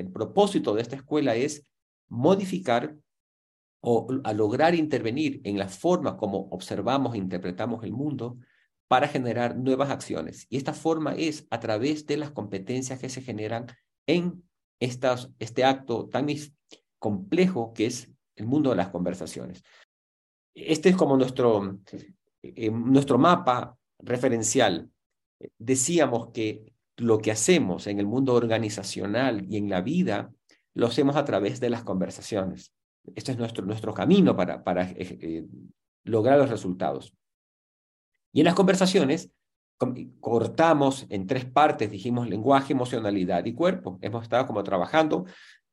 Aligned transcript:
el 0.00 0.10
propósito 0.10 0.74
de 0.74 0.82
esta 0.82 0.96
escuela 0.96 1.36
es 1.36 1.66
modificar 2.08 2.96
o 3.82 4.08
a 4.24 4.32
lograr 4.32 4.74
intervenir 4.74 5.40
en 5.44 5.58
la 5.58 5.68
forma 5.68 6.16
como 6.16 6.48
observamos 6.50 7.14
e 7.14 7.18
interpretamos 7.18 7.82
el 7.84 7.92
mundo 7.92 8.38
para 8.88 9.08
generar 9.08 9.56
nuevas 9.56 9.90
acciones. 9.90 10.46
Y 10.50 10.56
esta 10.56 10.74
forma 10.74 11.14
es 11.14 11.46
a 11.50 11.60
través 11.60 12.06
de 12.06 12.16
las 12.16 12.32
competencias 12.32 12.98
que 12.98 13.08
se 13.08 13.22
generan 13.22 13.66
en 14.06 14.42
estas, 14.80 15.30
este 15.38 15.64
acto 15.64 16.08
tan 16.08 16.26
complejo 16.98 17.72
que 17.72 17.86
es 17.86 18.10
el 18.36 18.46
mundo 18.46 18.70
de 18.70 18.76
las 18.76 18.88
conversaciones. 18.88 19.62
Este 20.54 20.88
es 20.88 20.96
como 20.96 21.16
nuestro, 21.16 21.78
eh, 22.42 22.70
nuestro 22.70 23.16
mapa 23.16 23.78
referencial. 23.98 24.90
Decíamos 25.58 26.30
que 26.32 26.69
lo 27.00 27.18
que 27.18 27.30
hacemos 27.30 27.86
en 27.86 27.98
el 27.98 28.06
mundo 28.06 28.34
organizacional 28.34 29.44
y 29.48 29.56
en 29.56 29.68
la 29.68 29.80
vida 29.80 30.32
lo 30.74 30.86
hacemos 30.86 31.16
a 31.16 31.24
través 31.24 31.60
de 31.60 31.70
las 31.70 31.82
conversaciones. 31.82 32.72
Este 33.14 33.32
es 33.32 33.38
nuestro, 33.38 33.64
nuestro 33.64 33.94
camino 33.94 34.36
para, 34.36 34.62
para 34.62 34.90
eh, 34.90 34.96
eh, 34.98 35.46
lograr 36.04 36.38
los 36.38 36.50
resultados. 36.50 37.14
Y 38.32 38.40
en 38.40 38.44
las 38.44 38.54
conversaciones 38.54 39.30
cortamos 40.20 41.06
en 41.08 41.26
tres 41.26 41.46
partes, 41.46 41.90
dijimos 41.90 42.28
lenguaje, 42.28 42.74
emocionalidad 42.74 43.44
y 43.46 43.54
cuerpo. 43.54 43.98
Hemos 44.02 44.22
estado 44.22 44.46
como 44.46 44.62
trabajando, 44.62 45.24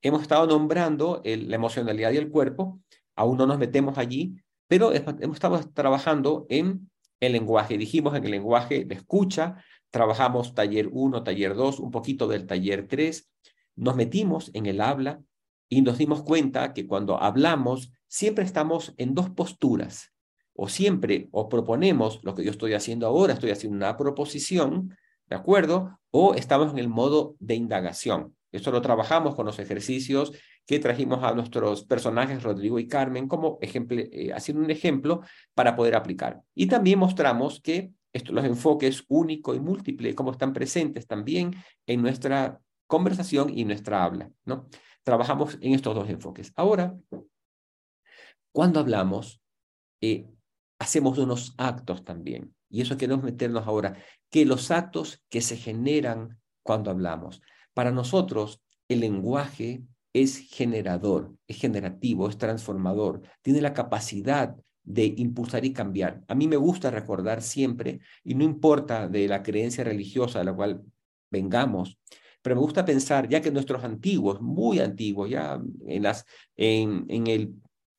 hemos 0.02 0.21
estado 0.21 0.47
nombrando 0.47 1.21
la 1.23 1.55
emocionalidad 1.55 2.11
y 2.11 2.17
el 2.17 2.30
cuerpo, 2.30 2.80
aún 3.16 3.38
no 3.38 3.45
nos 3.45 3.59
metemos 3.59 3.97
allí, 3.97 4.35
pero 4.67 4.94
hemos 4.94 5.35
estado 5.35 5.59
trabajando 5.73 6.45
en 6.49 6.89
el 7.19 7.33
lenguaje. 7.33 7.77
Dijimos 7.77 8.16
en 8.16 8.23
el 8.23 8.31
lenguaje 8.31 8.85
de 8.85 8.95
escucha, 8.95 9.63
trabajamos 9.89 10.53
taller 10.53 10.89
1, 10.91 11.23
taller 11.23 11.55
2, 11.55 11.79
un 11.79 11.91
poquito 11.91 12.27
del 12.27 12.45
taller 12.45 12.87
3, 12.87 13.29
nos 13.75 13.95
metimos 13.95 14.51
en 14.53 14.65
el 14.65 14.81
habla 14.81 15.21
y 15.69 15.81
nos 15.81 15.97
dimos 15.97 16.23
cuenta 16.23 16.73
que 16.73 16.87
cuando 16.87 17.21
hablamos 17.21 17.91
siempre 18.07 18.44
estamos 18.44 18.94
en 18.97 19.13
dos 19.13 19.29
posturas 19.29 20.13
o 20.53 20.67
siempre 20.69 21.29
o 21.31 21.49
proponemos 21.49 22.19
lo 22.23 22.33
que 22.33 22.44
yo 22.44 22.52
estoy 22.52 22.73
haciendo 22.73 23.05
ahora, 23.05 23.33
estoy 23.33 23.52
haciendo 23.52 23.77
una 23.77 23.95
proposición, 23.95 24.95
¿de 25.27 25.35
acuerdo? 25.35 25.99
O 26.09 26.33
estamos 26.33 26.72
en 26.72 26.79
el 26.79 26.89
modo 26.89 27.35
de 27.39 27.55
indagación. 27.55 28.35
Esto 28.51 28.72
lo 28.72 28.81
trabajamos 28.81 29.35
con 29.35 29.45
los 29.45 29.59
ejercicios 29.59 30.31
que 30.66 30.79
trajimos 30.79 31.23
a 31.23 31.33
nuestros 31.33 31.83
personajes, 31.83 32.44
Rodrigo 32.44 32.79
y 32.79 32.88
Carmen, 32.88 33.27
como 33.27 33.59
ejemplo, 33.61 33.97
eh, 33.99 34.33
haciendo 34.33 34.63
un 34.63 34.72
ejemplo 34.72 35.22
para 35.53 35.75
poder 35.75 35.95
aplicar. 35.95 36.41
Y 36.55 36.67
también 36.67 36.99
mostramos 36.99 37.61
que 37.61 37.91
esto, 38.17 38.33
los 38.33 38.45
enfoques 38.45 39.03
único 39.07 39.55
y 39.55 39.59
múltiple, 39.59 40.13
como 40.13 40.31
están 40.31 40.53
presentes 40.53 41.07
también 41.07 41.55
en 41.85 42.01
nuestra 42.01 42.59
conversación 42.87 43.57
y 43.57 43.65
nuestra 43.65 44.03
habla, 44.03 44.29
¿no? 44.45 44.67
Trabajamos 45.03 45.57
en 45.61 45.73
estos 45.73 45.95
dos 45.95 46.09
enfoques. 46.09 46.51
Ahora, 46.55 46.97
cuando 48.51 48.79
hablamos, 48.79 49.41
eh, 50.01 50.27
hacemos 50.79 51.17
unos 51.17 51.53
actos 51.57 52.03
también. 52.03 52.53
Y 52.69 52.81
eso 52.81 52.97
queremos 52.97 53.23
meternos 53.23 53.65
ahora, 53.65 53.97
que 54.29 54.45
los 54.45 54.71
actos 54.71 55.23
que 55.29 55.41
se 55.41 55.55
generan 55.55 56.39
cuando 56.63 56.91
hablamos. 56.91 57.41
Para 57.73 57.91
nosotros, 57.91 58.61
el 58.89 58.99
lenguaje 58.99 59.83
es 60.13 60.38
generador, 60.49 61.35
es 61.47 61.57
generativo, 61.57 62.29
es 62.29 62.38
transformador, 62.38 63.21
tiene 63.41 63.61
la 63.61 63.73
capacidad 63.73 64.55
de 64.88 65.13
impulsar 65.17 65.66
y 65.66 65.73
cambiar. 65.73 66.23
A 66.30 66.33
mí 66.33 66.47
me 66.47 66.55
gusta 66.55 66.89
recordar 66.89 67.41
siempre, 67.41 67.99
y 68.23 68.35
no 68.35 68.43
importa 68.45 69.09
de 69.09 69.27
la 69.27 69.44
creencia 69.44 69.83
religiosa 69.83 70.39
de 70.39 70.45
la 70.45 70.53
cual 70.53 70.81
vengamos, 71.29 71.99
pero 72.41 72.55
me 72.55 72.61
gusta 72.61 72.85
pensar, 72.85 73.27
ya 73.27 73.41
que 73.41 73.52
nuestros 73.52 73.83
antiguos, 73.83 74.41
muy 74.41 74.79
antiguos, 74.79 75.29
ya 75.29 75.59
en, 75.85 76.03
las, 76.03 76.25
en, 76.55 77.05
en 77.09 77.27
el, 77.27 77.53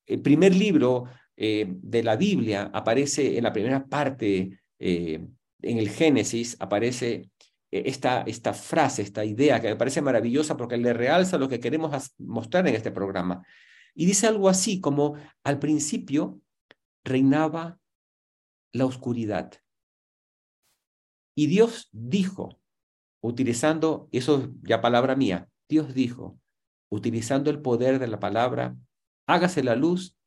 el 0.07 0.21
primer 0.21 0.55
libro 0.55 1.05
eh, 1.37 1.67
de 1.69 2.03
la 2.03 2.15
Biblia 2.15 2.71
aparece 2.73 3.37
en 3.37 3.43
la 3.43 3.53
primera 3.53 3.85
parte, 3.85 4.59
eh, 4.79 5.27
en 5.61 5.77
el 5.77 5.89
Génesis, 5.89 6.57
aparece 6.59 7.29
eh, 7.69 7.83
esta, 7.85 8.23
esta 8.23 8.53
frase, 8.53 9.03
esta 9.03 9.23
idea 9.23 9.61
que 9.61 9.67
me 9.67 9.75
parece 9.75 10.01
maravillosa 10.01 10.57
porque 10.57 10.77
le 10.77 10.93
realza 10.93 11.37
lo 11.37 11.47
que 11.47 11.59
queremos 11.59 12.13
mostrar 12.17 12.67
en 12.67 12.73
este 12.73 12.89
programa. 12.89 13.45
Y 13.93 14.07
dice 14.07 14.25
algo 14.25 14.49
así 14.49 14.81
como, 14.81 15.13
al 15.43 15.59
principio 15.59 16.39
reinaba 17.03 17.79
la 18.73 18.85
oscuridad. 18.85 19.53
Y 21.35 21.47
Dios 21.47 21.89
dijo, 21.91 22.59
utilizando, 23.21 24.09
eso 24.11 24.51
ya 24.61 24.81
palabra 24.81 25.15
mía, 25.15 25.49
Dios 25.67 25.93
dijo, 25.93 26.39
utilizando 26.89 27.49
el 27.49 27.61
poder 27.61 27.99
de 27.99 28.07
la 28.07 28.19
palabra, 28.19 28.75
hágase 29.27 29.63
la 29.63 29.75
luz 29.75 30.17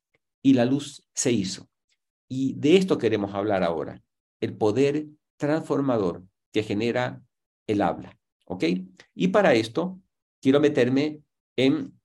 y 0.43 0.55
la 0.55 0.65
luz 0.65 1.09
se 1.15 1.32
hizo. 1.32 1.69
Y 2.28 2.55
de 2.55 2.77
esto 2.77 2.99
queremos 2.99 3.34
hablar 3.34 3.62
ahora, 3.62 4.03
el 4.41 4.56
poder 4.56 5.06
transformador 5.37 6.25
que 6.53 6.62
genera 6.62 7.22
el 7.66 7.82
habla. 7.82 8.19
¿Ok? 8.47 8.65
Y 9.15 9.28
para 9.28 9.55
esto 9.55 10.00
quiero 10.41 10.61
meterme 10.61 11.22
en 11.56 11.99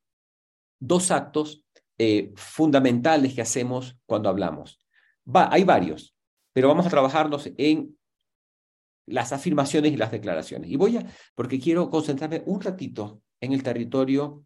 dos 0.79 1.11
actos 1.11 1.63
eh, 1.97 2.31
fundamentales 2.35 3.33
que 3.33 3.41
hacemos 3.41 3.97
cuando 4.05 4.29
hablamos. 4.29 4.79
Hay 5.33 5.63
varios, 5.63 6.15
pero 6.53 6.67
vamos 6.67 6.85
a 6.85 6.89
trabajarnos 6.89 7.49
en 7.57 7.97
las 9.07 9.31
afirmaciones 9.31 9.91
y 9.93 9.97
las 9.97 10.11
declaraciones. 10.11 10.69
Y 10.69 10.75
voy 10.75 10.97
a, 10.97 11.05
porque 11.35 11.59
quiero 11.59 11.89
concentrarme 11.89 12.43
un 12.45 12.61
ratito 12.61 13.21
en 13.41 13.53
el 13.53 13.63
territorio 13.63 14.45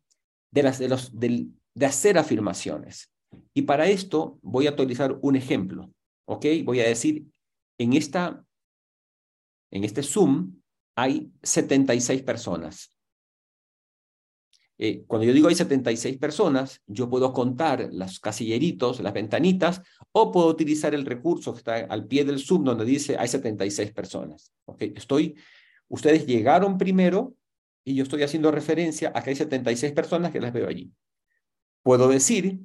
de, 0.51 0.63
las, 0.63 0.79
de, 0.79 0.87
los, 0.89 1.11
de 1.19 1.85
hacer 1.85 2.17
afirmaciones. 2.17 3.11
Y 3.53 3.63
para 3.63 3.87
esto 3.87 4.39
voy 4.41 4.67
a 4.67 4.71
utilizar 4.71 5.17
un 5.21 5.35
ejemplo, 5.35 5.91
¿ok? 6.25 6.45
Voy 6.63 6.79
a 6.79 6.87
decir, 6.87 7.25
en, 7.77 7.93
esta, 7.93 8.45
en 9.71 9.83
este 9.83 10.03
Zoom 10.03 10.61
hay 10.95 11.31
76 11.41 12.23
personas. 12.23 12.97
Eh, 14.83 15.03
cuando 15.05 15.27
yo 15.27 15.33
digo 15.33 15.47
hay 15.47 15.53
76 15.53 16.17
personas, 16.17 16.81
yo 16.87 17.07
puedo 17.07 17.33
contar 17.33 17.89
los 17.91 18.19
casilleritos, 18.19 18.99
las 18.99 19.13
ventanitas, 19.13 19.83
o 20.11 20.31
puedo 20.31 20.47
utilizar 20.47 20.95
el 20.95 21.05
recurso 21.05 21.53
que 21.53 21.59
está 21.59 21.75
al 21.75 22.07
pie 22.07 22.25
del 22.25 22.39
Zoom 22.39 22.63
donde 22.63 22.83
dice 22.83 23.15
hay 23.19 23.27
76 23.27 23.91
personas. 23.91 24.51
¿ok? 24.65 24.81
Estoy, 24.95 25.35
ustedes 25.87 26.25
llegaron 26.25 26.79
primero 26.79 27.35
y 27.85 27.93
yo 27.93 28.01
estoy 28.01 28.23
haciendo 28.23 28.49
referencia 28.49 29.11
a 29.13 29.21
que 29.21 29.29
hay 29.29 29.35
76 29.35 29.93
personas 29.93 30.31
que 30.31 30.41
las 30.41 30.51
veo 30.51 30.67
allí. 30.67 30.91
Puedo 31.83 32.07
decir 32.07 32.59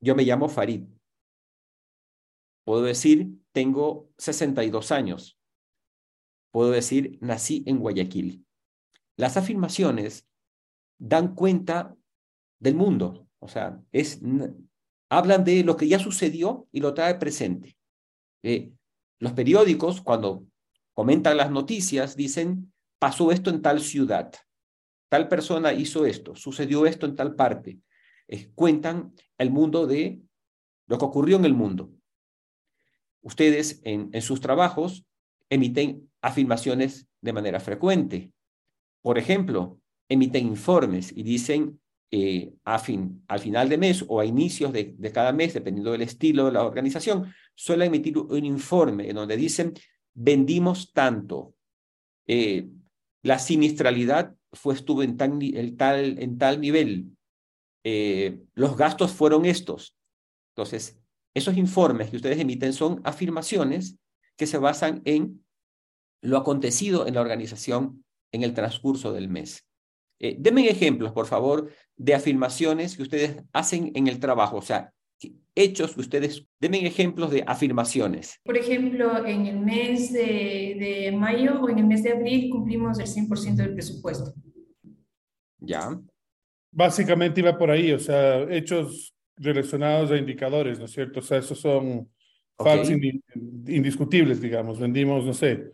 yo 0.00 0.14
me 0.14 0.24
llamo 0.24 0.48
Farid. 0.48 0.84
Puedo 2.64 2.82
decir, 2.82 3.28
tengo 3.52 4.10
62 4.18 4.92
años. 4.92 5.38
Puedo 6.50 6.70
decir, 6.70 7.18
nací 7.20 7.62
en 7.66 7.78
Guayaquil. 7.78 8.46
Las 9.16 9.36
afirmaciones 9.36 10.25
dan 10.98 11.34
cuenta 11.34 11.94
del 12.58 12.74
mundo, 12.74 13.28
o 13.38 13.48
sea, 13.48 13.80
es, 13.92 14.20
hablan 15.08 15.44
de 15.44 15.62
lo 15.62 15.76
que 15.76 15.88
ya 15.88 15.98
sucedió 15.98 16.68
y 16.72 16.80
lo 16.80 16.94
trae 16.94 17.16
presente. 17.16 17.76
Eh, 18.42 18.72
los 19.18 19.32
periódicos, 19.32 20.00
cuando 20.00 20.46
comentan 20.94 21.36
las 21.36 21.50
noticias, 21.50 22.16
dicen, 22.16 22.72
pasó 22.98 23.30
esto 23.30 23.50
en 23.50 23.62
tal 23.62 23.80
ciudad, 23.80 24.32
tal 25.08 25.28
persona 25.28 25.72
hizo 25.72 26.06
esto, 26.06 26.34
sucedió 26.34 26.86
esto 26.86 27.06
en 27.06 27.16
tal 27.16 27.34
parte 27.34 27.78
cuentan 28.54 29.14
el 29.38 29.50
mundo 29.50 29.86
de 29.86 30.20
lo 30.86 30.98
que 30.98 31.04
ocurrió 31.04 31.36
en 31.36 31.44
el 31.44 31.54
mundo. 31.54 31.92
Ustedes 33.22 33.80
en 33.84 34.20
sus 34.22 34.40
trabajos 34.40 35.04
emiten 35.48 36.10
afirmaciones 36.22 37.08
de 37.20 37.32
manera 37.32 37.60
frecuente. 37.60 38.32
Por 39.02 39.18
ejemplo, 39.18 39.80
emiten 40.08 40.46
informes 40.46 41.12
y 41.14 41.22
dicen 41.22 41.80
eh, 42.10 42.54
a 42.64 42.78
fin, 42.78 43.24
al 43.26 43.40
final 43.40 43.68
de 43.68 43.78
mes 43.78 44.04
o 44.06 44.20
a 44.20 44.24
inicios 44.24 44.72
de, 44.72 44.94
de, 44.96 45.12
cada 45.12 45.32
mes, 45.32 45.54
dependiendo 45.54 45.92
del 45.92 46.02
estilo 46.02 46.46
de 46.46 46.52
la 46.52 46.64
organización, 46.64 47.32
suelen 47.54 47.88
emitir 47.88 48.16
un 48.16 48.44
informe 48.44 49.10
en 49.10 49.16
donde 49.16 49.36
dicen, 49.36 49.74
vendimos 50.14 50.92
tanto, 50.92 51.54
eh, 52.26 52.68
la 53.22 53.38
sinistralidad 53.38 54.34
fue, 54.52 54.74
estuvo 54.74 55.02
en, 55.02 55.16
tan, 55.16 55.42
el 55.42 55.76
tal, 55.76 56.18
en 56.20 56.38
tal 56.38 56.60
nivel, 56.60 57.16
eh, 57.84 58.40
los 58.54 58.76
gastos 58.76 59.12
fueron 59.12 59.44
estos. 59.44 59.96
Entonces, 60.54 60.98
esos 61.34 61.56
informes 61.56 62.10
que 62.10 62.16
ustedes 62.16 62.38
emiten 62.38 62.72
son 62.72 63.00
afirmaciones 63.04 63.98
que 64.36 64.46
se 64.46 64.58
basan 64.58 65.02
en 65.04 65.44
lo 66.22 66.38
acontecido 66.38 67.06
en 67.06 67.14
la 67.14 67.20
organización 67.20 68.04
en 68.32 68.42
el 68.42 68.54
transcurso 68.54 69.12
del 69.12 69.28
mes. 69.28 69.65
Eh, 70.18 70.36
denme 70.38 70.68
ejemplos, 70.68 71.12
por 71.12 71.26
favor, 71.26 71.70
de 71.96 72.14
afirmaciones 72.14 72.96
que 72.96 73.02
ustedes 73.02 73.42
hacen 73.52 73.92
en 73.94 74.06
el 74.06 74.18
trabajo, 74.18 74.56
o 74.56 74.62
sea, 74.62 74.92
hechos 75.54 75.94
que 75.94 76.00
ustedes, 76.00 76.46
denme 76.60 76.86
ejemplos 76.86 77.30
de 77.30 77.42
afirmaciones. 77.46 78.38
Por 78.44 78.56
ejemplo, 78.56 79.24
en 79.26 79.46
el 79.46 79.58
mes 79.58 80.12
de, 80.12 80.76
de 80.78 81.12
mayo 81.16 81.60
o 81.62 81.68
en 81.68 81.78
el 81.78 81.86
mes 81.86 82.02
de 82.02 82.12
abril 82.12 82.50
cumplimos 82.50 82.98
el 82.98 83.06
100% 83.06 83.56
del 83.56 83.74
presupuesto. 83.74 84.34
Ya. 85.58 85.98
Básicamente 86.70 87.40
iba 87.40 87.56
por 87.56 87.70
ahí, 87.70 87.92
o 87.92 87.98
sea, 87.98 88.42
hechos 88.42 89.14
relacionados 89.36 90.10
a 90.10 90.16
indicadores, 90.16 90.78
¿no 90.78 90.84
es 90.84 90.92
cierto? 90.92 91.20
O 91.20 91.22
sea, 91.22 91.38
esos 91.38 91.58
son 91.58 92.10
facts 92.58 92.90
indiscutibles, 93.66 94.40
digamos. 94.40 94.78
Vendimos, 94.78 95.24
no 95.24 95.32
sé, 95.32 95.72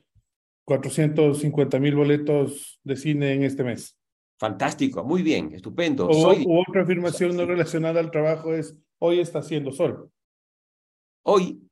450 0.64 1.78
mil 1.80 1.96
boletos 1.96 2.80
de 2.84 2.96
cine 2.96 3.32
en 3.34 3.42
este 3.44 3.64
mes. 3.64 3.96
Fantástico, 4.42 5.04
muy 5.04 5.22
bien, 5.22 5.52
estupendo. 5.52 6.08
O, 6.08 6.62
otra 6.62 6.82
afirmación 6.82 7.36
no 7.36 7.46
relacionada 7.46 8.00
al 8.00 8.10
trabajo 8.10 8.52
es, 8.52 8.76
hoy 8.98 9.20
está 9.20 9.38
haciendo 9.38 9.70
sol. 9.70 10.10
Hoy 11.24 11.62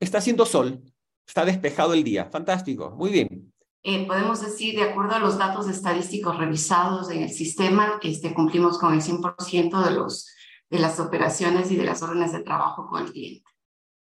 está 0.00 0.16
haciendo 0.16 0.46
sol, 0.46 0.82
está 1.26 1.44
despejado 1.44 1.92
el 1.92 2.02
día. 2.02 2.24
Fantástico, 2.24 2.92
muy 2.92 3.10
bien. 3.10 3.52
Eh, 3.82 4.06
podemos 4.06 4.40
decir, 4.40 4.76
de 4.76 4.84
acuerdo 4.84 5.16
a 5.16 5.18
los 5.18 5.36
datos 5.36 5.68
estadísticos 5.68 6.38
revisados 6.38 7.10
en 7.10 7.24
el 7.24 7.28
sistema, 7.28 8.00
este, 8.02 8.32
cumplimos 8.32 8.78
con 8.78 8.94
el 8.94 9.02
100% 9.02 9.84
de, 9.84 9.90
los, 9.90 10.34
de 10.70 10.78
las 10.78 10.98
operaciones 11.00 11.70
y 11.70 11.76
de 11.76 11.84
las 11.84 12.02
órdenes 12.02 12.32
de 12.32 12.42
trabajo 12.42 12.86
con 12.86 13.04
el 13.04 13.12
cliente. 13.12 13.50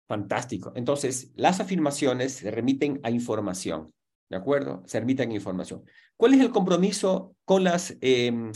Fantástico. 0.08 0.72
Entonces, 0.76 1.34
las 1.36 1.60
afirmaciones 1.60 2.36
se 2.36 2.52
remiten 2.52 3.02
a 3.04 3.12
información. 3.12 3.92
¿De 4.32 4.38
acuerdo? 4.38 4.82
Se 4.86 4.98
remiten 4.98 5.34
información. 5.34 5.84
¿Cuál 6.16 6.34
es 6.36 6.40
el 6.40 6.52
compromiso 6.52 7.36
con 7.44 7.66
las... 7.66 7.98
Em, 8.00 8.54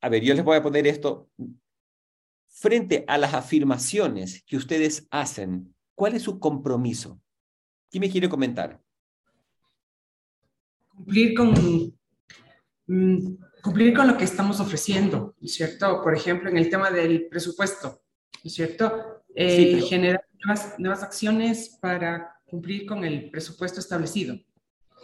a 0.00 0.08
ver, 0.08 0.22
yo 0.22 0.32
les 0.32 0.42
voy 0.42 0.56
a 0.56 0.62
poner 0.62 0.86
esto. 0.86 1.28
Frente 2.48 3.04
a 3.06 3.18
las 3.18 3.34
afirmaciones 3.34 4.42
que 4.46 4.56
ustedes 4.56 5.06
hacen, 5.10 5.74
¿cuál 5.94 6.14
es 6.14 6.22
su 6.22 6.40
compromiso? 6.40 7.20
¿Quién 7.90 8.00
me 8.00 8.08
quiere 8.10 8.30
comentar? 8.30 8.80
Cumplir 10.88 11.34
con, 11.34 11.52
mm, 12.86 13.34
cumplir 13.62 13.94
con 13.94 14.08
lo 14.08 14.16
que 14.16 14.24
estamos 14.24 14.58
ofreciendo, 14.58 15.34
¿no 15.38 15.46
es 15.46 15.52
cierto? 15.52 16.02
Por 16.02 16.14
ejemplo, 16.14 16.48
en 16.48 16.56
el 16.56 16.70
tema 16.70 16.90
del 16.90 17.28
presupuesto, 17.28 17.88
¿no 18.42 18.48
es 18.48 18.54
cierto? 18.54 19.22
Eh, 19.34 19.82
generar 19.82 20.24
nuevas, 20.42 20.78
nuevas 20.78 21.02
acciones 21.02 21.76
para 21.78 22.40
cumplir 22.46 22.86
con 22.86 23.04
el 23.04 23.30
presupuesto 23.30 23.80
establecido. 23.80 24.40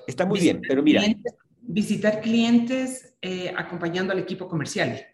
Está 0.07 0.27
muy 0.27 0.41
bien, 0.41 0.61
pero 0.67 0.83
mira. 0.83 1.03
visitar 1.63 2.21
clientes 2.21 3.15
eh, 3.21 3.53
acompañando 3.57 4.13
al 4.13 4.19
equipo 4.19 4.49
comercial. 4.49 5.05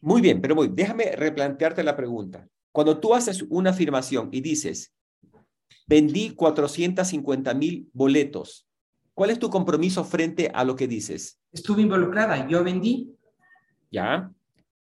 Muy 0.00 0.20
bien, 0.20 0.40
pero 0.40 0.54
muy, 0.54 0.68
déjame 0.68 1.12
replantearte 1.12 1.82
la 1.82 1.96
pregunta. 1.96 2.48
Cuando 2.72 2.98
tú 2.98 3.14
haces 3.14 3.44
una 3.48 3.70
afirmación 3.70 4.28
y 4.32 4.40
dices, 4.40 4.94
vendí 5.86 6.30
450 6.30 7.54
mil 7.54 7.88
boletos, 7.92 8.66
¿cuál 9.14 9.30
es 9.30 9.38
tu 9.38 9.50
compromiso 9.50 10.04
frente 10.04 10.50
a 10.52 10.64
lo 10.64 10.76
que 10.76 10.88
dices? 10.88 11.38
Estuve 11.52 11.82
involucrada, 11.82 12.48
yo 12.48 12.64
vendí. 12.64 13.14
Ya, 13.90 14.30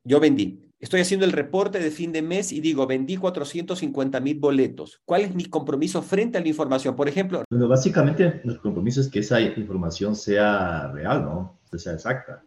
yo 0.05 0.21
vendí 0.21 0.68
estoy 0.81 1.01
haciendo 1.01 1.27
el 1.27 1.33
reporte 1.33 1.79
de 1.79 1.91
fin 1.91 2.13
de 2.13 2.23
mes 2.23 2.53
y 2.53 2.61
digo, 2.61 2.87
vendí 2.87 3.17
450 3.17 4.21
mil 4.21 4.39
boletos. 4.39 5.01
¿Cuál 5.05 5.23
es 5.23 5.35
mi 5.35 5.45
compromiso 5.45 6.03
frente 6.03 6.39
a 6.39 6.41
la 6.41 6.49
información? 6.49 6.95
Por 6.95 7.09
ejemplo. 7.09 7.43
Bueno, 7.51 7.69
básicamente, 7.69 8.41
el 8.45 8.61
compromiso 8.61 9.01
es 9.01 9.09
que 9.09 9.21
esa 9.21 9.41
información 9.41 10.15
sea 10.15 10.89
real, 10.93 11.25
¿no? 11.25 11.59
Que 11.71 11.79
sea 11.79 11.95
exacta. 11.95 12.43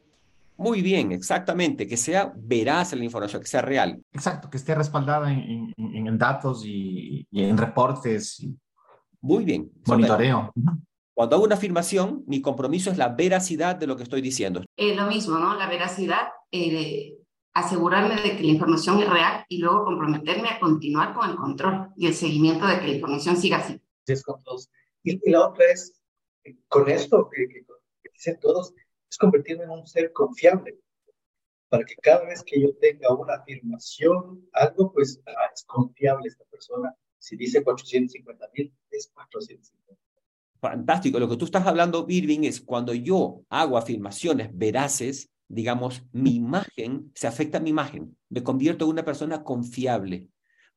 Muy 0.58 0.82
bien, 0.84 1.12
exactamente, 1.12 1.88
que 1.88 1.98
sea 1.98 2.32
veraz 2.36 2.94
la 2.94 3.04
información, 3.04 3.42
que 3.42 3.48
sea 3.48 3.64
real. 3.64 4.00
Exacto, 4.14 4.48
que 4.50 4.58
esté 4.58 4.76
respaldada 4.76 5.34
en, 5.34 5.74
en, 5.76 6.18
datos 6.20 6.64
y, 6.66 7.26
en 7.32 7.58
reportes. 7.58 8.46
Muy 9.22 9.44
bien. 9.44 9.72
Monitoreo. 9.88 10.54
Cuando 11.16 11.36
hago 11.36 11.46
una 11.46 11.56
afirmación, 11.56 12.24
mi 12.28 12.42
compromiso 12.42 12.92
es 12.92 12.98
la 12.98 13.10
veracidad 13.10 13.76
de 13.76 13.88
lo 13.88 13.98
que 13.98 14.04
estoy 14.04 14.22
diciendo. 14.22 14.64
Es 14.78 14.96
lo 14.96 15.08
mismo, 15.08 15.40
¿no? 15.40 15.56
La 15.56 15.68
veracidad 15.68 16.28
eh, 16.52 17.16
asegurarme 17.54 18.16
de 18.22 18.38
que 18.38 18.44
la 18.44 18.52
información 18.52 19.02
es 19.02 19.10
real 19.10 19.46
y 19.50 19.58
luego 19.58 19.86
comprometerme 19.86 20.50
a 20.50 20.60
continuar 20.60 21.14
con 21.14 21.30
el 21.30 21.36
control 21.36 21.90
y 21.98 22.08
el 22.08 22.14
seguimiento 22.14 22.66
de 22.66 22.80
que 22.80 22.88
la 22.88 22.94
información 22.94 23.38
siga 23.38 23.58
así. 23.58 23.82
Y, 25.04 25.32
la 25.32 25.48
otra 25.48 25.66
es, 25.72 26.02
con 26.68 26.90
esto 26.90 27.30
que, 27.30 27.48
dicen 28.14 28.40
todos, 28.40 28.74
es 29.10 29.18
convertirme 29.18 29.64
en 29.66 29.72
un 29.72 29.88
ser 29.88 30.14
confiable, 30.14 30.78
para 31.70 31.84
que 31.86 31.96
cada 31.96 32.26
vez 32.26 32.44
que 32.44 32.62
yo 32.62 32.76
tenga 32.76 33.14
una 33.14 33.36
afirmación, 33.36 34.48
algo, 34.54 34.92
pues 34.94 35.22
ah, 35.26 35.50
es 35.54 35.64
confiable 35.64 36.28
esta 36.28 36.44
persona. 36.46 36.94
Si 37.18 37.36
dice 37.36 37.64
450 37.64 38.50
mil, 38.54 38.74
es 38.90 39.10
450. 39.14 40.02
Fantástico. 40.60 41.20
Lo 41.20 41.28
que 41.28 41.38
tú 41.38 41.46
estás 41.46 41.66
hablando, 41.66 42.06
Irving, 42.08 42.44
es 42.44 42.62
cuando 42.62 42.94
yo 42.94 43.44
hago 43.50 43.78
afirmaciones 43.78 44.50
veraces, 44.54 45.30
digamos, 45.52 46.04
mi 46.14 46.36
imagen, 46.36 47.12
se 47.14 47.28
afecta 47.28 47.60
mi 47.60 47.70
imagen, 47.72 48.18
me 48.30 48.42
convierto 48.42 48.86
en 48.86 48.92
una 48.92 49.06
persona 49.06 49.44
confiable. 49.44 50.30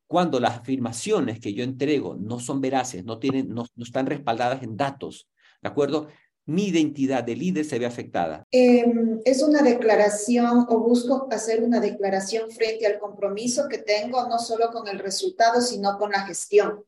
Cuando 0.06 0.40
las 0.40 0.58
afirmaciones 0.58 1.40
que 1.40 1.54
yo 1.54 1.64
entrego 1.64 2.16
no 2.16 2.40
son 2.40 2.60
veraces, 2.60 3.04
no, 3.04 3.18
tienen, 3.18 3.48
no, 3.48 3.66
están 3.78 4.06
respaldadas 4.06 4.62
en 4.62 4.76
datos, 4.76 5.28
¿de 5.62 5.68
acuerdo? 5.68 6.08
Mi 6.46 6.66
identidad 6.66 7.24
de 7.24 7.36
líder 7.36 7.64
se 7.64 7.78
ve 7.78 7.86
afectada. 7.86 8.46
Em, 8.50 9.20
es 9.24 9.42
una 9.42 9.62
declaración 9.62 10.66
o 10.68 10.80
busco 10.80 11.28
hacer 11.30 11.62
una 11.62 11.80
declaración 11.80 12.50
frente 12.50 12.86
al 12.86 12.98
compromiso 12.98 13.66
que 13.68 13.78
tengo, 13.78 14.28
no 14.28 14.38
solo 14.38 14.70
con 14.70 14.88
el 14.88 14.98
resultado, 14.98 15.62
sino 15.62 15.96
con 15.96 16.10
la 16.10 16.26
gestión. 16.26 16.84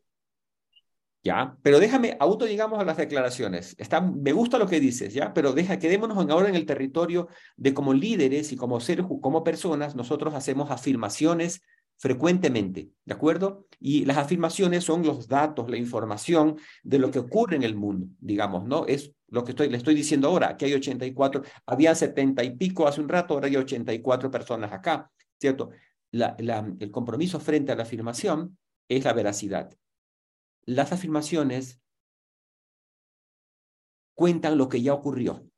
¿Ya? 1.27 1.57
Pero 1.63 1.81
déjame, 1.81 2.17
auto 2.21 2.47
llegamos 2.47 2.79
a 2.79 2.85
las 2.85 2.97
declaraciones. 2.97 3.75
Está, 3.79 4.01
me 4.01 4.33
gusta 4.33 4.59
lo 4.59 4.69
que 4.69 4.79
dices, 4.79 5.13
¿ya? 5.13 5.35
Pero 5.35 5.53
deja, 5.53 5.79
quedémonos 5.79 6.17
ahora 6.31 6.49
en 6.49 6.55
el 6.55 6.67
territorio 6.67 7.29
de 7.57 7.75
como 7.75 7.93
líderes 7.93 8.53
y 8.53 8.57
como 8.57 8.79
seres, 8.79 9.07
como 9.21 9.43
personas, 9.43 9.97
nosotros 9.97 10.35
hacemos 10.35 10.71
afirmaciones 10.71 11.63
frecuentemente, 11.97 12.91
¿de 13.05 13.15
acuerdo? 13.15 13.67
Y 13.81 14.05
las 14.05 14.19
afirmaciones 14.19 14.85
son 14.85 15.05
los 15.05 15.27
datos, 15.27 15.69
la 15.69 15.79
información 15.79 16.59
de 16.85 16.99
lo 17.01 17.11
que 17.11 17.19
ocurre 17.19 17.57
en 17.57 17.65
el 17.65 17.75
mundo, 17.75 18.07
digamos, 18.21 18.65
¿no? 18.65 18.87
Es 18.87 19.13
lo 19.29 19.43
que 19.43 19.51
estoy, 19.51 19.69
le 19.69 19.79
estoy 19.79 19.97
diciendo 19.97 20.29
ahora, 20.29 20.57
que 20.57 20.67
hay 20.67 20.75
84, 20.75 21.43
había 21.67 21.95
70 21.95 22.45
y 22.45 22.57
pico 22.57 22.87
hace 22.87 23.01
un 23.01 23.09
rato, 23.09 23.35
ahora 23.35 23.49
hay 23.49 23.57
84 23.57 24.31
personas 24.31 24.73
acá, 24.73 25.11
¿cierto? 25.41 25.71
La, 26.13 26.37
la, 26.39 26.73
el 26.79 26.91
compromiso 26.93 27.41
frente 27.41 27.73
a 27.73 27.75
la 27.75 27.83
afirmación 27.83 28.57
es 28.89 29.05
la 29.05 29.13
veracidad 29.13 29.77
las 30.67 30.93
afirmaciones 30.93 31.81
cuentan 34.15 34.59
lo 34.59 34.69
que 34.69 34.83
ya 34.83 34.93
ocurrió, 34.95 35.49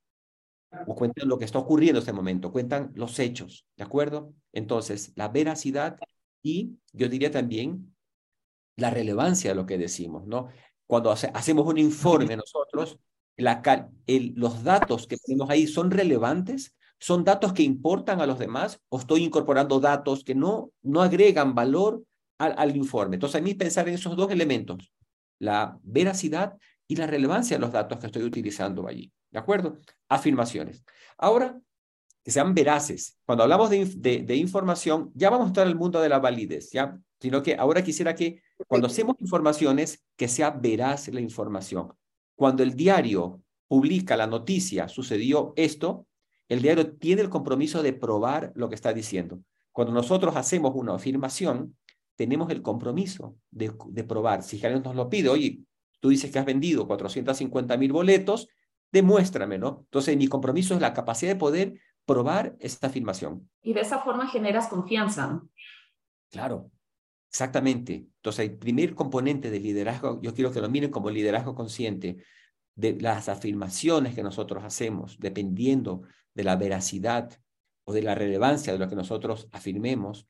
o 0.87 0.95
cuentan 0.95 1.29
lo 1.29 1.39
que 1.39 1.45
está 1.45 1.59
ocurriendo 1.59 1.99
en 1.99 2.03
este 2.03 2.13
momento, 2.13 2.53
cuentan 2.53 2.93
los 2.95 3.19
hechos, 3.19 3.67
¿de 3.77 3.85
acuerdo? 3.85 4.35
Entonces, 4.53 5.13
la 5.17 5.29
veracidad 5.29 5.99
y 6.43 6.79
yo 6.93 7.09
diría 7.09 7.31
también 7.31 7.95
la 8.77 8.91
relevancia 8.91 9.51
de 9.51 9.57
lo 9.57 9.67
que 9.67 9.79
decimos, 9.79 10.27
¿no? 10.27 10.49
Cuando 10.87 11.11
hacemos 11.11 11.67
un 11.67 11.79
informe 11.79 12.37
nosotros, 12.37 12.99
la, 13.37 13.63
los 14.35 14.63
datos 14.63 15.07
que 15.07 15.17
tenemos 15.17 15.49
ahí 15.51 15.67
son 15.67 15.91
relevantes, 15.91 16.77
son 16.99 17.25
datos 17.25 17.53
que 17.53 17.63
importan 17.63 18.21
a 18.21 18.27
los 18.27 18.39
demás, 18.39 18.81
o 18.89 18.99
estoy 18.99 19.25
incorporando 19.25 19.81
datos 19.81 20.25
que 20.25 20.35
no, 20.35 20.73
no 20.83 21.03
agregan 21.03 21.55
valor 21.55 22.03
al, 22.39 22.55
al 22.59 22.77
informe. 22.77 23.17
Entonces, 23.17 23.41
a 23.41 23.45
mí 23.45 23.55
pensar 23.55 23.89
en 23.89 23.95
esos 23.95 24.17
dos 24.17 24.31
elementos, 24.31 24.93
la 25.39 25.79
veracidad 25.83 26.57
y 26.87 26.97
la 26.97 27.07
relevancia 27.07 27.57
de 27.57 27.61
los 27.61 27.73
datos 27.73 27.99
que 27.99 28.07
estoy 28.07 28.23
utilizando 28.23 28.87
allí. 28.87 29.13
¿De 29.31 29.39
acuerdo? 29.39 29.77
Afirmaciones. 30.09 30.85
Ahora, 31.19 31.61
que 32.25 32.31
sean 32.31 32.55
veraces. 32.55 33.19
Cuando 33.25 33.45
hablamos 33.45 33.71
de, 33.71 33.85
de, 34.25 34.37
información, 34.37 35.11
ya 35.15 35.31
vamos 35.31 35.47
a 35.47 35.49
estar 35.49 35.67
en 35.67 35.73
el 35.73 35.79
mundo 35.79 36.01
de 36.01 36.09
la 36.09 36.19
validez, 36.19 36.71
¿ya? 36.73 36.99
Sino 37.21 37.43
que 37.43 37.55
ahora 37.55 37.83
quisiera 37.83 38.15
que 38.15 38.43
cuando 38.67 38.87
hacemos 38.87 39.17
informaciones, 39.19 40.05
que 40.17 40.29
sea 40.29 40.51
veraz 40.51 41.09
la 41.09 41.21
información. 41.21 41.93
Cuando 42.35 42.63
el 42.63 42.75
diario 42.75 43.43
publica 43.67 44.17
la 44.17 44.27
noticia, 44.27 44.89
sucedió 44.89 45.53
esto, 45.57 46.07
el 46.49 46.63
diario 46.63 46.97
tiene 46.97 47.23
el 47.23 47.29
compromiso 47.29 47.83
de 47.83 47.93
probar 47.93 48.53
lo 48.55 48.69
que 48.69 48.75
está 48.75 48.93
diciendo. 48.93 49.41
Cuando 49.73 49.93
nosotros 49.93 50.35
hacemos 50.37 50.73
una 50.75 50.95
afirmación, 50.95 51.77
tenemos 52.19 52.51
el 52.51 52.63
compromiso 52.63 53.37
de, 53.53 53.71
probar. 54.03 54.43
Si 54.43 54.57
alguien 54.67 54.83
nos 54.83 54.97
lo 54.97 55.09
pide, 55.09 55.29
oye, 55.29 55.61
tú 56.01 56.09
dices 56.09 56.33
que 56.33 56.41
has 56.41 56.45
vendido 56.45 56.89
450 56.89 57.77
mil 57.77 57.93
boletos, 57.93 58.49
demuéstrame, 58.91 59.57
¿no? 59.57 59.83
Entonces, 59.85 60.17
mi 60.17 60.27
compromiso 60.27 60.75
es 60.75 60.81
la 60.81 60.93
capacidad 60.93 61.35
de 61.35 61.39
poder 61.39 61.81
probar 62.05 62.57
esta 62.59 62.89
afirmación. 62.89 63.49
Y 63.63 63.73
de 63.73 63.83
esa 63.83 64.01
forma 64.01 64.27
generas 64.27 64.67
confianza. 64.67 65.41
Claro, 66.29 66.73
exactamente. 67.31 68.09
Entonces, 68.17 68.51
el 68.51 68.59
primer 68.59 68.97
componente 68.97 69.49
del 69.49 69.63
liderazgo, 69.63 70.21
yo 70.21 70.35
quiero 70.35 70.51
que 70.51 70.61
lo 70.61 70.69
miren 70.69 70.91
como 70.91 71.11
liderazgo 71.11 71.55
consciente, 71.55 72.17
de 72.75 73.01
las 73.01 73.29
afirmaciones 73.29 74.17
que 74.17 74.25
nosotros 74.25 74.65
hacemos, 74.65 75.21
dependiendo 75.21 76.03
de 76.35 76.43
la 76.43 76.57
veracidad 76.57 77.31
o 77.85 77.93
de 77.93 78.03
la 78.03 78.17
relevancia 78.17 78.73
de 78.73 78.81
lo 78.81 78.89
que 78.89 78.97
nosotros 78.97 79.49
afirmemos, 79.53 80.27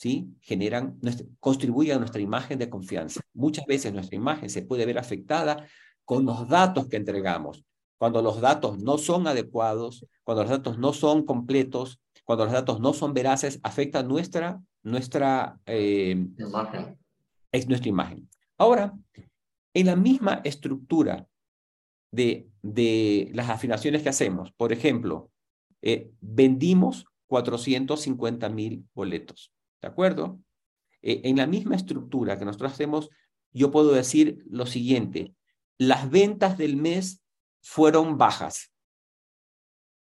¿sí? 0.00 0.34
Generan, 0.40 0.98
contribuyen 1.40 1.96
a 1.96 1.98
nuestra 1.98 2.22
imagen 2.22 2.58
de 2.58 2.70
confianza. 2.70 3.20
Muchas 3.34 3.66
veces 3.66 3.92
nuestra 3.92 4.16
imagen 4.16 4.48
se 4.48 4.62
puede 4.62 4.86
ver 4.86 4.98
afectada 4.98 5.66
con 6.06 6.24
los 6.24 6.48
datos 6.48 6.88
que 6.88 6.96
entregamos, 6.96 7.66
cuando 7.98 8.22
los 8.22 8.40
datos 8.40 8.78
no 8.78 8.96
son 8.96 9.26
adecuados, 9.26 10.06
cuando 10.24 10.44
los 10.44 10.50
datos 10.52 10.78
no 10.78 10.94
son 10.94 11.26
completos, 11.26 12.00
cuando 12.24 12.46
los 12.46 12.54
datos 12.54 12.80
no 12.80 12.94
son 12.94 13.12
veraces, 13.12 13.60
afecta 13.62 14.02
nuestra, 14.02 14.62
nuestra, 14.82 15.60
eh, 15.66 16.26
Imagen. 16.38 16.98
es 17.52 17.68
nuestra 17.68 17.90
imagen. 17.90 18.26
Ahora, 18.56 18.94
en 19.74 19.86
la 19.86 19.96
misma 19.96 20.40
estructura 20.44 21.26
de, 22.10 22.48
de 22.62 23.30
las 23.34 23.50
afirmaciones 23.50 24.02
que 24.02 24.08
hacemos, 24.08 24.50
por 24.52 24.72
ejemplo, 24.72 25.30
eh, 25.82 26.10
vendimos 26.22 27.04
450 27.26 28.48
mil 28.48 28.88
boletos, 28.94 29.52
¿de 29.80 29.88
acuerdo? 29.88 30.40
Eh, 31.02 31.22
en 31.24 31.36
la 31.36 31.46
misma 31.46 31.76
estructura 31.76 32.38
que 32.38 32.44
nosotros 32.44 32.72
hacemos, 32.72 33.10
yo 33.52 33.70
puedo 33.70 33.92
decir 33.92 34.44
lo 34.48 34.66
siguiente, 34.66 35.34
las 35.78 36.10
ventas 36.10 36.58
del 36.58 36.76
mes 36.76 37.22
fueron 37.62 38.18
bajas. 38.18 38.72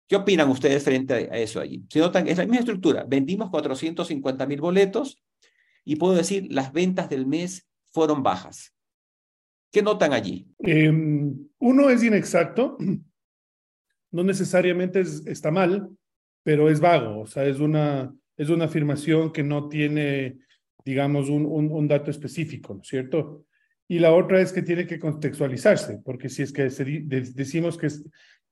¿Qué 0.07 0.15
opinan 0.15 0.49
ustedes 0.49 0.83
frente 0.83 1.13
a 1.13 1.37
eso 1.37 1.59
allí? 1.59 1.85
Si 1.89 1.99
notan, 1.99 2.27
es 2.27 2.37
la 2.37 2.45
misma 2.45 2.59
estructura. 2.59 3.05
Vendimos 3.07 3.51
450 3.51 4.47
mil 4.47 4.59
boletos 4.59 5.21
y 5.85 5.97
puedo 5.97 6.15
decir 6.15 6.47
las 6.51 6.73
ventas 6.73 7.09
del 7.09 7.27
mes 7.27 7.69
fueron 7.91 8.23
bajas. 8.23 8.75
¿Qué 9.71 9.83
notan 9.83 10.13
allí? 10.13 10.47
Eh, 10.59 10.91
uno 11.59 11.89
es 11.91 12.03
inexacto, 12.03 12.77
no 14.11 14.23
necesariamente 14.23 15.01
es, 15.01 15.23
está 15.27 15.51
mal, 15.51 15.89
pero 16.43 16.69
es 16.69 16.79
vago, 16.79 17.21
o 17.21 17.27
sea, 17.27 17.45
es 17.45 17.59
una, 17.59 18.11
es 18.39 18.49
una 18.49 18.65
afirmación 18.65 19.33
que 19.33 19.43
no 19.43 19.67
tiene, 19.67 20.39
digamos, 20.85 21.27
un, 21.29 21.45
un, 21.45 21.87
dato 21.89 22.09
específico, 22.09 22.73
¿no 22.73 22.81
es 22.81 22.87
cierto? 22.87 23.45
Y 23.85 23.99
la 23.99 24.13
otra 24.13 24.39
es 24.39 24.53
que 24.53 24.61
tiene 24.61 24.87
que 24.87 24.97
contextualizarse, 24.97 25.99
porque 26.05 26.29
si 26.29 26.43
es 26.43 26.53
que 26.53 26.63
decimos 26.63 27.77
que, 27.77 27.89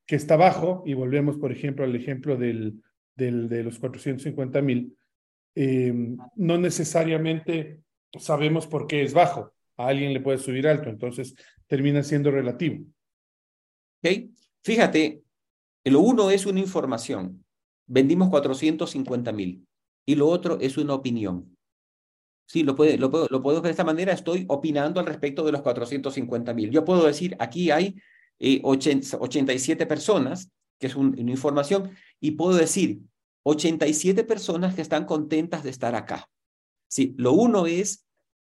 que 0.06 0.16
está 0.16 0.36
bajo, 0.36 0.82
y 0.84 0.92
volvemos, 0.92 1.38
por 1.38 1.52
ejemplo, 1.52 1.86
al 1.86 1.96
ejemplo 1.96 2.36
del, 2.36 2.82
del 3.16 3.48
de 3.48 3.64
los 3.64 3.78
450 3.78 4.60
mil, 4.60 4.94
eh, 5.54 5.94
no 6.36 6.58
necesariamente 6.58 7.80
sabemos 8.18 8.66
por 8.66 8.86
qué 8.86 9.02
es 9.02 9.14
bajo. 9.14 9.54
A 9.78 9.86
alguien 9.86 10.12
le 10.12 10.20
puede 10.20 10.36
subir 10.36 10.68
alto, 10.68 10.90
entonces 10.90 11.34
termina 11.66 12.02
siendo 12.02 12.30
relativo. 12.30 12.84
¿Ok? 14.02 14.32
Fíjate, 14.62 15.22
lo 15.84 16.00
uno 16.00 16.30
es 16.30 16.44
una 16.44 16.60
información. 16.60 17.42
Vendimos 17.86 18.28
450 18.28 19.32
mil. 19.32 19.67
Y 20.08 20.14
lo 20.14 20.26
otro 20.26 20.58
es 20.58 20.78
una 20.78 20.94
opinión. 20.94 21.54
Sí, 22.46 22.62
lo, 22.62 22.74
puede, 22.74 22.96
lo, 22.96 23.10
puedo, 23.10 23.26
lo 23.28 23.42
puedo 23.42 23.60
de 23.60 23.68
esta 23.68 23.84
manera. 23.84 24.14
Estoy 24.14 24.46
opinando 24.48 25.00
al 25.00 25.06
respecto 25.06 25.44
de 25.44 25.52
los 25.52 25.60
450 25.60 26.54
mil. 26.54 26.70
Yo 26.70 26.82
puedo 26.82 27.04
decir, 27.04 27.36
aquí 27.38 27.70
hay 27.70 27.94
eh, 28.38 28.62
80, 28.64 29.18
87 29.18 29.84
personas, 29.84 30.50
que 30.78 30.86
es 30.86 30.96
un, 30.96 31.08
una 31.08 31.30
información, 31.30 31.90
y 32.20 32.30
puedo 32.30 32.56
decir, 32.56 33.02
87 33.42 34.24
personas 34.24 34.74
que 34.74 34.80
están 34.80 35.04
contentas 35.04 35.62
de 35.62 35.68
estar 35.68 35.94
acá. 35.94 36.26
Sí, 36.88 37.14
lo 37.18 37.34
uno 37.34 37.66
es, 37.66 38.06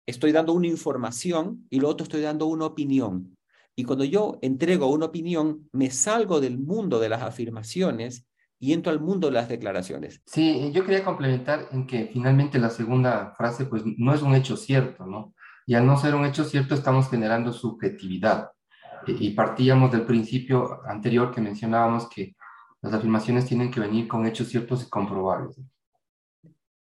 estoy 0.08 0.32
dando 0.32 0.54
una 0.54 0.68
información 0.68 1.68
y 1.70 1.82
lo 1.82 1.90
otro 1.90 2.06
estoy 2.06 2.22
dando 2.22 2.46
una 2.46 2.68
opinión. 2.68 3.36
Y 3.76 3.84
cuando 3.84 4.06
yo 4.06 4.40
entrego 4.42 4.88
una 4.88 5.08
opinión, 5.08 5.68
me 5.74 5.92
salgo 5.92 6.40
del 6.40 6.58
mundo 6.58 7.02
de 7.02 7.10
las 7.10 7.22
afirmaciones 7.22 8.29
y 8.60 8.74
entro 8.74 8.92
al 8.92 9.00
mundo 9.00 9.28
de 9.28 9.34
las 9.34 9.48
declaraciones. 9.48 10.22
Sí, 10.26 10.72
yo 10.74 10.84
quería 10.84 11.06
complementar 11.06 11.70
en 11.72 11.88
que 11.88 12.10
finalmente 12.12 12.60
la 12.60 12.70
segunda 12.70 13.34
frase 13.38 13.66
pues 13.66 13.84
no 13.98 14.14
es 14.14 14.22
un 14.22 14.36
hecho 14.36 14.58
cierto, 14.58 15.06
¿no? 15.06 15.34
Y 15.66 15.76
al 15.76 15.86
no 15.86 15.98
ser 15.98 16.14
un 16.16 16.26
hecho 16.26 16.44
cierto 16.44 16.76
estamos 16.76 17.10
generando 17.10 17.54
subjetividad. 17.54 18.52
Y 19.08 19.32
partíamos 19.32 19.92
del 19.92 20.06
principio 20.06 20.82
anterior 20.86 21.34
que 21.34 21.42
mencionábamos 21.42 22.10
que 22.10 22.36
las 22.82 22.94
afirmaciones 22.94 23.46
tienen 23.46 23.72
que 23.72 23.80
venir 23.80 24.08
con 24.08 24.26
hechos 24.26 24.50
ciertos 24.50 24.84
y 24.84 24.90
comprobables. 24.90 25.58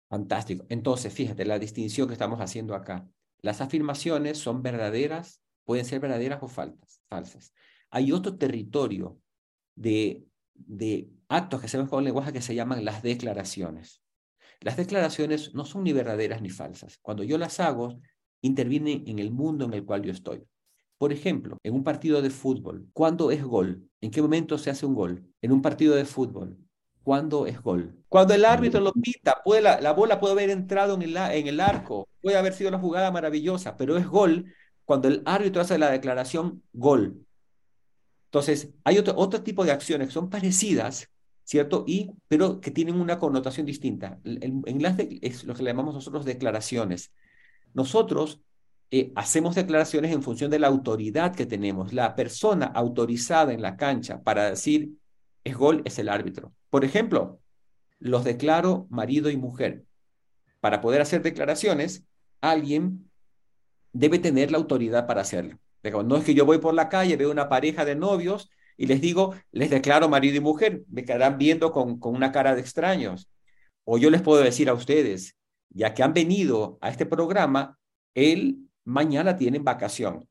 Fantástico. 0.08 0.64
Entonces, 0.68 1.12
fíjate 1.12 1.44
la 1.44 1.58
distinción 1.58 2.06
que 2.06 2.12
estamos 2.12 2.40
haciendo 2.40 2.74
acá. 2.74 3.06
Las 3.42 3.60
afirmaciones 3.60 4.38
son 4.38 4.62
verdaderas, 4.62 5.42
pueden 5.64 5.84
ser 5.84 6.00
verdaderas 6.00 6.42
o 6.42 6.48
falsas. 6.48 7.00
falsas. 7.08 7.52
Hay 7.90 8.12
otro 8.12 8.36
territorio 8.36 9.18
de, 9.74 10.24
de 10.54 11.10
actos 11.34 11.60
que 11.60 11.66
hacemos 11.66 11.88
con 11.88 12.00
el 12.00 12.06
lenguaje 12.06 12.32
que 12.32 12.40
se 12.40 12.54
llaman 12.54 12.84
las 12.84 13.02
declaraciones. 13.02 14.00
Las 14.60 14.76
declaraciones 14.76 15.54
no 15.54 15.64
son 15.64 15.84
ni 15.84 15.92
verdaderas 15.92 16.40
ni 16.40 16.50
falsas. 16.50 16.98
Cuando 17.02 17.22
yo 17.22 17.36
las 17.38 17.60
hago, 17.60 18.00
intervienen 18.40 19.04
en 19.06 19.18
el 19.18 19.30
mundo 19.30 19.64
en 19.64 19.74
el 19.74 19.84
cual 19.84 20.02
yo 20.02 20.12
estoy. 20.12 20.46
Por 20.98 21.12
ejemplo, 21.12 21.58
en 21.62 21.74
un 21.74 21.84
partido 21.84 22.22
de 22.22 22.30
fútbol, 22.30 22.88
¿cuándo 22.92 23.30
es 23.30 23.42
gol? 23.44 23.88
¿En 24.00 24.10
qué 24.10 24.22
momento 24.22 24.56
se 24.58 24.70
hace 24.70 24.86
un 24.86 24.94
gol? 24.94 25.24
En 25.42 25.52
un 25.52 25.60
partido 25.60 25.94
de 25.94 26.04
fútbol, 26.04 26.56
¿cuándo 27.02 27.46
es 27.46 27.60
gol? 27.60 27.94
Cuando 28.08 28.32
el 28.32 28.44
árbitro 28.44 28.80
lo 28.80 28.92
pita, 28.92 29.42
puede 29.44 29.60
la, 29.60 29.80
la, 29.80 29.92
bola 29.92 30.20
puede 30.20 30.32
haber 30.32 30.50
entrado 30.50 30.94
en 30.94 31.02
el, 31.02 31.60
arco, 31.60 32.08
puede 32.22 32.36
haber 32.36 32.54
sido 32.54 32.68
una 32.68 32.78
jugada 32.78 33.10
maravillosa, 33.10 33.76
pero 33.76 33.96
es 33.96 34.06
gol 34.06 34.46
cuando 34.84 35.08
el 35.08 35.22
árbitro 35.26 35.62
hace 35.62 35.78
la 35.78 35.90
declaración 35.90 36.62
gol. 36.72 37.26
Entonces, 38.26 38.70
hay 38.84 38.98
otro, 38.98 39.14
otro 39.16 39.42
tipo 39.42 39.64
de 39.64 39.72
acciones 39.72 40.08
que 40.08 40.14
son 40.14 40.30
parecidas, 40.30 41.10
¿cierto? 41.44 41.84
Y, 41.86 42.10
pero 42.28 42.60
que 42.60 42.70
tienen 42.70 43.00
una 43.00 43.18
connotación 43.18 43.66
distinta. 43.66 44.18
En, 44.24 44.62
en 44.66 44.82
las 44.82 44.98
es 44.98 45.44
lo 45.44 45.54
que 45.54 45.62
llamamos 45.62 45.94
nosotros 45.94 46.24
declaraciones. 46.24 47.12
Nosotros 47.74 48.40
eh, 48.90 49.12
hacemos 49.16 49.54
declaraciones 49.54 50.12
en 50.12 50.22
función 50.22 50.50
de 50.50 50.58
la 50.58 50.68
autoridad 50.68 51.34
que 51.34 51.46
tenemos. 51.46 51.92
La 51.92 52.14
persona 52.14 52.66
autorizada 52.66 53.52
en 53.52 53.62
la 53.62 53.76
cancha 53.76 54.22
para 54.22 54.50
decir 54.50 54.92
es 55.42 55.56
gol 55.56 55.82
es 55.84 55.98
el 55.98 56.08
árbitro. 56.08 56.52
Por 56.70 56.84
ejemplo, 56.84 57.40
los 57.98 58.24
declaro 58.24 58.86
marido 58.90 59.30
y 59.30 59.36
mujer. 59.36 59.84
Para 60.60 60.80
poder 60.80 61.00
hacer 61.00 61.22
declaraciones, 61.22 62.04
alguien 62.40 63.10
debe 63.92 64.18
tener 64.18 64.50
la 64.50 64.58
autoridad 64.58 65.06
para 65.06 65.20
hacerlo. 65.20 65.58
No 66.04 66.16
es 66.16 66.24
que 66.24 66.34
yo 66.34 66.46
voy 66.46 66.58
por 66.58 66.72
la 66.72 66.88
calle, 66.88 67.16
veo 67.16 67.30
una 67.30 67.48
pareja 67.48 67.84
de 67.84 67.94
novios 67.94 68.50
y 68.76 68.86
les 68.86 69.00
digo, 69.00 69.34
les 69.52 69.70
declaro 69.70 70.08
marido 70.08 70.36
y 70.36 70.40
mujer. 70.40 70.84
Me 70.88 71.04
quedarán 71.04 71.38
viendo 71.38 71.72
con, 71.72 71.98
con 71.98 72.14
una 72.14 72.32
cara 72.32 72.54
de 72.54 72.60
extraños. 72.60 73.28
O 73.84 73.98
yo 73.98 74.10
les 74.10 74.22
puedo 74.22 74.42
decir 74.42 74.68
a 74.68 74.74
ustedes, 74.74 75.36
ya 75.70 75.94
que 75.94 76.02
han 76.02 76.14
venido 76.14 76.78
a 76.80 76.88
este 76.90 77.06
programa, 77.06 77.78
él 78.14 78.58
mañana 78.84 79.36
tienen 79.36 79.64
vacación. 79.64 80.28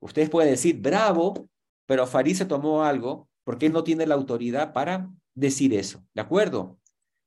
Ustedes 0.00 0.30
pueden 0.30 0.50
decir, 0.50 0.80
bravo, 0.80 1.48
pero 1.86 2.06
Farid 2.06 2.36
se 2.36 2.46
tomó 2.46 2.84
algo 2.84 3.28
porque 3.44 3.66
él 3.66 3.72
no 3.72 3.84
tiene 3.84 4.06
la 4.06 4.14
autoridad 4.14 4.72
para 4.72 5.10
decir 5.34 5.74
eso. 5.74 6.04
¿De 6.14 6.22
acuerdo? 6.22 6.78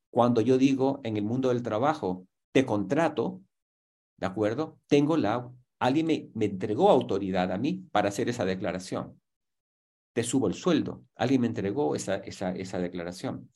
Cuando 0.09 0.41
yo 0.41 0.57
digo 0.57 1.01
en 1.03 1.17
el 1.17 1.24
mundo 1.24 1.50
del 1.50 1.62
trabajo, 1.62 2.27
te 2.51 2.65
contrato, 2.65 3.41
¿de 4.17 4.27
acuerdo? 4.27 4.79
Tengo 4.88 5.17
la, 5.17 5.51
alguien 5.79 6.07
me, 6.07 6.29
me 6.33 6.45
entregó 6.45 6.89
autoridad 6.89 7.51
a 7.51 7.57
mí 7.57 7.88
para 7.91 8.09
hacer 8.09 8.29
esa 8.29 8.45
declaración. 8.45 9.19
Te 10.17 10.24
subo 10.24 10.47
el 10.47 10.55
sueldo. 10.55 11.03
Alguien 11.15 11.41
me 11.41 11.45
entregó 11.45 11.93
esa, 11.95 12.15
esa, 12.15 12.79
declaración. 12.79 13.51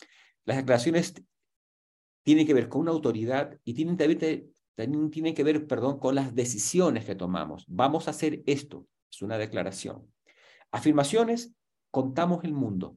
Las 0.46 0.58
declaraciones 0.58 1.16
tienen 2.22 2.46
que 2.46 2.54
ver 2.54 2.70
con 2.70 2.82
una 2.82 2.92
autoridad 2.92 3.58
y 3.64 3.74
tienen 3.74 3.98
también 3.98 5.10
tiene 5.10 5.34
que 5.34 5.44
ver, 5.44 5.66
perdón, 5.66 5.98
con 5.98 6.14
las 6.14 6.36
decisiones 6.36 7.06
que 7.06 7.16
tomamos. 7.16 7.66
Vamos 7.68 8.08
a 8.08 8.12
hacer 8.12 8.44
esto. 8.46 8.86
Es 9.12 9.24
una 9.24 9.40
declaración. 9.40 10.14
Afirmaciones, 10.72 11.56
contamos 11.90 12.44
el 12.44 12.54
mundo. 12.54 12.96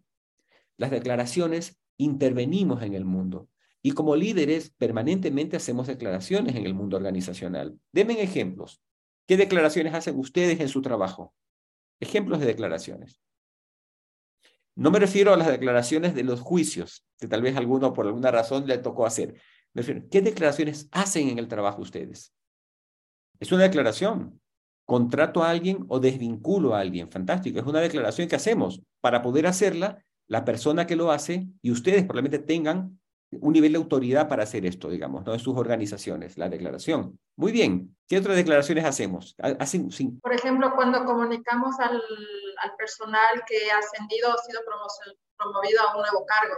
Las 0.77 0.91
declaraciones, 0.91 1.81
intervenimos 1.97 2.83
en 2.83 2.93
el 2.93 3.07
mundo. 3.07 3.49
Y 3.81 3.93
como 3.93 4.15
líderes, 4.15 4.75
permanentemente 4.77 5.57
hacemos 5.57 5.87
declaraciones 5.87 6.55
en 6.55 6.67
el 6.67 6.75
mundo 6.75 6.99
organizacional. 6.99 7.81
Denme 7.93 8.21
ejemplos. 8.21 8.83
¿Qué 9.27 9.39
declaraciones 9.39 9.95
hacen 9.95 10.19
ustedes 10.19 10.61
en 10.61 10.69
su 10.69 10.83
trabajo? 10.83 11.35
Ejemplos 11.99 12.41
de 12.41 12.47
declaraciones. 12.47 13.23
No 14.77 14.91
me 14.91 14.99
refiero 14.99 15.33
a 15.33 15.37
las 15.37 15.49
declaraciones 15.49 16.15
de 16.15 16.25
los 16.25 16.41
juicios, 16.41 17.07
que 17.19 17.29
tal 17.29 17.43
vez 17.43 17.57
alguno 17.57 17.93
por 17.93 18.07
alguna 18.07 18.31
razón 18.31 18.67
le 18.67 18.79
tocó 18.79 19.07
hacer. 19.07 19.35
Me 19.73 19.83
refiero, 19.83 20.03
¿qué 20.11 20.21
declaraciones 20.21 20.89
hacen 20.91 21.29
en 21.29 21.39
el 21.39 21.49
trabajo 21.49 21.83
ustedes? 21.83 22.35
Es 23.39 23.53
una 23.53 23.65
declaración. 23.65 24.41
Contrato 24.87 25.43
a 25.43 25.51
alguien 25.51 25.85
o 25.89 25.99
desvinculo 25.99 26.75
a 26.75 26.81
alguien. 26.81 27.11
Fantástico. 27.11 27.59
Es 27.59 27.67
una 27.67 27.81
declaración 27.81 28.29
que 28.29 28.37
hacemos. 28.37 28.83
Para 29.01 29.23
poder 29.23 29.47
hacerla, 29.47 30.05
la 30.27 30.45
persona 30.45 30.87
que 30.87 30.97
lo 30.97 31.11
hace 31.11 31.47
y 31.63 31.71
ustedes 31.71 32.05
probablemente 32.05 32.39
tengan 32.39 32.99
un 33.41 33.53
nivel 33.53 33.73
de 33.73 33.79
autoridad 33.79 34.29
para 34.29 34.43
hacer 34.43 34.67
esto, 34.67 34.89
digamos, 34.89 35.25
¿no? 35.25 35.33
En 35.33 35.41
sus 35.41 35.57
organizaciones, 35.57 36.37
la 36.39 36.49
declaración. 36.49 37.19
Muy 37.37 37.53
bien. 37.53 37.97
¿Qué 38.09 38.19
otras 38.19 38.37
declaraciones 38.37 38.85
hacemos? 38.85 39.35
Hacen, 39.39 39.91
sí. 39.91 40.09
Por 40.23 40.33
ejemplo, 40.33 40.73
cuando 40.75 41.05
comunicamos 41.05 41.79
al, 41.81 42.03
al 42.63 42.77
personal 42.77 43.43
que 43.47 43.71
ha 43.71 43.79
ascendido 43.79 44.31
o 44.31 44.33
ha 44.33 44.43
sido 44.43 44.61
promovido 45.37 45.81
a 45.83 45.97
un 45.97 46.03
nuevo 46.03 46.27
cargo. 46.27 46.55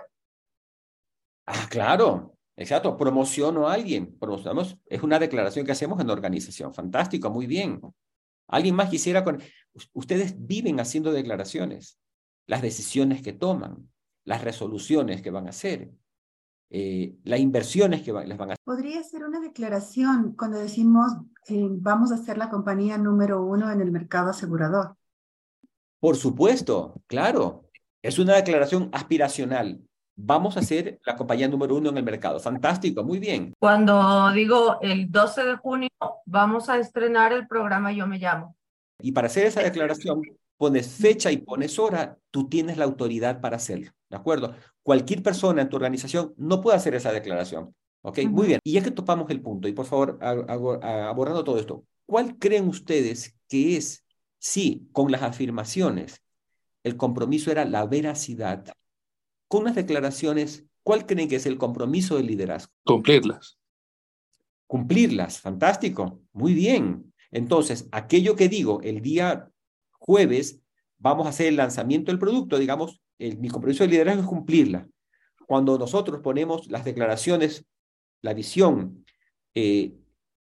Ah, 1.47 1.66
claro. 1.71 2.37
Exacto. 2.56 2.97
Promociono 2.97 3.68
a 3.68 3.75
alguien. 3.75 4.18
Promocionamos. 4.18 4.76
Es 4.87 5.02
una 5.02 5.18
declaración 5.18 5.64
que 5.64 5.73
hacemos 5.73 6.00
en 6.00 6.06
la 6.06 6.12
organización. 6.12 6.75
Fantástico. 6.75 7.30
Muy 7.30 7.47
bien. 7.47 7.80
¿Alguien 8.49 8.75
más 8.75 8.90
quisiera 8.90 9.23
con... 9.23 9.42
Ustedes 9.92 10.35
viven 10.38 10.80
haciendo 10.80 11.12
declaraciones. 11.12 11.99
las 12.47 12.62
decisiones 12.62 13.23
que 13.23 13.33
toman, 13.33 13.90
las 14.25 14.42
resoluciones 14.42 15.23
que 15.23 15.30
van 15.30 15.47
a 15.47 15.50
hacer, 15.50 15.90
eh, 16.70 17.16
las 17.25 17.40
inversiones 17.40 18.02
que 18.02 18.12
les 18.12 18.37
van 18.37 18.50
a 18.50 18.52
hacer. 18.54 18.64
Podría 18.64 19.02
ser 19.02 19.25
una 19.25 19.40
declaración 19.40 20.35
cuando 20.37 20.58
decimos 20.58 21.12
eh, 21.49 21.68
vamos 21.70 22.11
a 22.11 22.16
ser 22.16 22.38
la 22.38 22.50
compañía 22.50 22.99
número 22.99 23.44
uno 23.44 23.70
en 23.70 23.80
el 23.80 23.92
mercado 23.92 24.30
asegurador. 24.30 24.96
Por 26.00 26.16
supuesto, 26.16 27.00
claro. 27.06 27.64
Es 28.02 28.18
una 28.18 28.35
declaración 28.35 28.88
aspiracional. 28.92 29.80
Vamos 30.16 30.56
a 30.56 30.62
ser 30.62 30.99
la 31.04 31.14
compañía 31.14 31.46
número 31.46 31.76
uno 31.76 31.90
en 31.90 31.99
el 31.99 32.04
mercado. 32.04 32.40
Fantástico, 32.40 33.04
muy 33.04 33.18
bien. 33.18 33.52
Cuando 33.58 34.30
digo 34.32 34.78
el 34.80 35.11
12 35.11 35.44
de 35.44 35.56
junio, 35.56 35.90
vamos 36.25 36.68
a 36.68 36.78
estrenar 36.78 37.32
el 37.32 37.46
programa 37.46 37.92
Yo 37.92 38.06
Me 38.06 38.18
Llamo. 38.18 38.56
Y 39.00 39.12
para 39.12 39.26
hacer 39.26 39.46
esa 39.46 39.62
declaración, 39.62 40.23
pones 40.56 40.88
fecha 40.88 41.30
y 41.30 41.38
pones 41.38 41.78
hora, 41.78 42.18
tú 42.30 42.48
tienes 42.48 42.76
la 42.76 42.84
autoridad 42.84 43.40
para 43.40 43.56
hacerlo, 43.56 43.90
¿de 44.08 44.16
acuerdo? 44.16 44.54
Cualquier 44.82 45.22
persona 45.22 45.62
en 45.62 45.68
tu 45.68 45.76
organización 45.76 46.34
no 46.36 46.60
puede 46.60 46.76
hacer 46.76 46.94
esa 46.94 47.12
declaración, 47.12 47.75
¿ok? 48.02 48.20
Muy 48.25 48.46
bien. 48.48 48.60
Y 48.64 48.72
ya 48.72 48.82
que 48.82 48.90
topamos 48.90 49.30
el 49.30 49.40
punto, 49.40 49.68
y 49.68 49.72
por 49.72 49.86
favor, 49.86 50.18
abordando 50.20 51.44
todo 51.44 51.58
esto, 51.58 51.84
¿cuál 52.06 52.38
creen 52.38 52.68
ustedes 52.68 53.36
que 53.48 53.76
es, 53.76 54.04
si 54.38 54.88
con 54.92 55.10
las 55.10 55.22
afirmaciones 55.22 56.22
el 56.84 56.96
compromiso 56.96 57.50
era 57.50 57.64
la 57.64 57.84
veracidad, 57.86 58.72
con 59.48 59.64
las 59.64 59.75
declaraciones, 59.75 60.64
¿cuál 60.82 61.04
creen 61.04 61.28
que 61.28 61.36
es 61.36 61.46
el 61.46 61.58
compromiso 61.58 62.16
del 62.16 62.26
liderazgo? 62.26 62.72
Cumplirlas. 62.84 63.58
Cumplirlas, 64.68 65.40
fantástico, 65.40 66.22
muy 66.32 66.54
bien. 66.54 67.12
Entonces, 67.30 67.88
aquello 67.92 68.36
que 68.36 68.48
digo 68.48 68.80
el 68.82 69.00
día 69.02 69.48
jueves 70.06 70.62
vamos 70.98 71.26
a 71.26 71.30
hacer 71.30 71.48
el 71.48 71.56
lanzamiento 71.56 72.10
del 72.10 72.18
producto, 72.18 72.58
digamos, 72.58 73.02
el, 73.18 73.38
mi 73.38 73.48
compromiso 73.48 73.84
de 73.84 73.90
liderazgo 73.90 74.22
es 74.22 74.28
cumplirla. 74.28 74.88
Cuando 75.46 75.78
nosotros 75.78 76.20
ponemos 76.22 76.68
las 76.68 76.84
declaraciones, 76.84 77.66
la 78.22 78.32
visión, 78.32 79.04
eh, 79.54 79.94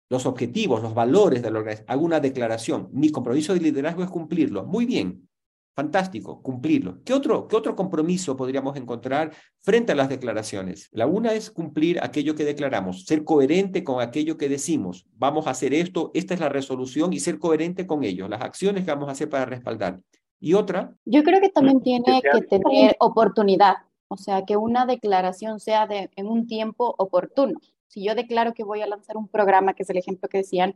los 0.10 0.26
objetivos, 0.26 0.84
los 0.84 0.94
valores 0.94 1.42
de 1.42 1.52
la 1.52 1.60
organización, 1.60 1.92
hago 1.92 2.06
una 2.06 2.20
declaración, 2.20 2.90
mi 2.92 3.10
compromiso 3.10 3.54
de 3.54 3.60
liderazgo 3.62 4.04
es 4.04 4.10
cumplirlo. 4.10 4.66
Muy 4.66 4.86
bien, 4.86 5.28
fantástico, 5.76 6.42
cumplirlo. 6.42 7.04
¿Qué 7.04 7.14
otro, 7.14 7.48
¿Qué 7.48 7.56
otro 7.56 7.76
compromiso 7.76 8.38
podríamos 8.38 8.78
encontrar 8.78 9.32
frente 9.60 9.92
a 9.92 9.96
las 9.96 10.08
declaraciones? 10.08 10.90
La 10.94 11.06
una 11.06 11.34
es 11.34 11.52
cumplir 11.52 12.02
aquello 12.02 12.34
que 12.34 12.46
declaramos, 12.46 13.04
ser 13.04 13.26
coherente 13.26 13.84
con 13.84 14.02
aquello 14.02 14.38
que 14.38 14.48
decimos. 14.48 15.06
Vamos 15.14 15.48
a 15.48 15.52
hacer 15.52 15.74
esto, 15.74 16.12
esta 16.14 16.34
es 16.34 16.40
la 16.40 16.50
resolución 16.50 17.12
y 17.12 17.20
ser 17.20 17.40
coherente 17.40 17.86
con 17.86 18.06
ello, 18.06 18.30
las 18.30 18.42
acciones 18.42 18.86
que 18.86 18.92
vamos 18.92 19.10
a 19.10 19.12
hacer 19.12 19.30
para 19.30 19.46
respaldar. 19.46 20.00
Y 20.40 20.54
otra. 20.54 20.96
Yo 21.04 21.24
creo 21.24 21.42
que 21.42 21.50
también 21.50 21.82
tiene 21.82 22.22
que 22.22 22.42
tener 22.42 22.96
oportunidad, 23.00 23.76
o 24.08 24.16
sea, 24.16 24.46
que 24.46 24.56
una 24.56 24.86
declaración 24.86 25.60
sea 25.60 25.88
de, 25.88 26.10
en 26.16 26.28
un 26.28 26.48
tiempo 26.48 26.96
oportuno. 26.98 27.60
Si 27.88 28.04
yo 28.04 28.16
declaro 28.16 28.54
que 28.54 28.64
voy 28.64 28.82
a 28.82 28.88
lanzar 28.88 29.18
un 29.18 29.28
programa, 29.28 29.74
que 29.74 29.84
es 29.84 29.90
el 29.90 29.98
ejemplo 29.98 30.30
que 30.30 30.40
decían, 30.40 30.76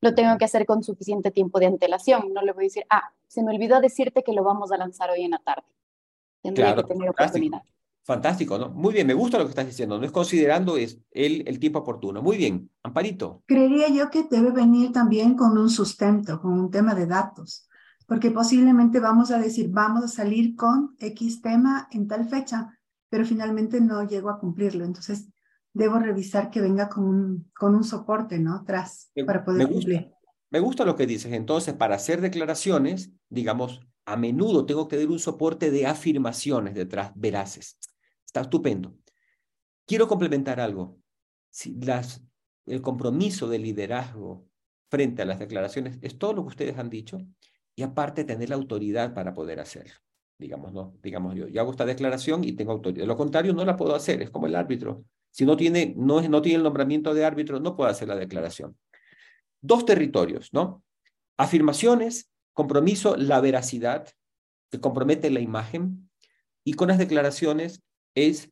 lo 0.00 0.14
tengo 0.14 0.36
que 0.38 0.44
hacer 0.44 0.66
con 0.66 0.82
suficiente 0.82 1.30
tiempo 1.30 1.60
de 1.60 1.66
antelación. 1.66 2.32
No 2.32 2.42
le 2.42 2.52
voy 2.52 2.64
a 2.64 2.66
decir, 2.66 2.84
ah, 2.90 3.12
se 3.26 3.42
me 3.42 3.54
olvidó 3.54 3.80
decirte 3.80 4.22
que 4.22 4.32
lo 4.32 4.42
vamos 4.42 4.72
a 4.72 4.76
lanzar 4.76 5.10
hoy 5.10 5.22
en 5.22 5.32
la 5.32 5.38
tarde. 5.38 5.66
Tendría 6.42 6.74
que 6.74 6.84
tener 6.84 7.10
oportunidad. 7.10 7.62
Fantástico, 8.02 8.58
¿no? 8.58 8.70
Muy 8.70 8.94
bien, 8.94 9.06
me 9.06 9.14
gusta 9.14 9.38
lo 9.38 9.44
que 9.44 9.50
estás 9.50 9.66
diciendo. 9.66 9.98
No 9.98 10.04
es 10.04 10.10
considerando 10.10 10.76
es 10.76 10.98
el, 11.10 11.46
el 11.46 11.58
tiempo 11.58 11.80
oportuno. 11.80 12.22
Muy 12.22 12.38
bien, 12.38 12.70
Amparito. 12.82 13.42
Creería 13.46 13.88
yo 13.88 14.10
que 14.10 14.24
debe 14.24 14.50
venir 14.50 14.90
también 14.90 15.36
con 15.36 15.56
un 15.56 15.68
sustento, 15.68 16.40
con 16.40 16.52
un 16.52 16.70
tema 16.70 16.94
de 16.94 17.06
datos, 17.06 17.68
porque 18.06 18.30
posiblemente 18.30 19.00
vamos 19.00 19.30
a 19.30 19.38
decir, 19.38 19.68
vamos 19.70 20.02
a 20.02 20.08
salir 20.08 20.56
con 20.56 20.96
X 20.98 21.42
tema 21.42 21.88
en 21.92 22.08
tal 22.08 22.26
fecha, 22.26 22.76
pero 23.10 23.24
finalmente 23.26 23.80
no 23.80 24.02
llego 24.06 24.30
a 24.30 24.38
cumplirlo. 24.38 24.84
Entonces, 24.84 25.28
debo 25.72 25.98
revisar 25.98 26.50
que 26.50 26.60
venga 26.60 26.88
con 26.88 27.04
un, 27.04 27.50
con 27.54 27.74
un 27.74 27.84
soporte, 27.84 28.38
¿no? 28.38 28.64
Tras, 28.64 29.10
para 29.26 29.44
poder 29.44 29.68
cumplir. 29.68 30.10
Me 30.50 30.60
gusta 30.60 30.84
lo 30.84 30.96
que 30.96 31.06
dices. 31.06 31.32
Entonces, 31.32 31.74
para 31.74 31.94
hacer 31.94 32.20
declaraciones, 32.20 33.12
digamos, 33.28 33.80
a 34.04 34.16
menudo 34.16 34.66
tengo 34.66 34.88
que 34.88 34.96
tener 34.96 35.10
un 35.10 35.20
soporte 35.20 35.70
de 35.70 35.86
afirmaciones 35.86 36.74
detrás, 36.74 37.12
veraces. 37.14 37.78
Está 38.26 38.40
estupendo. 38.40 38.96
Quiero 39.86 40.08
complementar 40.08 40.60
algo. 40.60 40.98
Si 41.50 41.74
las, 41.80 42.22
el 42.66 42.82
compromiso 42.82 43.48
de 43.48 43.58
liderazgo 43.58 44.46
frente 44.90 45.22
a 45.22 45.24
las 45.24 45.38
declaraciones 45.38 45.98
es 46.02 46.18
todo 46.18 46.32
lo 46.32 46.42
que 46.42 46.48
ustedes 46.48 46.78
han 46.78 46.90
dicho 46.90 47.18
y 47.76 47.82
aparte 47.82 48.24
tener 48.24 48.50
la 48.50 48.56
autoridad 48.56 49.14
para 49.14 49.32
poder 49.32 49.60
hacerlo. 49.60 49.94
Digamos, 50.38 50.72
¿no? 50.72 50.96
Digamos 51.02 51.34
yo, 51.34 51.48
yo 51.48 51.60
hago 51.60 51.70
esta 51.70 51.84
declaración 51.84 52.42
y 52.44 52.52
tengo 52.52 52.72
autoridad. 52.72 53.02
De 53.02 53.06
lo 53.06 53.16
contrario, 53.16 53.52
no 53.52 53.64
la 53.64 53.76
puedo 53.76 53.94
hacer. 53.94 54.22
Es 54.22 54.30
como 54.30 54.46
el 54.46 54.56
árbitro. 54.56 55.04
Si 55.30 55.44
no 55.44 55.56
tiene, 55.56 55.94
no, 55.96 56.20
no 56.22 56.42
tiene 56.42 56.58
el 56.58 56.62
nombramiento 56.62 57.14
de 57.14 57.24
árbitro, 57.24 57.60
no 57.60 57.76
puede 57.76 57.90
hacer 57.90 58.08
la 58.08 58.16
declaración. 58.16 58.76
Dos 59.60 59.84
territorios, 59.84 60.52
¿no? 60.52 60.82
Afirmaciones, 61.36 62.30
compromiso, 62.52 63.16
la 63.16 63.40
veracidad, 63.40 64.08
que 64.70 64.80
compromete 64.80 65.30
la 65.30 65.40
imagen, 65.40 66.10
y 66.64 66.74
con 66.74 66.88
las 66.88 66.98
declaraciones 66.98 67.82
es 68.14 68.50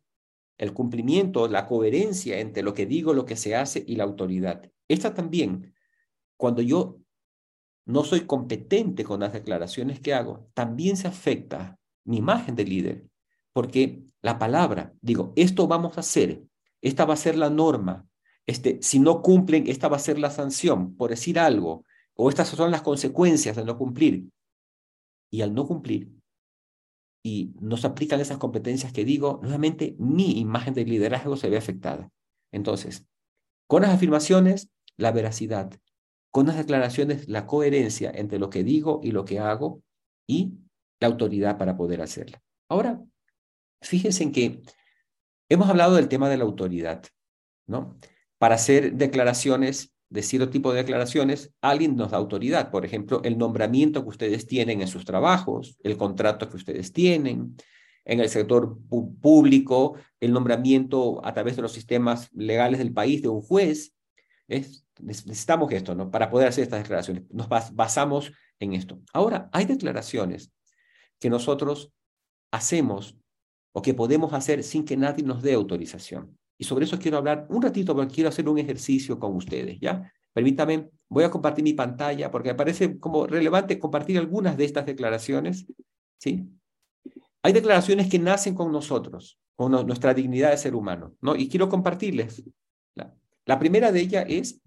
el 0.59 0.73
cumplimiento, 0.73 1.47
la 1.49 1.67
coherencia 1.67 2.41
entre 2.41 2.62
lo 2.62 2.75
que 2.75 2.87
digo, 2.87 3.14
lo 3.14 3.25
que 3.25 3.37
se 3.37 3.55
hace 3.55 3.85
y 3.87 3.97
la 3.97 4.05
autoridad. 4.05 4.71
Esta 4.88 5.14
también, 5.14 5.75
cuando 6.37 6.62
yo 6.62 6.99
no 7.87 8.05
soy 8.05 8.23
competente 8.23 9.05
con 9.05 9.21
las 9.21 9.33
declaraciones 9.33 10.01
que 10.01 10.14
hago, 10.14 10.51
también 10.55 10.97
se 10.97 11.09
afecta 11.09 11.79
mi 12.05 12.19
imagen 12.19 12.55
de 12.55 12.64
líder, 12.64 13.07
porque 13.53 14.03
la 14.21 14.38
palabra, 14.38 14.93
digo, 15.01 15.33
esto 15.37 15.67
vamos 15.69 15.97
a 15.97 16.01
hacer, 16.01 16.43
esta 16.83 17.05
va 17.05 17.14
a 17.14 17.19
ser 17.19 17.37
la 17.37 17.51
norma. 17.51 18.07
Este, 18.47 18.79
si 18.83 18.99
no 18.99 19.23
cumplen, 19.23 19.67
esta 19.67 19.88
va 19.88 19.97
a 19.97 20.01
ser 20.01 20.19
la 20.19 20.31
sanción, 20.31 20.97
por 20.97 21.11
decir 21.11 21.38
algo, 21.38 21.85
o 22.14 22.29
estas 22.29 22.49
son 22.49 22.71
las 22.71 22.83
consecuencias 22.83 23.57
de 23.57 23.64
no 23.64 23.77
cumplir. 23.77 24.29
Y 25.31 25.43
al 25.43 25.55
no 25.55 25.67
cumplir, 25.67 26.11
y 27.23 27.53
no 27.61 27.77
se 27.77 27.87
aplican 27.87 28.21
esas 28.21 28.38
competencias 28.38 28.93
que 28.93 29.05
digo, 29.05 29.41
nuevamente 29.43 29.97
mi 29.99 30.38
imagen 30.38 30.75
de 30.75 30.85
liderazgo 30.85 31.37
se 31.37 31.51
ve 31.51 31.59
afectada. 31.59 32.11
Entonces, 32.53 33.07
con 33.67 33.83
las 33.83 33.91
afirmaciones, 33.91 34.71
la 34.97 35.12
veracidad. 35.12 35.73
Con 36.31 36.47
las 36.47 36.57
declaraciones, 36.57 37.29
la 37.29 37.47
coherencia 37.47 38.11
entre 38.14 38.38
lo 38.38 38.51
que 38.51 38.64
digo 38.64 39.01
y 39.03 39.12
lo 39.12 39.25
que 39.25 39.38
hago 39.38 39.83
y 40.27 40.55
la 41.01 41.09
autoridad 41.09 41.59
para 41.59 41.77
poder 41.77 42.01
hacerla. 42.03 42.43
Ahora, 42.69 43.03
fíjense 43.83 44.23
en 44.23 44.33
que 44.33 44.62
Hemos 45.49 45.69
hablado 45.69 45.95
del 45.95 46.09
tema 46.09 46.29
de 46.29 46.37
la 46.37 46.45
autoridad, 46.45 47.05
¿no? 47.67 47.99
Para 48.39 48.57
hacer 48.57 48.95
declaraciones, 48.95 49.95
de 50.11 50.23
cierto 50.23 50.51
tipo 50.51 50.73
de 50.73 50.79
declaraciones, 50.79 51.53
alguien 51.61 51.97
nos 51.97 52.11
da 52.11 52.19
autoridad. 52.19 52.71
Por 52.71 52.85
ejemplo, 52.85 53.21
el 53.25 53.39
nombramiento 53.39 54.03
que 54.03 54.09
ustedes 54.09 54.47
tienen 54.47 54.81
en 54.81 54.89
sus 54.89 55.05
trabajos, 55.05 55.77
el 55.83 55.97
contrato 55.97 56.49
que 56.49 56.57
ustedes 56.57 56.93
tienen, 56.93 57.57
en 58.05 58.21
el 58.21 58.29
sector 58.29 58.79
público, 59.21 59.97
el 60.19 60.33
nombramiento 60.33 61.25
a 61.25 61.35
través 61.35 61.57
de 61.57 61.63
los 61.63 61.73
sistemas 61.73 62.31
legales 62.33 62.79
del 62.79 62.93
país 62.93 63.23
de 63.23 63.29
un 63.29 63.43
juez. 63.43 63.95
necesitamos 64.99 65.71
esto, 65.73 65.95
¿no? 65.95 66.11
Para 66.11 66.31
poder 66.31 66.49
hacer 66.49 66.65
estas 66.65 66.83
declaraciones. 66.83 67.25
Nos 67.31 67.49
basamos 67.49 68.33
en 68.59 68.73
esto. 68.73 69.01
Ahora, 69.13 69.51
hay 69.53 69.67
declaraciones 69.67 70.53
que 71.21 71.29
nosotros 71.29 71.93
hacemos 72.51 73.18
o 73.79 73.83
que 73.83 73.95
podemos 73.95 74.33
hacer 74.33 74.64
sin 74.64 74.85
que 74.85 74.97
nadie 74.97 75.23
nos 75.23 75.41
dé 75.41 75.55
autorización. 75.55 76.37
Y 76.59 76.64
sobre 76.64 76.85
eso 76.85 76.99
quiero 76.99 77.19
hablar 77.19 77.47
un 77.49 77.62
ratito 77.62 77.95
porque 77.95 78.12
quiero 78.12 78.29
hacer 78.29 78.49
un 78.49 78.59
ejercicio 78.59 79.21
con 79.21 79.37
ustedes, 79.37 79.79
¿ya? 79.79 80.12
Permítame, 80.33 80.91
voy 81.09 81.23
a 81.23 81.31
compartir 81.31 81.62
mi 81.62 81.75
pantalla 81.75 82.29
porque 82.29 82.49
me 82.49 82.55
parece 82.57 82.99
como 82.99 83.29
relevante 83.29 83.79
compartir 83.79 84.19
algunas 84.19 84.57
de 84.57 84.64
estas 84.64 84.85
declaraciones, 84.85 85.67
¿sí? 86.19 86.49
Hay 87.45 87.53
declaraciones 87.53 88.09
que 88.09 88.19
nacen 88.19 88.57
con 88.57 88.73
nosotros, 88.73 89.38
con 89.55 89.71
nuestra 89.87 90.12
dignidad 90.12 90.51
de 90.51 90.57
ser 90.57 90.75
humano, 90.75 91.14
¿no? 91.21 91.37
Y 91.37 91.49
quiero 91.49 91.69
compartirles. 91.69 92.43
La, 92.97 93.14
la 93.47 93.61
primera 93.61 93.93
de 93.93 94.01
ellas 94.01 94.27
es 94.29 94.61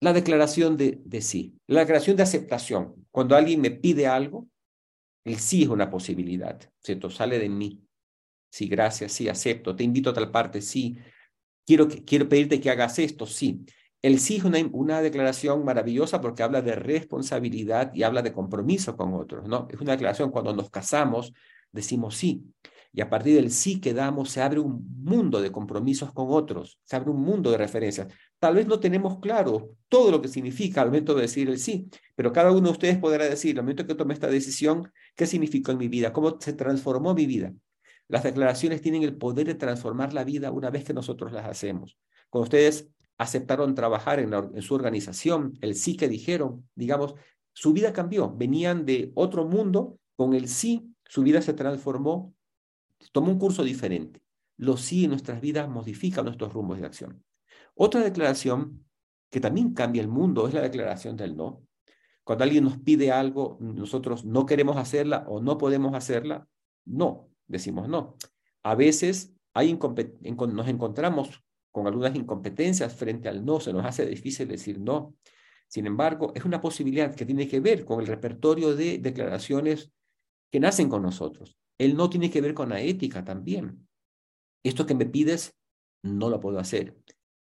la 0.00 0.12
declaración 0.12 0.76
de, 0.76 1.00
de 1.04 1.22
sí, 1.22 1.58
la 1.66 1.80
declaración 1.80 2.16
de 2.16 2.22
aceptación. 2.22 2.94
Cuando 3.10 3.34
alguien 3.34 3.60
me 3.60 3.72
pide 3.72 4.06
algo, 4.06 4.46
el 5.24 5.38
sí 5.38 5.64
es 5.64 5.68
una 5.68 5.90
posibilidad, 5.90 6.60
¿cierto? 6.78 7.10
Sale 7.10 7.40
de 7.40 7.48
mí. 7.48 7.83
Sí, 8.54 8.68
gracias, 8.68 9.10
sí, 9.10 9.28
acepto. 9.28 9.74
Te 9.74 9.82
invito 9.82 10.10
a 10.10 10.14
tal 10.14 10.30
parte, 10.30 10.60
sí. 10.62 10.96
Quiero, 11.66 11.88
quiero 11.88 12.28
pedirte 12.28 12.60
que 12.60 12.70
hagas 12.70 13.00
esto, 13.00 13.26
sí. 13.26 13.66
El 14.00 14.20
sí 14.20 14.36
es 14.36 14.44
una, 14.44 14.58
una 14.70 15.02
declaración 15.02 15.64
maravillosa 15.64 16.20
porque 16.20 16.44
habla 16.44 16.62
de 16.62 16.76
responsabilidad 16.76 17.92
y 17.94 18.04
habla 18.04 18.22
de 18.22 18.32
compromiso 18.32 18.96
con 18.96 19.12
otros, 19.14 19.48
¿no? 19.48 19.66
Es 19.72 19.80
una 19.80 19.92
declaración 19.92 20.30
cuando 20.30 20.54
nos 20.54 20.70
casamos, 20.70 21.32
decimos 21.72 22.14
sí. 22.14 22.44
Y 22.92 23.00
a 23.00 23.10
partir 23.10 23.34
del 23.34 23.50
sí 23.50 23.80
que 23.80 23.92
damos, 23.92 24.30
se 24.30 24.40
abre 24.40 24.60
un 24.60 24.86
mundo 25.02 25.42
de 25.42 25.50
compromisos 25.50 26.12
con 26.12 26.28
otros, 26.30 26.78
se 26.84 26.94
abre 26.94 27.10
un 27.10 27.22
mundo 27.22 27.50
de 27.50 27.58
referencias. 27.58 28.06
Tal 28.38 28.54
vez 28.54 28.68
no 28.68 28.78
tenemos 28.78 29.18
claro 29.18 29.70
todo 29.88 30.12
lo 30.12 30.22
que 30.22 30.28
significa 30.28 30.80
al 30.80 30.90
momento 30.90 31.12
de 31.16 31.22
decir 31.22 31.48
el 31.48 31.58
sí, 31.58 31.88
pero 32.14 32.32
cada 32.32 32.52
uno 32.52 32.68
de 32.68 32.70
ustedes 32.70 32.98
podrá 32.98 33.24
decir, 33.24 33.58
al 33.58 33.64
momento 33.64 33.84
que 33.84 33.96
tomé 33.96 34.14
esta 34.14 34.28
decisión, 34.28 34.92
¿qué 35.16 35.26
significó 35.26 35.72
en 35.72 35.78
mi 35.78 35.88
vida? 35.88 36.12
¿Cómo 36.12 36.38
se 36.38 36.52
transformó 36.52 37.14
mi 37.14 37.26
vida? 37.26 37.52
Las 38.08 38.22
declaraciones 38.22 38.80
tienen 38.80 39.02
el 39.02 39.16
poder 39.16 39.46
de 39.46 39.54
transformar 39.54 40.12
la 40.12 40.24
vida 40.24 40.50
una 40.50 40.70
vez 40.70 40.84
que 40.84 40.94
nosotros 40.94 41.32
las 41.32 41.46
hacemos. 41.46 41.98
Cuando 42.30 42.44
ustedes 42.44 42.88
aceptaron 43.16 43.74
trabajar 43.74 44.18
en, 44.20 44.62
su 44.62 44.74
organización, 44.74 45.56
el 45.60 45.74
sí 45.74 45.96
que 45.96 46.08
dijeron, 46.08 46.68
digamos, 46.74 47.14
su 47.52 47.72
vida 47.72 47.92
cambió. 47.92 48.34
Venían 48.34 48.84
de 48.84 49.12
otro 49.14 49.44
mundo, 49.44 49.98
con 50.16 50.34
el 50.34 50.48
sí, 50.48 50.94
su 51.04 51.22
vida 51.22 51.40
se 51.42 51.54
transformó 51.54 52.34
Toma 53.12 53.28
un 53.28 53.38
curso 53.38 53.62
diferente. 53.62 54.22
Los 54.56 54.82
sí 54.82 55.04
en 55.04 55.10
nuestras 55.10 55.40
vidas 55.40 55.68
modifican 55.68 56.24
nuestros 56.24 56.52
rumbos 56.52 56.80
de 56.80 56.86
acción. 56.86 57.24
Otra 57.74 58.00
declaración 58.02 58.84
que 59.30 59.40
también 59.40 59.74
cambia 59.74 60.00
el 60.00 60.08
mundo 60.08 60.46
es 60.46 60.54
la 60.54 60.60
declaración 60.60 61.16
del 61.16 61.36
no. 61.36 61.62
Cuando 62.22 62.44
alguien 62.44 62.64
nos 62.64 62.78
pide 62.78 63.10
algo, 63.10 63.58
nosotros 63.60 64.24
no 64.24 64.46
queremos 64.46 64.76
hacerla 64.76 65.24
o 65.28 65.40
no 65.40 65.58
podemos 65.58 65.94
hacerla, 65.94 66.46
no, 66.86 67.28
decimos 67.46 67.88
no. 67.88 68.16
A 68.62 68.74
veces 68.74 69.34
hay 69.52 69.72
nos 69.72 70.68
encontramos 70.68 71.42
con 71.70 71.86
algunas 71.86 72.14
incompetencias 72.14 72.94
frente 72.94 73.28
al 73.28 73.44
no, 73.44 73.60
se 73.60 73.72
nos 73.72 73.84
hace 73.84 74.06
difícil 74.06 74.48
decir 74.48 74.78
no. 74.78 75.16
Sin 75.68 75.86
embargo, 75.86 76.32
es 76.34 76.44
una 76.44 76.60
posibilidad 76.60 77.14
que 77.14 77.26
tiene 77.26 77.48
que 77.48 77.60
ver 77.60 77.84
con 77.84 78.00
el 78.00 78.06
repertorio 78.06 78.76
de 78.76 78.98
declaraciones 78.98 79.90
que 80.52 80.60
nacen 80.60 80.88
con 80.88 81.02
nosotros. 81.02 81.58
El 81.78 81.96
no 81.96 82.08
tiene 82.08 82.30
que 82.30 82.40
ver 82.40 82.54
con 82.54 82.68
la 82.68 82.80
ética 82.80 83.24
también. 83.24 83.88
Esto 84.62 84.86
que 84.86 84.94
me 84.94 85.06
pides, 85.06 85.52
no 86.04 86.28
lo 86.30 86.38
puedo 86.38 86.58
hacer. 86.58 86.96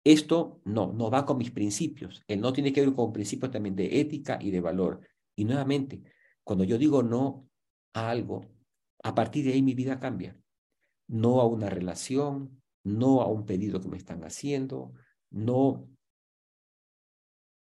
Esto 0.05 0.61
no, 0.65 0.93
no 0.93 1.09
va 1.09 1.25
con 1.25 1.37
mis 1.37 1.51
principios. 1.51 2.23
El 2.27 2.39
no 2.39 2.53
tiene 2.53 2.71
que 2.71 2.81
ver 2.81 2.93
con 2.93 3.11
principios 3.11 3.51
también 3.51 3.75
de 3.75 3.99
ética 3.99 4.37
y 4.41 4.51
de 4.51 4.61
valor. 4.61 5.01
Y 5.35 5.45
nuevamente, 5.45 6.01
cuando 6.43 6.63
yo 6.63 6.77
digo 6.77 7.03
no 7.03 7.49
a 7.93 8.09
algo, 8.09 8.45
a 9.03 9.13
partir 9.13 9.45
de 9.45 9.53
ahí 9.53 9.61
mi 9.61 9.75
vida 9.75 9.99
cambia. 9.99 10.37
No 11.07 11.41
a 11.41 11.45
una 11.45 11.69
relación, 11.69 12.61
no 12.83 13.21
a 13.21 13.27
un 13.27 13.45
pedido 13.45 13.79
que 13.81 13.89
me 13.89 13.97
están 13.97 14.23
haciendo, 14.23 14.93
no 15.29 15.87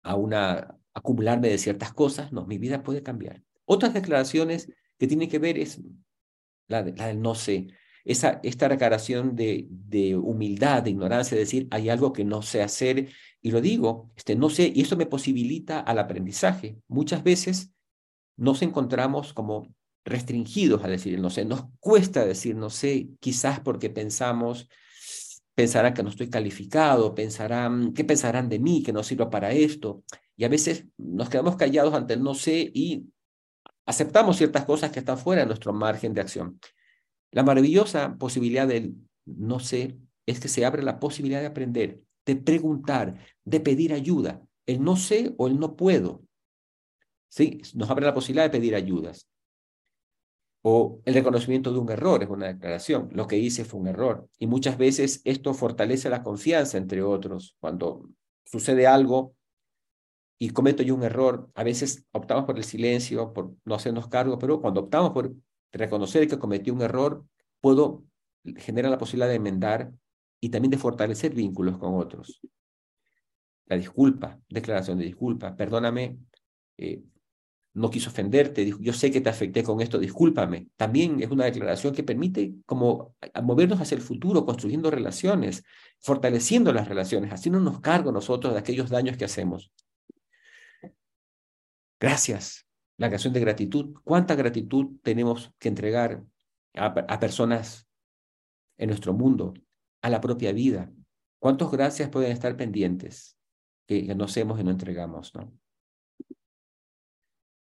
a 0.02 0.16
una 0.16 0.78
acumularme 0.94 1.48
de 1.48 1.59
ciertas 1.59 1.92
cosas, 1.92 2.33
no, 2.33 2.46
mi 2.46 2.59
vida 2.59 2.83
puede 2.83 3.02
cambiar. 3.02 3.42
Otras 3.64 3.94
declaraciones 3.94 4.70
que 4.98 5.07
tienen 5.07 5.28
que 5.28 5.38
ver 5.38 5.59
es 5.59 5.81
la, 6.68 6.83
del 6.83 7.20
no 7.20 7.35
sé, 7.35 7.68
esta 8.05 8.68
declaración 8.68 9.37
de, 9.37 9.66
de, 9.70 10.16
humildad, 10.16 10.83
de 10.83 10.90
ignorancia, 10.90 11.37
de 11.37 11.44
decir, 11.44 11.68
hay 11.70 11.88
algo 11.88 12.12
que 12.12 12.24
no 12.24 12.42
sé 12.42 12.62
hacer, 12.62 13.11
y 13.40 13.50
lo 13.50 13.61
digo, 13.61 14.12
este, 14.16 14.35
no 14.35 14.50
sé, 14.50 14.72
y 14.74 14.83
eso 14.83 14.96
me 14.96 15.07
posibilita 15.07 15.81
al 15.81 15.98
aprendizaje. 15.98 16.76
Muchas 16.88 17.22
veces 17.22 17.72
nos 18.37 18.62
encontramos 18.62 19.33
como 19.33 19.74
restringidos 20.04 20.84
a 20.84 20.88
decir 20.88 21.18
no 21.20 21.30
sé, 21.30 21.44
nos 21.44 21.64
cuesta 21.80 22.24
decir 22.24 22.56
no 22.56 22.70
sé, 22.70 23.08
quizás 23.20 23.60
porque 23.60 23.90
pensamos, 23.90 24.68
pensarán 25.54 25.94
que 25.94 26.02
no 26.02 26.10
estoy 26.10 26.28
calificado, 26.28 27.14
pensarán, 27.14 27.92
¿qué 27.92 28.04
pensarán 28.04 28.48
de 28.48 28.58
mí, 28.58 28.82
que 28.82 28.92
no 28.92 29.02
sirvo 29.02 29.30
para 29.30 29.52
esto? 29.52 30.02
Y 30.36 30.44
a 30.44 30.48
veces 30.48 30.86
nos 30.96 31.28
quedamos 31.28 31.56
callados 31.56 31.94
ante 31.94 32.14
el 32.14 32.22
no 32.22 32.34
sé 32.34 32.70
y 32.74 33.06
aceptamos 33.86 34.36
ciertas 34.36 34.64
cosas 34.64 34.90
que 34.90 35.00
están 35.00 35.18
fuera 35.18 35.42
de 35.42 35.46
nuestro 35.46 35.72
margen 35.72 36.14
de 36.14 36.20
acción. 36.20 36.58
La 37.30 37.42
maravillosa 37.42 38.16
posibilidad 38.18 38.66
del 38.66 38.94
no 39.24 39.60
sé 39.60 39.98
es 40.26 40.40
que 40.40 40.48
se 40.48 40.64
abre 40.64 40.82
la 40.82 41.00
posibilidad 41.00 41.40
de 41.40 41.46
aprender, 41.46 42.00
de 42.26 42.36
preguntar, 42.36 43.18
de 43.44 43.60
pedir 43.60 43.92
ayuda. 43.92 44.42
El 44.66 44.82
no 44.82 44.96
sé 44.96 45.34
o 45.38 45.48
el 45.48 45.58
no 45.58 45.76
puedo. 45.76 46.22
¿Sí? 47.28 47.60
Nos 47.74 47.90
abre 47.90 48.04
la 48.04 48.14
posibilidad 48.14 48.44
de 48.44 48.50
pedir 48.50 48.74
ayudas. 48.74 49.26
O 50.62 51.01
el 51.05 51.14
reconocimiento 51.14 51.72
de 51.72 51.79
un 51.79 51.90
error 51.90 52.22
es 52.22 52.29
una 52.29 52.46
declaración. 52.46 53.09
Lo 53.12 53.27
que 53.27 53.37
hice 53.37 53.64
fue 53.64 53.81
un 53.81 53.88
error. 53.88 54.29
Y 54.38 54.46
muchas 54.46 54.79
veces 54.79 55.20
esto 55.25 55.55
fortalece 55.55 56.09
la 56.09 56.22
confianza 56.22 56.79
entre 56.79 57.03
otros. 57.03 57.57
Cuando 57.61 58.09
sucede 58.44 58.87
algo 58.87 59.35
y 60.38 60.51
cometo 60.51 60.83
yo 60.83 60.94
un 60.94 61.03
error, 61.03 61.51
a 61.55 61.64
veces 61.64 62.07
optamos 62.12 62.44
por 62.44 62.57
el 62.59 62.64
silencio, 62.64 63.33
por 63.33 63.55
no 63.64 63.75
hacernos 63.75 64.09
cargo, 64.09 64.38
pero 64.38 64.61
cuando 64.61 64.83
optamos 64.83 65.11
por 65.11 65.35
reconocer 65.72 66.29
que 66.29 66.38
cometí 66.38 66.70
un 66.70 66.83
error, 66.83 67.25
puedo 67.61 68.05
generar 68.57 68.90
la 68.90 68.98
posibilidad 68.98 69.29
de 69.29 69.37
enmendar 69.37 69.92
y 70.40 70.48
también 70.48 70.70
de 70.70 70.79
fortalecer 70.79 71.35
vínculos 71.35 71.79
con 71.79 71.94
otros. 71.94 72.40
La 73.66 73.77
disculpa, 73.77 74.40
declaración 74.48 74.98
de 74.98 75.05
disculpa, 75.05 75.57
perdóname, 75.57 76.18
eh, 76.77 77.03
no 77.74 77.90
quiso 77.90 78.11
ofenderte, 78.11 78.70
yo 78.80 78.92
sé 78.92 79.11
que 79.11 79.22
te 79.22 79.30
afecté 79.30 79.62
con 79.62 79.80
esto, 79.80 79.98
discúlpame. 79.98 80.68
También 80.76 81.22
es 81.22 81.30
una 81.30 81.46
declaración 81.46 81.94
que 81.94 82.02
permite 82.02 82.54
como 82.66 83.16
movernos 83.42 83.80
hacia 83.80 83.94
el 83.94 84.02
futuro, 84.02 84.44
construyendo 84.44 84.90
relaciones, 84.90 85.64
fortaleciendo 85.98 86.72
las 86.72 86.88
relaciones, 86.88 87.32
haciéndonos 87.32 87.80
cargo 87.80 88.12
nosotros 88.12 88.52
de 88.52 88.58
aquellos 88.58 88.90
daños 88.90 89.16
que 89.16 89.24
hacemos. 89.24 89.72
Gracias. 91.98 92.66
La 92.98 93.08
canción 93.08 93.32
de 93.32 93.40
gratitud. 93.40 93.94
¿Cuánta 94.04 94.35
gratitud 94.35 94.98
tenemos 95.02 95.50
que 95.58 95.68
entregar 95.68 96.22
a, 96.74 97.20
personas 97.20 97.88
en 98.76 98.88
nuestro 98.88 99.14
mundo, 99.14 99.54
a 100.02 100.11
la 100.11 100.20
propia 100.20 100.52
vida? 100.52 100.92
¿Cuántos 101.38 101.70
gracias 101.70 102.11
pueden 102.11 102.32
estar 102.32 102.54
pendientes 102.56 103.38
que, 103.87 104.06
que 104.06 104.14
no 104.14 104.24
hacemos 104.24 104.61
y 104.61 104.64
no 104.64 104.70
entregamos? 104.70 105.35
¿no? 105.35 105.62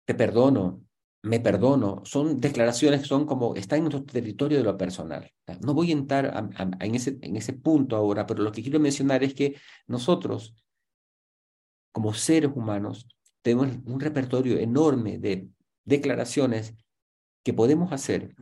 Te 0.08 0.14
perdono, 0.14 0.86
me 1.24 1.38
perdono, 1.38 2.00
son 2.06 2.40
declaraciones 2.40 3.02
que 3.02 3.06
son 3.06 3.26
como, 3.26 3.54
están 3.56 3.80
en 3.80 3.84
nuestro 3.84 4.04
territorio 4.06 4.56
de 4.56 4.64
lo 4.64 4.78
personal. 4.78 5.30
No 5.60 5.74
voy 5.74 5.90
a 5.90 5.92
entrar 5.92 6.50
en, 6.80 6.94
ese, 6.94 7.18
en 7.20 7.36
ese 7.36 7.52
punto 7.52 7.94
ahora, 7.94 8.26
pero 8.26 8.42
lo 8.42 8.50
que 8.50 8.62
quiero 8.62 8.80
mencionar 8.80 9.22
es 9.22 9.34
que 9.34 9.56
nosotros, 9.86 10.54
como 11.92 12.14
seres 12.14 12.50
humanos, 12.54 13.06
tenemos 13.42 13.68
un 13.84 14.00
repertorio 14.00 14.56
enorme 14.56 15.18
de 15.18 15.50
declaraciones 15.84 16.74
que 17.44 17.52
podemos 17.52 17.92
hacer 17.92 18.34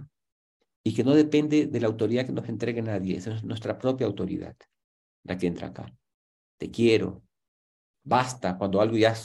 y 0.84 0.94
que 0.94 1.02
no 1.02 1.16
depende 1.16 1.66
de 1.66 1.80
la 1.80 1.88
autoridad 1.88 2.26
que 2.26 2.32
nos 2.32 2.48
entregue 2.48 2.80
nadie, 2.80 3.16
es 3.16 3.42
nuestra 3.42 3.76
propia 3.76 4.06
autoridad 4.06 4.54
la 5.24 5.36
que 5.36 5.48
entra 5.48 5.66
acá. 5.66 5.92
Te 6.58 6.70
quiero, 6.70 7.24
basta, 8.04 8.56
cuando 8.56 8.80
algo 8.80 8.96
ya 8.96 9.16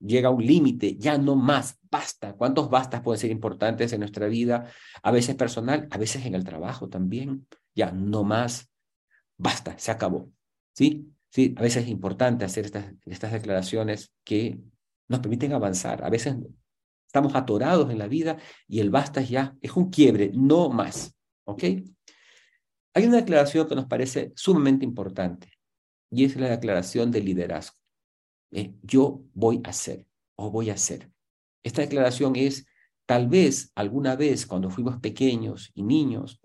llega 0.00 0.28
a 0.28 0.32
un 0.32 0.44
límite, 0.44 0.96
ya 0.96 1.18
no 1.18 1.36
más, 1.36 1.78
basta. 1.90 2.34
¿Cuántos 2.34 2.70
bastas 2.70 3.02
pueden 3.02 3.20
ser 3.20 3.30
importantes 3.30 3.92
en 3.92 4.00
nuestra 4.00 4.26
vida? 4.26 4.70
A 5.02 5.10
veces 5.10 5.36
personal, 5.36 5.86
a 5.90 5.98
veces 5.98 6.24
en 6.26 6.34
el 6.34 6.44
trabajo 6.44 6.88
también. 6.88 7.46
Ya 7.74 7.92
no 7.92 8.24
más, 8.24 8.70
basta, 9.36 9.78
se 9.78 9.90
acabó. 9.90 10.32
¿Sí? 10.74 11.06
Sí, 11.28 11.54
a 11.56 11.62
veces 11.62 11.84
es 11.84 11.90
importante 11.90 12.44
hacer 12.44 12.64
estas, 12.64 12.92
estas 13.06 13.32
declaraciones 13.32 14.12
que 14.24 14.58
nos 15.08 15.20
permiten 15.20 15.52
avanzar. 15.52 16.04
A 16.04 16.10
veces 16.10 16.36
estamos 17.06 17.34
atorados 17.34 17.90
en 17.90 17.98
la 17.98 18.08
vida 18.08 18.38
y 18.66 18.80
el 18.80 18.90
basta 18.90 19.20
ya 19.20 19.56
es 19.60 19.72
un 19.76 19.90
quiebre, 19.90 20.32
no 20.34 20.70
más. 20.70 21.14
¿Ok? 21.44 21.64
Hay 22.94 23.06
una 23.06 23.18
declaración 23.18 23.68
que 23.68 23.76
nos 23.76 23.86
parece 23.86 24.32
sumamente 24.34 24.84
importante 24.84 25.52
y 26.10 26.24
es 26.24 26.36
la 26.36 26.48
declaración 26.48 27.10
de 27.10 27.20
liderazgo. 27.20 27.79
Eh, 28.52 28.74
yo 28.82 29.22
voy 29.34 29.60
a 29.64 29.70
hacer 29.70 30.06
o 30.36 30.50
voy 30.50 30.70
a 30.70 30.74
hacer. 30.74 31.10
Esta 31.62 31.82
declaración 31.82 32.36
es, 32.36 32.66
tal 33.06 33.28
vez 33.28 33.72
alguna 33.74 34.16
vez 34.16 34.46
cuando 34.46 34.70
fuimos 34.70 34.98
pequeños 34.98 35.70
y 35.74 35.82
niños, 35.82 36.40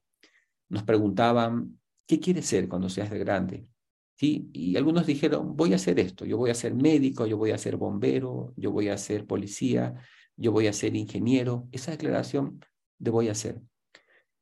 nos 0.69 0.83
preguntaban, 0.83 1.79
¿qué 2.07 2.19
quieres 2.19 2.45
ser 2.45 2.67
cuando 2.67 2.89
seas 2.89 3.09
de 3.09 3.19
grande? 3.19 3.67
¿sí? 4.15 4.49
Y 4.53 4.75
algunos 4.77 5.05
dijeron, 5.05 5.55
voy 5.55 5.73
a 5.73 5.77
hacer 5.77 5.99
esto, 5.99 6.25
yo 6.25 6.37
voy 6.37 6.49
a 6.49 6.55
ser 6.55 6.73
médico, 6.73 7.25
yo 7.25 7.37
voy 7.37 7.51
a 7.51 7.57
ser 7.57 7.77
bombero, 7.77 8.53
yo 8.57 8.71
voy 8.71 8.89
a 8.89 8.97
ser 8.97 9.25
policía, 9.25 9.95
yo 10.35 10.51
voy 10.51 10.67
a 10.67 10.73
ser 10.73 10.95
ingeniero. 10.95 11.67
Esa 11.71 11.91
declaración 11.91 12.63
de 12.97 13.11
voy 13.11 13.29
a 13.29 13.33
hacer. 13.33 13.61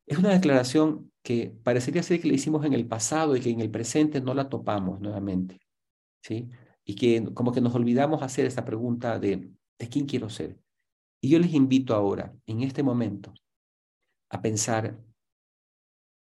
Es 0.05 0.17
una 0.17 0.29
declaración 0.29 1.11
que 1.23 1.55
parecería 1.63 2.03
ser 2.03 2.21
que 2.21 2.27
la 2.27 2.33
hicimos 2.33 2.65
en 2.65 2.73
el 2.73 2.87
pasado 2.87 3.35
y 3.35 3.41
que 3.41 3.49
en 3.49 3.61
el 3.61 3.71
presente 3.71 4.21
no 4.21 4.33
la 4.33 4.49
topamos 4.49 4.99
nuevamente, 4.99 5.61
¿sí? 6.21 6.49
Y 6.85 6.95
que 6.95 7.33
como 7.33 7.51
que 7.51 7.61
nos 7.61 7.75
olvidamos 7.75 8.21
hacer 8.21 8.45
esta 8.45 8.65
pregunta 8.65 9.19
de, 9.19 9.51
¿de 9.79 9.89
quién 9.89 10.05
quiero 10.05 10.29
ser? 10.29 10.59
Y 11.21 11.29
yo 11.29 11.39
les 11.39 11.53
invito 11.53 11.95
ahora, 11.95 12.35
en 12.45 12.61
este 12.61 12.83
momento, 12.83 13.33
a 14.29 14.41
pensar 14.41 14.99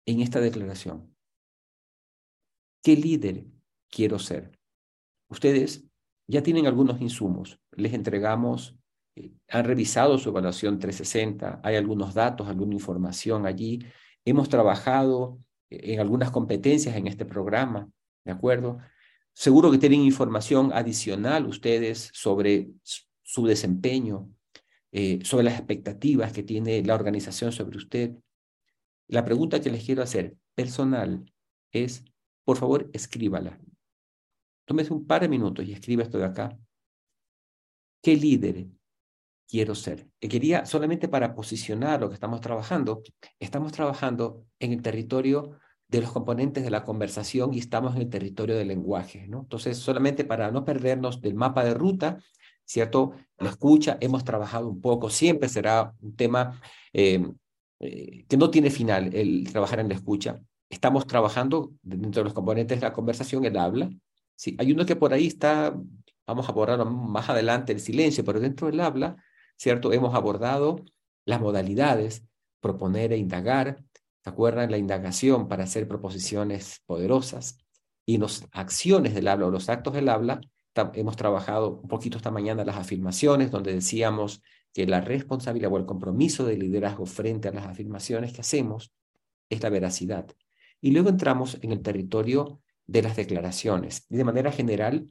en 0.05 0.19
esta 0.19 0.41
declaración. 0.41 1.15
¿Qué 2.83 2.97
líder 2.97 3.45
quiero 3.89 4.19
ser? 4.19 4.59
Ustedes 5.29 5.85
ya 6.27 6.43
tienen 6.43 6.67
algunos 6.67 6.99
insumos. 6.99 7.59
Les 7.71 7.93
entregamos 7.93 8.77
eh, 9.15 9.31
han 9.49 9.65
revisado 9.65 10.17
su 10.17 10.29
evaluación 10.29 10.79
360, 10.79 11.61
hay 11.63 11.75
algunos 11.75 12.13
datos, 12.13 12.47
alguna 12.47 12.73
información 12.73 13.45
allí. 13.45 13.85
Hemos 14.25 14.49
trabajado 14.49 15.39
en 15.69 15.99
algunas 15.99 16.31
competencias 16.31 16.95
en 16.95 17.07
este 17.07 17.25
programa, 17.25 17.89
¿de 18.25 18.31
acuerdo? 18.31 18.79
Seguro 19.33 19.71
que 19.71 19.79
tienen 19.79 20.01
información 20.01 20.71
adicional 20.73 21.47
ustedes 21.47 22.11
sobre 22.13 22.69
su 23.23 23.45
desempeño, 23.45 24.29
eh, 24.91 25.19
sobre 25.23 25.43
las 25.43 25.55
expectativas 25.55 26.31
que 26.31 26.43
tiene 26.43 26.83
la 26.83 26.93
organización 26.93 27.51
sobre 27.51 27.77
usted. 27.77 28.15
La 29.07 29.25
pregunta 29.25 29.59
que 29.59 29.71
les 29.71 29.83
quiero 29.83 30.03
hacer 30.03 30.35
personal 30.53 31.25
es, 31.71 32.05
por 32.45 32.57
favor, 32.57 32.89
escríbala. 32.93 33.59
Tómese 34.65 34.93
un 34.93 35.05
par 35.05 35.23
de 35.23 35.29
minutos 35.29 35.65
y 35.65 35.73
escriba 35.73 36.03
esto 36.03 36.19
de 36.19 36.25
acá. 36.25 36.57
¿Qué 38.03 38.15
líder 38.15 38.67
quiero 39.47 39.73
ser? 39.73 40.07
Que 40.19 40.29
quería 40.29 40.65
solamente 40.65 41.07
para 41.07 41.33
posicionar 41.33 42.01
lo 42.01 42.09
que 42.09 42.15
estamos 42.15 42.39
trabajando. 42.39 43.01
Estamos 43.39 43.71
trabajando 43.71 44.45
en 44.59 44.73
el 44.73 44.81
territorio 44.81 45.59
de 45.93 46.01
los 46.01 46.11
componentes 46.11 46.63
de 46.63 46.71
la 46.71 46.83
conversación 46.83 47.53
y 47.53 47.59
estamos 47.59 47.95
en 47.95 48.01
el 48.01 48.09
territorio 48.09 48.57
del 48.57 48.69
lenguaje, 48.69 49.27
¿no? 49.27 49.41
Entonces, 49.41 49.77
solamente 49.77 50.25
para 50.25 50.49
no 50.49 50.65
perdernos 50.65 51.21
del 51.21 51.35
mapa 51.35 51.63
de 51.63 51.75
ruta, 51.75 52.17
¿cierto? 52.65 53.11
La 53.37 53.51
escucha, 53.51 53.97
hemos 54.01 54.23
trabajado 54.23 54.67
un 54.67 54.81
poco, 54.81 55.11
siempre 55.11 55.49
será 55.49 55.93
un 56.01 56.15
tema 56.15 56.59
eh, 56.93 57.23
eh, 57.79 58.25
que 58.27 58.37
no 58.37 58.49
tiene 58.49 58.71
final 58.71 59.13
el 59.13 59.47
trabajar 59.51 59.81
en 59.81 59.89
la 59.89 59.93
escucha. 59.93 60.41
Estamos 60.67 61.05
trabajando 61.05 61.73
dentro 61.83 62.21
de 62.21 62.23
los 62.23 62.33
componentes 62.33 62.79
de 62.79 62.87
la 62.87 62.93
conversación, 62.93 63.45
el 63.45 63.55
habla. 63.55 63.91
Sí, 64.35 64.55
hay 64.57 64.71
uno 64.71 64.87
que 64.87 64.95
por 64.95 65.13
ahí 65.13 65.27
está, 65.27 65.79
vamos 66.25 66.49
a 66.49 66.51
abordar 66.53 66.83
más 66.85 67.29
adelante, 67.29 67.71
el 67.71 67.79
silencio, 67.79 68.25
pero 68.25 68.39
dentro 68.39 68.65
del 68.65 68.79
habla, 68.79 69.15
¿cierto? 69.57 69.93
Hemos 69.93 70.15
abordado 70.15 70.77
las 71.25 71.39
modalidades, 71.39 72.23
proponer 72.61 73.13
e 73.13 73.17
indagar, 73.17 73.83
¿Se 74.23 74.29
acuerdan? 74.29 74.71
La 74.71 74.77
indagación 74.77 75.49
para 75.49 75.65
hacer 75.65 75.87
proposiciones 75.87 76.81
poderosas 76.85 77.57
y 78.05 78.17
las 78.17 78.47
acciones 78.53 79.13
del 79.13 79.27
habla 79.27 79.47
o 79.47 79.51
los 79.51 79.67
actos 79.67 79.93
del 79.93 80.07
habla. 80.07 80.39
Hemos 80.93 81.17
trabajado 81.17 81.81
un 81.81 81.89
poquito 81.89 82.17
esta 82.17 82.31
mañana 82.31 82.63
las 82.63 82.77
afirmaciones, 82.77 83.51
donde 83.51 83.73
decíamos 83.73 84.41
que 84.73 84.87
la 84.87 85.01
responsabilidad 85.01 85.71
o 85.73 85.77
el 85.77 85.85
compromiso 85.85 86.45
de 86.45 86.57
liderazgo 86.57 87.05
frente 87.05 87.49
a 87.49 87.51
las 87.51 87.65
afirmaciones 87.65 88.31
que 88.31 88.41
hacemos 88.41 88.93
es 89.49 89.61
la 89.61 89.69
veracidad. 89.69 90.25
Y 90.79 90.91
luego 90.91 91.09
entramos 91.09 91.57
en 91.61 91.73
el 91.73 91.81
territorio 91.81 92.61
de 92.87 93.01
las 93.01 93.17
declaraciones. 93.17 94.05
De 94.07 94.23
manera 94.23 94.51
general, 94.53 95.09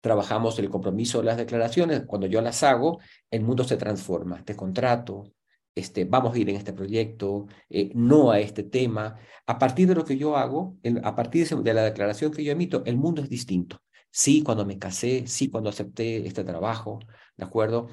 trabajamos 0.00 0.58
el 0.58 0.70
compromiso 0.70 1.18
de 1.18 1.24
las 1.24 1.36
declaraciones. 1.36 2.02
Cuando 2.04 2.26
yo 2.26 2.40
las 2.42 2.64
hago, 2.64 2.98
el 3.30 3.42
mundo 3.42 3.62
se 3.62 3.76
transforma. 3.76 4.44
Te 4.44 4.56
contrato, 4.56 5.32
este, 5.74 6.04
vamos 6.04 6.34
a 6.34 6.38
ir 6.38 6.48
en 6.50 6.56
este 6.56 6.72
proyecto, 6.72 7.46
eh, 7.68 7.90
no 7.94 8.30
a 8.30 8.40
este 8.40 8.62
tema. 8.62 9.18
A 9.46 9.58
partir 9.58 9.88
de 9.88 9.94
lo 9.94 10.04
que 10.04 10.16
yo 10.16 10.36
hago, 10.36 10.76
a 11.02 11.16
partir 11.16 11.48
de, 11.48 11.74
la 11.74 11.82
declaración 11.82 12.32
que 12.32 12.44
yo 12.44 12.52
emito, 12.52 12.82
el 12.86 12.96
mundo 12.96 13.22
es 13.22 13.28
distinto. 13.28 13.80
Sí, 14.10 14.42
cuando 14.42 14.64
me 14.64 14.78
casé, 14.78 15.26
sí, 15.26 15.50
cuando 15.50 15.70
acepté 15.70 16.26
este 16.26 16.44
trabajo, 16.44 17.00
¿de 17.36 17.44
acuerdo? 17.44 17.88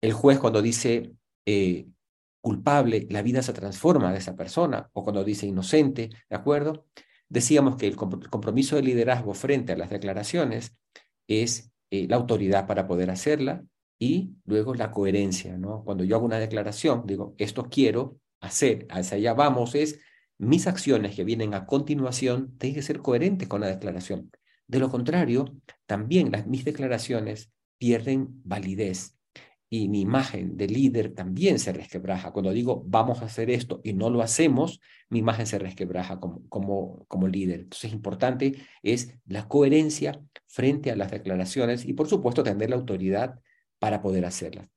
El 0.00 0.12
juez 0.12 0.38
cuando 0.38 0.60
dice 0.60 1.14
eh, 1.46 1.86
culpable, 2.40 3.06
la 3.10 3.22
vida 3.22 3.42
se 3.42 3.52
transforma 3.52 4.12
de 4.12 4.18
esa 4.18 4.36
persona, 4.36 4.90
o 4.92 5.02
cuando 5.02 5.24
dice 5.24 5.46
inocente, 5.46 6.10
¿de 6.28 6.36
acuerdo? 6.36 6.86
Decíamos 7.28 7.76
que 7.76 7.86
el 7.86 7.96
compromiso 7.96 8.76
de 8.76 8.82
liderazgo 8.82 9.34
frente 9.34 9.72
a 9.72 9.76
las 9.76 9.90
declaraciones 9.90 10.76
es 11.26 11.72
eh, 11.90 12.06
la 12.08 12.16
autoridad 12.16 12.66
para 12.66 12.86
poder 12.86 13.10
hacerla, 13.10 13.64
y 13.98 14.34
luego 14.44 14.74
la 14.74 14.90
coherencia. 14.90 15.58
Cuando 15.84 16.04
yo 16.04 16.16
hago 16.16 16.26
una 16.26 16.38
declaración, 16.38 17.04
digo, 17.06 17.34
esto 17.38 17.68
quiero 17.68 18.18
hacer, 18.40 18.86
hacia 18.90 19.16
allá 19.16 19.34
vamos, 19.34 19.74
es 19.74 20.00
mis 20.38 20.66
acciones 20.68 21.16
que 21.16 21.24
vienen 21.24 21.54
a 21.54 21.66
continuación 21.66 22.56
tienen 22.58 22.76
que 22.76 22.82
ser 22.82 23.00
coherentes 23.00 23.48
con 23.48 23.60
la 23.60 23.66
declaración. 23.66 24.30
De 24.68 24.78
lo 24.78 24.88
contrario, 24.90 25.46
también 25.86 26.30
las, 26.30 26.46
mis 26.46 26.64
declaraciones 26.64 27.50
pierden 27.78 28.28
validez 28.44 29.16
y 29.70 29.88
mi 29.88 30.00
imagen 30.00 30.56
de 30.56 30.68
líder 30.68 31.14
también 31.14 31.58
se 31.58 31.72
resquebraja. 31.72 32.32
Cuando 32.32 32.52
digo 32.52 32.84
vamos 32.86 33.20
a 33.20 33.26
hacer 33.26 33.50
esto 33.50 33.80
y 33.82 33.94
no 33.94 34.10
lo 34.10 34.22
hacemos, 34.22 34.80
mi 35.08 35.18
imagen 35.18 35.46
se 35.46 35.58
resquebraja 35.58 36.20
como, 36.20 36.48
como, 36.48 37.04
como 37.08 37.26
líder. 37.26 37.60
Entonces, 37.60 37.92
importante 37.92 38.54
es 38.82 39.14
la 39.26 39.48
coherencia 39.48 40.20
frente 40.46 40.90
a 40.90 40.96
las 40.96 41.10
declaraciones 41.10 41.84
y, 41.84 41.92
por 41.94 42.08
supuesto, 42.08 42.42
tener 42.42 42.70
la 42.70 42.76
autoridad 42.76 43.40
para 43.78 44.02
poder 44.02 44.24
hacerlas. 44.24 44.68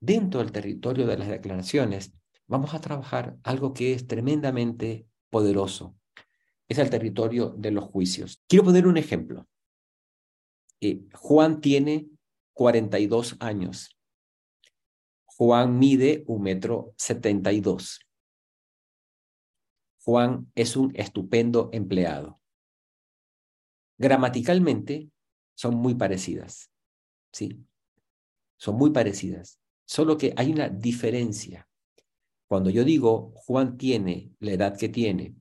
Dentro 0.00 0.40
del 0.40 0.52
territorio 0.52 1.06
de 1.06 1.16
las 1.16 1.28
declaraciones, 1.28 2.12
vamos 2.46 2.74
a 2.74 2.80
trabajar 2.80 3.36
algo 3.42 3.72
que 3.72 3.94
es 3.94 4.06
tremendamente 4.06 5.06
poderoso. 5.30 5.96
Es 6.68 6.78
el 6.78 6.90
territorio 6.90 7.50
de 7.50 7.70
los 7.70 7.84
juicios. 7.84 8.42
Quiero 8.48 8.64
poner 8.64 8.86
un 8.86 8.96
ejemplo. 8.96 9.46
Eh, 10.80 11.04
Juan 11.14 11.60
tiene 11.60 12.08
42 12.52 13.36
años. 13.40 13.96
Juan 15.24 15.78
mide 15.78 16.24
un 16.26 16.42
metro 16.42 16.94
72. 16.96 18.00
Juan 20.04 20.52
es 20.54 20.76
un 20.76 20.92
estupendo 20.96 21.70
empleado. 21.72 22.40
Gramaticalmente 23.98 25.10
son 25.54 25.76
muy 25.76 25.94
parecidas. 25.94 26.70
¿sí? 27.32 27.64
Son 28.64 28.76
muy 28.76 28.92
parecidas, 28.92 29.60
solo 29.84 30.16
que 30.16 30.32
hay 30.38 30.50
una 30.50 30.70
diferencia. 30.70 31.68
Cuando 32.48 32.70
yo 32.70 32.82
digo 32.82 33.34
Juan 33.34 33.76
tiene 33.76 34.30
la 34.40 34.52
edad 34.52 34.78
que 34.78 34.88
tiene, 34.88 35.34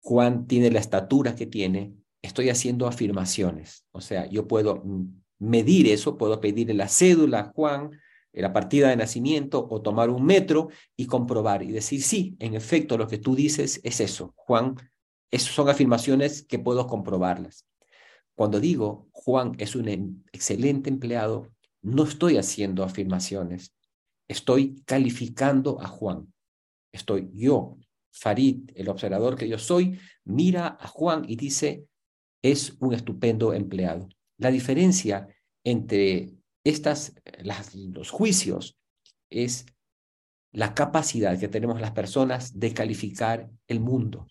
Juan 0.00 0.46
tiene 0.46 0.70
la 0.70 0.78
estatura 0.78 1.34
que 1.34 1.44
tiene, 1.44 1.92
estoy 2.22 2.48
haciendo 2.48 2.86
afirmaciones. 2.86 3.84
O 3.90 4.00
sea, 4.00 4.24
yo 4.30 4.48
puedo 4.48 4.82
medir 5.38 5.88
eso, 5.88 6.16
puedo 6.16 6.40
pedirle 6.40 6.72
la 6.72 6.88
cédula 6.88 7.40
a 7.40 7.52
Juan, 7.52 7.90
la 8.32 8.54
partida 8.54 8.88
de 8.88 8.96
nacimiento 8.96 9.68
o 9.68 9.82
tomar 9.82 10.08
un 10.08 10.24
metro 10.24 10.68
y 10.96 11.04
comprobar 11.04 11.62
y 11.62 11.70
decir, 11.70 12.02
sí, 12.02 12.34
en 12.38 12.54
efecto, 12.54 12.96
lo 12.96 13.08
que 13.08 13.18
tú 13.18 13.34
dices 13.34 13.78
es 13.84 14.00
eso. 14.00 14.32
Juan, 14.36 14.74
esas 15.30 15.52
son 15.52 15.68
afirmaciones 15.68 16.44
que 16.44 16.58
puedo 16.58 16.86
comprobarlas. 16.86 17.66
Cuando 18.34 18.58
digo 18.58 19.08
Juan 19.12 19.52
es 19.58 19.74
un 19.74 19.88
em, 19.88 20.22
excelente 20.32 20.88
empleado, 20.88 21.50
no 21.82 22.04
estoy 22.04 22.36
haciendo 22.36 22.82
afirmaciones, 22.82 23.74
estoy 24.28 24.82
calificando 24.84 25.80
a 25.80 25.88
Juan. 25.88 26.32
Estoy 26.92 27.30
yo, 27.34 27.78
Farid, 28.12 28.70
el 28.74 28.88
observador 28.88 29.36
que 29.36 29.48
yo 29.48 29.58
soy, 29.58 29.98
mira 30.24 30.76
a 30.80 30.88
Juan 30.88 31.24
y 31.28 31.36
dice, 31.36 31.86
es 32.42 32.76
un 32.80 32.94
estupendo 32.94 33.52
empleado. 33.52 34.08
La 34.38 34.50
diferencia 34.50 35.28
entre 35.64 36.34
estas, 36.64 37.14
los 37.72 38.10
juicios 38.10 38.78
es 39.30 39.66
la 40.52 40.74
capacidad 40.74 41.38
que 41.38 41.48
tenemos 41.48 41.80
las 41.80 41.92
personas 41.92 42.58
de 42.58 42.72
calificar 42.72 43.50
el 43.66 43.80
mundo. 43.80 44.26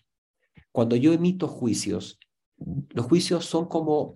Cuando 0.72 0.96
yo 0.96 1.12
emito 1.12 1.48
juicios, 1.48 2.18
los 2.90 3.06
juicios 3.06 3.44
son 3.44 3.66
como 3.66 4.14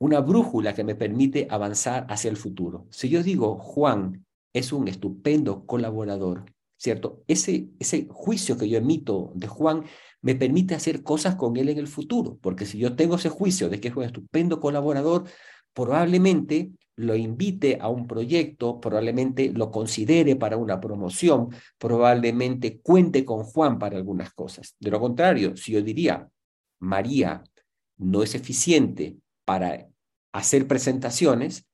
una 0.00 0.20
brújula 0.20 0.74
que 0.74 0.82
me 0.82 0.94
permite 0.94 1.46
avanzar 1.50 2.06
hacia 2.08 2.30
el 2.30 2.38
futuro. 2.38 2.86
Si 2.90 3.10
yo 3.10 3.22
digo, 3.22 3.58
Juan 3.58 4.24
es 4.52 4.72
un 4.72 4.88
estupendo 4.88 5.66
colaborador, 5.66 6.46
¿cierto? 6.76 7.22
Ese, 7.28 7.68
ese 7.78 8.08
juicio 8.10 8.56
que 8.56 8.68
yo 8.68 8.78
emito 8.78 9.30
de 9.34 9.46
Juan 9.46 9.84
me 10.22 10.34
permite 10.34 10.74
hacer 10.74 11.02
cosas 11.02 11.36
con 11.36 11.56
él 11.58 11.68
en 11.68 11.78
el 11.78 11.86
futuro, 11.86 12.38
porque 12.40 12.64
si 12.64 12.78
yo 12.78 12.96
tengo 12.96 13.16
ese 13.16 13.28
juicio 13.28 13.68
de 13.68 13.78
que 13.78 13.88
es 13.88 13.96
un 13.96 14.04
estupendo 14.04 14.58
colaborador, 14.58 15.24
probablemente 15.74 16.72
lo 16.96 17.14
invite 17.14 17.78
a 17.78 17.88
un 17.88 18.06
proyecto, 18.06 18.80
probablemente 18.80 19.52
lo 19.52 19.70
considere 19.70 20.34
para 20.34 20.56
una 20.56 20.80
promoción, 20.80 21.50
probablemente 21.78 22.80
cuente 22.80 23.24
con 23.26 23.44
Juan 23.44 23.78
para 23.78 23.98
algunas 23.98 24.32
cosas. 24.32 24.76
De 24.80 24.90
lo 24.90 24.98
contrario, 24.98 25.56
si 25.58 25.72
yo 25.72 25.82
diría, 25.82 26.26
María 26.78 27.42
no 27.98 28.22
es 28.22 28.34
eficiente 28.34 29.18
para 29.44 29.89
hacer 30.32 30.66
presentaciones, 30.66 31.66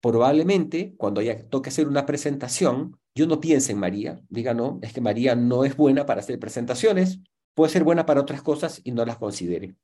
probablemente 0.00 0.94
cuando 0.96 1.20
ya 1.22 1.48
toque 1.48 1.70
hacer 1.70 1.88
una 1.88 2.06
presentación, 2.06 2.98
yo 3.14 3.26
no 3.26 3.40
piense 3.40 3.72
en 3.72 3.78
María, 3.78 4.20
diga, 4.28 4.54
no, 4.54 4.78
es 4.82 4.92
que 4.92 5.00
María 5.00 5.34
no 5.34 5.64
es 5.64 5.76
buena 5.76 6.06
para 6.06 6.20
hacer 6.20 6.38
presentaciones, 6.38 7.20
puede 7.54 7.72
ser 7.72 7.84
buena 7.84 8.06
para 8.06 8.20
otras 8.20 8.42
cosas 8.42 8.80
y 8.84 8.92
no 8.92 9.04
las 9.04 9.18
considere. 9.18 9.74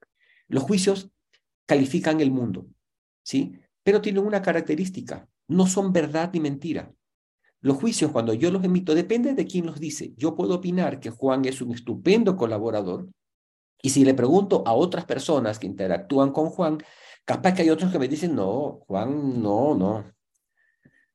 Los 0.49 0.63
juicios 0.63 1.11
califican 1.67 2.21
el 2.21 2.31
mundo, 2.31 2.67
¿sí? 3.23 3.59
Pero 3.83 4.01
tienen 4.01 4.25
una 4.25 4.43
característica, 4.43 5.29
no 5.49 5.67
son 5.67 5.93
verdad 5.93 6.31
ni 6.33 6.41
mentira. 6.41 6.93
Los 7.61 7.77
juicios, 7.77 8.13
cuando 8.13 8.33
yo 8.33 8.51
los 8.51 8.63
emito, 8.65 8.95
depende 8.95 9.35
de 9.35 9.47
quién 9.47 9.67
los 9.67 9.81
dice. 9.81 10.13
Yo 10.17 10.37
puedo 10.37 10.55
opinar 10.55 11.01
que 11.01 11.11
Juan 11.11 11.45
es 11.45 11.61
un 11.61 11.73
estupendo 11.73 12.37
colaborador, 12.37 13.09
y 13.83 13.91
si 13.91 14.05
le 14.05 14.15
pregunto 14.15 14.63
a 14.67 14.75
otras 14.75 15.05
personas 15.05 15.59
que 15.59 15.67
interactúan 15.67 16.33
con 16.33 16.51
Juan, 16.51 16.79
capaz 17.27 17.53
que 17.53 17.63
hay 17.63 17.71
otros 17.71 17.93
que 17.93 17.99
me 17.99 18.09
dicen, 18.09 18.35
no, 18.35 18.81
Juan, 18.87 19.43
no, 19.43 19.75
no, 19.75 20.13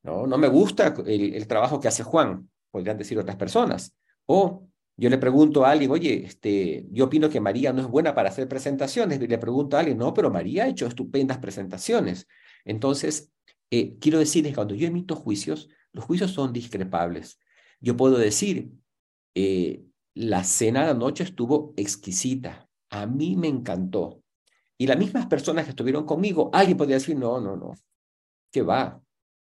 No, 0.04 0.28
no 0.28 0.38
me 0.38 0.48
gusta 0.48 0.94
el, 1.08 1.48
trabajo 1.48 1.80
que 1.80 1.88
hace 1.88 2.04
Juan, 2.04 2.50
podrían 2.70 2.98
decir 2.98 3.18
otras 3.18 3.38
personas. 3.38 3.96
O 4.26 4.68
yo 4.98 5.10
le 5.10 5.18
pregunto 5.18 5.66
a 5.66 5.72
alguien, 5.72 5.90
oye, 5.92 6.26
este, 6.26 6.86
yo 6.92 7.06
opino 7.06 7.30
que 7.30 7.40
María 7.40 7.74
no 7.74 7.82
es 7.82 7.88
buena 7.88 8.14
para 8.14 8.30
hacer 8.30 8.48
presentaciones. 8.48 9.20
Le 9.20 9.38
pregunto 9.38 9.78
a 9.78 9.80
alguien, 9.80 9.98
no, 9.98 10.14
pero 10.14 10.30
María 10.30 10.66
ha 10.66 10.68
hecho 10.68 10.86
estupendas 10.86 11.40
presentaciones. 11.40 12.28
Entonces, 12.66 13.32
eh, 13.72 13.98
quiero 14.00 14.20
decir 14.20 14.44
que 14.44 14.54
cuando 14.54 14.76
yo 14.76 14.88
emito 14.88 15.16
juicios, 15.16 15.70
los 15.94 16.06
juicios 16.06 16.32
son 16.32 16.54
discrepables. 16.54 17.40
Yo 17.80 17.98
puedo 17.98 18.18
decir, 18.18 18.72
eh, 19.34 19.84
la 20.14 20.44
cena 20.44 20.86
de 20.86 20.92
anoche 20.92 21.24
estuvo 21.24 21.74
exquisita, 21.78 22.70
a 22.90 23.06
mí 23.06 23.38
me 23.38 23.48
encantó. 23.48 24.21
Y 24.82 24.88
las 24.88 24.98
mismas 24.98 25.28
personas 25.28 25.66
que 25.66 25.70
estuvieron 25.70 26.08
conmigo, 26.08 26.50
alguien 26.52 26.76
podría 26.76 26.96
decir, 26.96 27.16
no, 27.16 27.40
no, 27.40 27.56
no, 27.56 27.74
¿qué 28.52 28.64
va? 28.64 29.00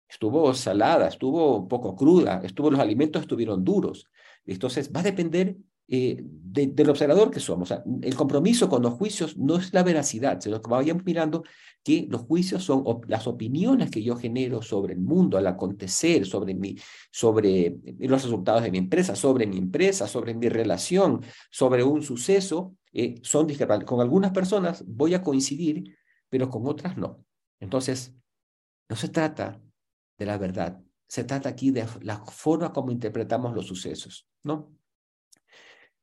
Estuvo 0.08 0.52
salada, 0.52 1.06
estuvo 1.06 1.68
poco 1.68 1.94
cruda, 1.94 2.40
estuvo, 2.42 2.72
los 2.72 2.80
alimentos 2.80 3.22
estuvieron 3.22 3.64
duros. 3.64 4.08
Entonces, 4.44 4.90
va 4.92 4.98
a 4.98 5.04
depender 5.04 5.56
eh, 5.90 6.22
del 6.22 6.90
observador 6.90 7.30
que 7.30 7.40
somos. 7.40 7.72
el 8.02 8.14
compromiso 8.14 8.68
con 8.68 8.82
los 8.82 8.92
juicios 8.92 9.38
no 9.38 9.56
es 9.56 9.72
la 9.72 9.82
veracidad, 9.82 10.38
sino 10.38 10.60
que 10.60 10.70
vayamos 10.70 11.02
mirando 11.04 11.44
que 11.82 12.06
los 12.10 12.22
juicios 12.22 12.62
son 12.62 12.84
las 13.06 13.26
opiniones 13.26 13.90
que 13.90 14.02
yo 14.02 14.14
genero 14.16 14.60
sobre 14.60 14.92
el 14.92 15.00
mundo, 15.00 15.38
al 15.38 15.46
acontecer, 15.46 16.26
sobre, 16.26 16.54
mi, 16.54 16.76
sobre 17.10 17.78
los 18.00 18.22
resultados 18.22 18.62
de 18.62 18.70
mi 18.70 18.76
empresa, 18.76 19.16
sobre 19.16 19.46
mi 19.46 19.56
empresa, 19.56 20.06
sobre 20.06 20.34
mi 20.34 20.50
relación, 20.50 21.22
sobre 21.50 21.82
un 21.82 22.02
suceso, 22.02 22.76
eh, 22.92 23.14
son 23.22 23.46
discrepantes. 23.46 23.88
Con 23.88 24.02
algunas 24.02 24.32
personas 24.32 24.84
voy 24.86 25.14
a 25.14 25.22
coincidir, 25.22 25.96
pero 26.28 26.50
con 26.50 26.66
otras 26.66 26.98
no. 26.98 27.24
Entonces, 27.60 28.14
no 28.90 28.96
se 28.96 29.08
trata 29.08 29.58
de 30.18 30.26
la 30.26 30.36
verdad, 30.36 30.82
se 31.06 31.24
trata 31.24 31.48
aquí 31.48 31.70
de 31.70 31.86
la 32.02 32.18
forma 32.18 32.74
como 32.74 32.90
interpretamos 32.90 33.54
los 33.54 33.66
sucesos, 33.66 34.28
¿no? 34.42 34.77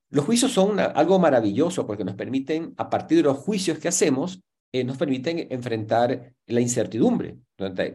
Los 0.10 0.26
juicios 0.26 0.52
son 0.52 0.80
algo 0.80 1.20
maravilloso 1.20 1.86
porque 1.86 2.04
nos 2.04 2.16
permiten, 2.16 2.74
a 2.78 2.90
partir 2.90 3.18
de 3.18 3.24
los 3.24 3.38
juicios 3.38 3.80
que 3.80 3.88
hacemos, 3.88 4.42
eh, 4.72 4.84
nos 4.84 4.98
permiten 4.98 5.48
enfrentar 5.50 6.34
la 6.48 6.62
incertidumbre. 6.62 7.38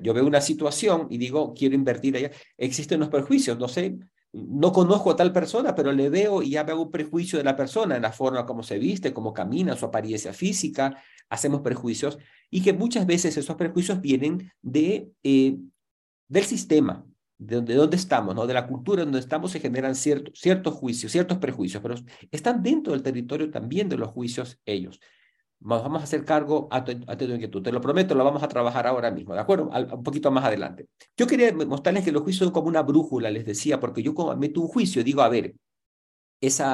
Yo 0.02 0.14
veo 0.14 0.26
una 0.26 0.40
situación 0.40 1.06
y 1.10 1.18
digo, 1.18 1.54
quiero 1.54 1.74
invertir 1.74 2.16
allá. 2.16 2.30
Existen 2.56 3.00
los 3.00 3.10
prejuicios, 3.10 3.58
no 3.58 3.68
sé, 3.68 3.98
no 4.32 4.72
conozco 4.72 5.10
a 5.10 5.16
tal 5.16 5.32
persona, 5.32 5.74
pero 5.74 5.92
le 5.92 6.08
veo 6.08 6.42
y 6.42 6.50
ya 6.50 6.62
veo 6.62 6.80
un 6.80 6.90
prejuicio 6.90 7.38
de 7.38 7.44
la 7.44 7.56
persona 7.56 7.96
en 7.96 8.02
la 8.02 8.12
forma 8.12 8.46
como 8.46 8.62
se 8.62 8.78
viste, 8.78 9.12
cómo 9.12 9.32
camina, 9.32 9.76
su 9.76 9.84
apariencia 9.84 10.32
física. 10.32 11.02
Hacemos 11.28 11.60
prejuicios 11.60 12.18
y 12.48 12.62
que 12.62 12.72
muchas 12.72 13.06
veces 13.06 13.36
esos 13.36 13.56
prejuicios 13.56 14.00
vienen 14.00 14.52
de 14.62 15.10
eh, 15.22 15.58
del 16.30 16.44
sistema, 16.44 17.04
de 17.40 17.56
donde, 17.56 17.74
donde 17.74 17.96
estamos, 17.96 18.34
¿no? 18.34 18.46
de 18.46 18.52
la 18.52 18.66
cultura 18.66 19.02
donde 19.02 19.18
estamos, 19.18 19.50
se 19.50 19.60
generan 19.60 19.94
ciertos, 19.94 20.38
ciertos 20.38 20.74
juicios, 20.74 21.10
ciertos 21.10 21.38
prejuicios, 21.38 21.82
pero 21.82 21.94
están 22.30 22.62
dentro 22.62 22.92
del 22.92 23.02
territorio 23.02 23.50
también 23.50 23.88
de 23.88 23.96
los 23.96 24.10
juicios 24.10 24.60
ellos. 24.66 25.00
Vamos 25.58 26.00
a 26.00 26.04
hacer 26.04 26.24
cargo 26.24 26.68
a 26.70 26.84
tu, 26.84 26.94
tu 26.94 27.24
inquietud. 27.24 27.62
Te 27.62 27.72
lo 27.72 27.80
prometo, 27.80 28.14
lo 28.14 28.24
vamos 28.24 28.42
a 28.42 28.48
trabajar 28.48 28.86
ahora 28.86 29.10
mismo, 29.10 29.34
¿de 29.34 29.40
acuerdo? 29.40 29.70
un 29.70 30.02
poquito 30.02 30.30
más 30.30 30.44
adelante. 30.44 30.88
Yo 31.16 31.26
quería 31.26 31.52
mostrarles 31.52 32.04
que 32.04 32.12
los 32.12 32.22
juicios 32.22 32.44
son 32.44 32.52
como 32.52 32.68
una 32.68 32.82
brújula, 32.82 33.30
les 33.30 33.44
decía, 33.46 33.80
porque 33.80 34.02
yo 34.02 34.14
meto 34.36 34.60
un 34.60 34.68
juicio, 34.68 35.02
digo, 35.02 35.22
a 35.22 35.28
ver, 35.28 35.54
ese 36.40 36.64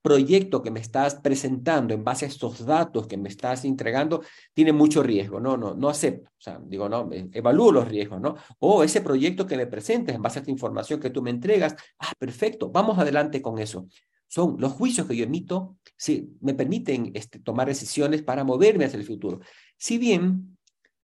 proyecto 0.00 0.62
que 0.62 0.70
me 0.70 0.80
estás 0.80 1.16
presentando 1.16 1.92
en 1.92 2.04
base 2.04 2.24
a 2.24 2.28
estos 2.28 2.64
datos 2.64 3.06
que 3.06 3.16
me 3.16 3.28
estás 3.28 3.64
entregando 3.64 4.22
tiene 4.54 4.72
mucho 4.72 5.02
riesgo, 5.02 5.40
no, 5.40 5.56
no, 5.56 5.74
no 5.74 5.88
acepto, 5.88 6.30
digo, 6.62 6.88
no, 6.88 7.10
evalúo 7.32 7.72
los 7.72 7.88
riesgos, 7.88 8.20
¿no? 8.20 8.36
O 8.60 8.84
ese 8.84 9.00
proyecto 9.00 9.46
que 9.46 9.56
me 9.56 9.66
presentes 9.66 10.14
en 10.14 10.22
base 10.22 10.38
a 10.38 10.42
esta 10.42 10.50
información 10.50 11.00
que 11.00 11.10
tú 11.10 11.22
me 11.22 11.30
entregas, 11.30 11.74
ah, 11.98 12.12
perfecto, 12.18 12.70
vamos 12.70 12.98
adelante 12.98 13.42
con 13.42 13.58
eso. 13.58 13.88
Son 14.28 14.56
los 14.58 14.72
juicios 14.72 15.06
que 15.06 15.16
yo 15.16 15.24
emito, 15.24 15.76
sí, 15.96 16.36
me 16.40 16.54
permiten 16.54 17.12
este, 17.14 17.38
tomar 17.38 17.68
decisiones 17.68 18.22
para 18.22 18.44
moverme 18.44 18.84
hacia 18.84 18.98
el 18.98 19.04
futuro. 19.04 19.40
Si 19.76 19.98
bien 19.98 20.56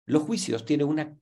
los 0.06 0.22
juicios 0.22 0.64
tienen 0.64 0.88
una, 0.88 1.16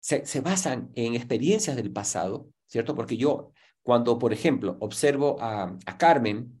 se, 0.00 0.24
se 0.26 0.40
basan 0.40 0.90
en 0.94 1.14
experiencias 1.14 1.76
del 1.76 1.92
pasado, 1.92 2.48
¿cierto? 2.66 2.94
Porque 2.94 3.16
yo 3.16 3.52
cuando, 3.82 4.18
por 4.18 4.32
ejemplo, 4.32 4.76
observo 4.80 5.36
a, 5.40 5.76
Carmen, 5.98 6.60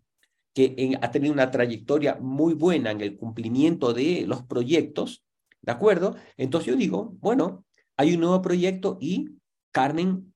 que 0.54 0.98
ha 1.00 1.10
tenido 1.10 1.32
una 1.32 1.50
trayectoria 1.50 2.18
muy 2.20 2.54
buena 2.54 2.90
en 2.90 3.00
el 3.00 3.16
cumplimiento 3.16 3.92
de 3.94 4.24
los 4.26 4.42
proyectos, 4.42 5.24
¿de 5.62 5.72
acuerdo? 5.72 6.16
Entonces 6.36 6.72
yo 6.72 6.76
digo, 6.76 7.14
bueno, 7.20 7.64
hay 7.96 8.14
un 8.14 8.20
nuevo 8.20 8.42
proyecto 8.42 8.98
y 9.00 9.30
Carmen 9.70 10.34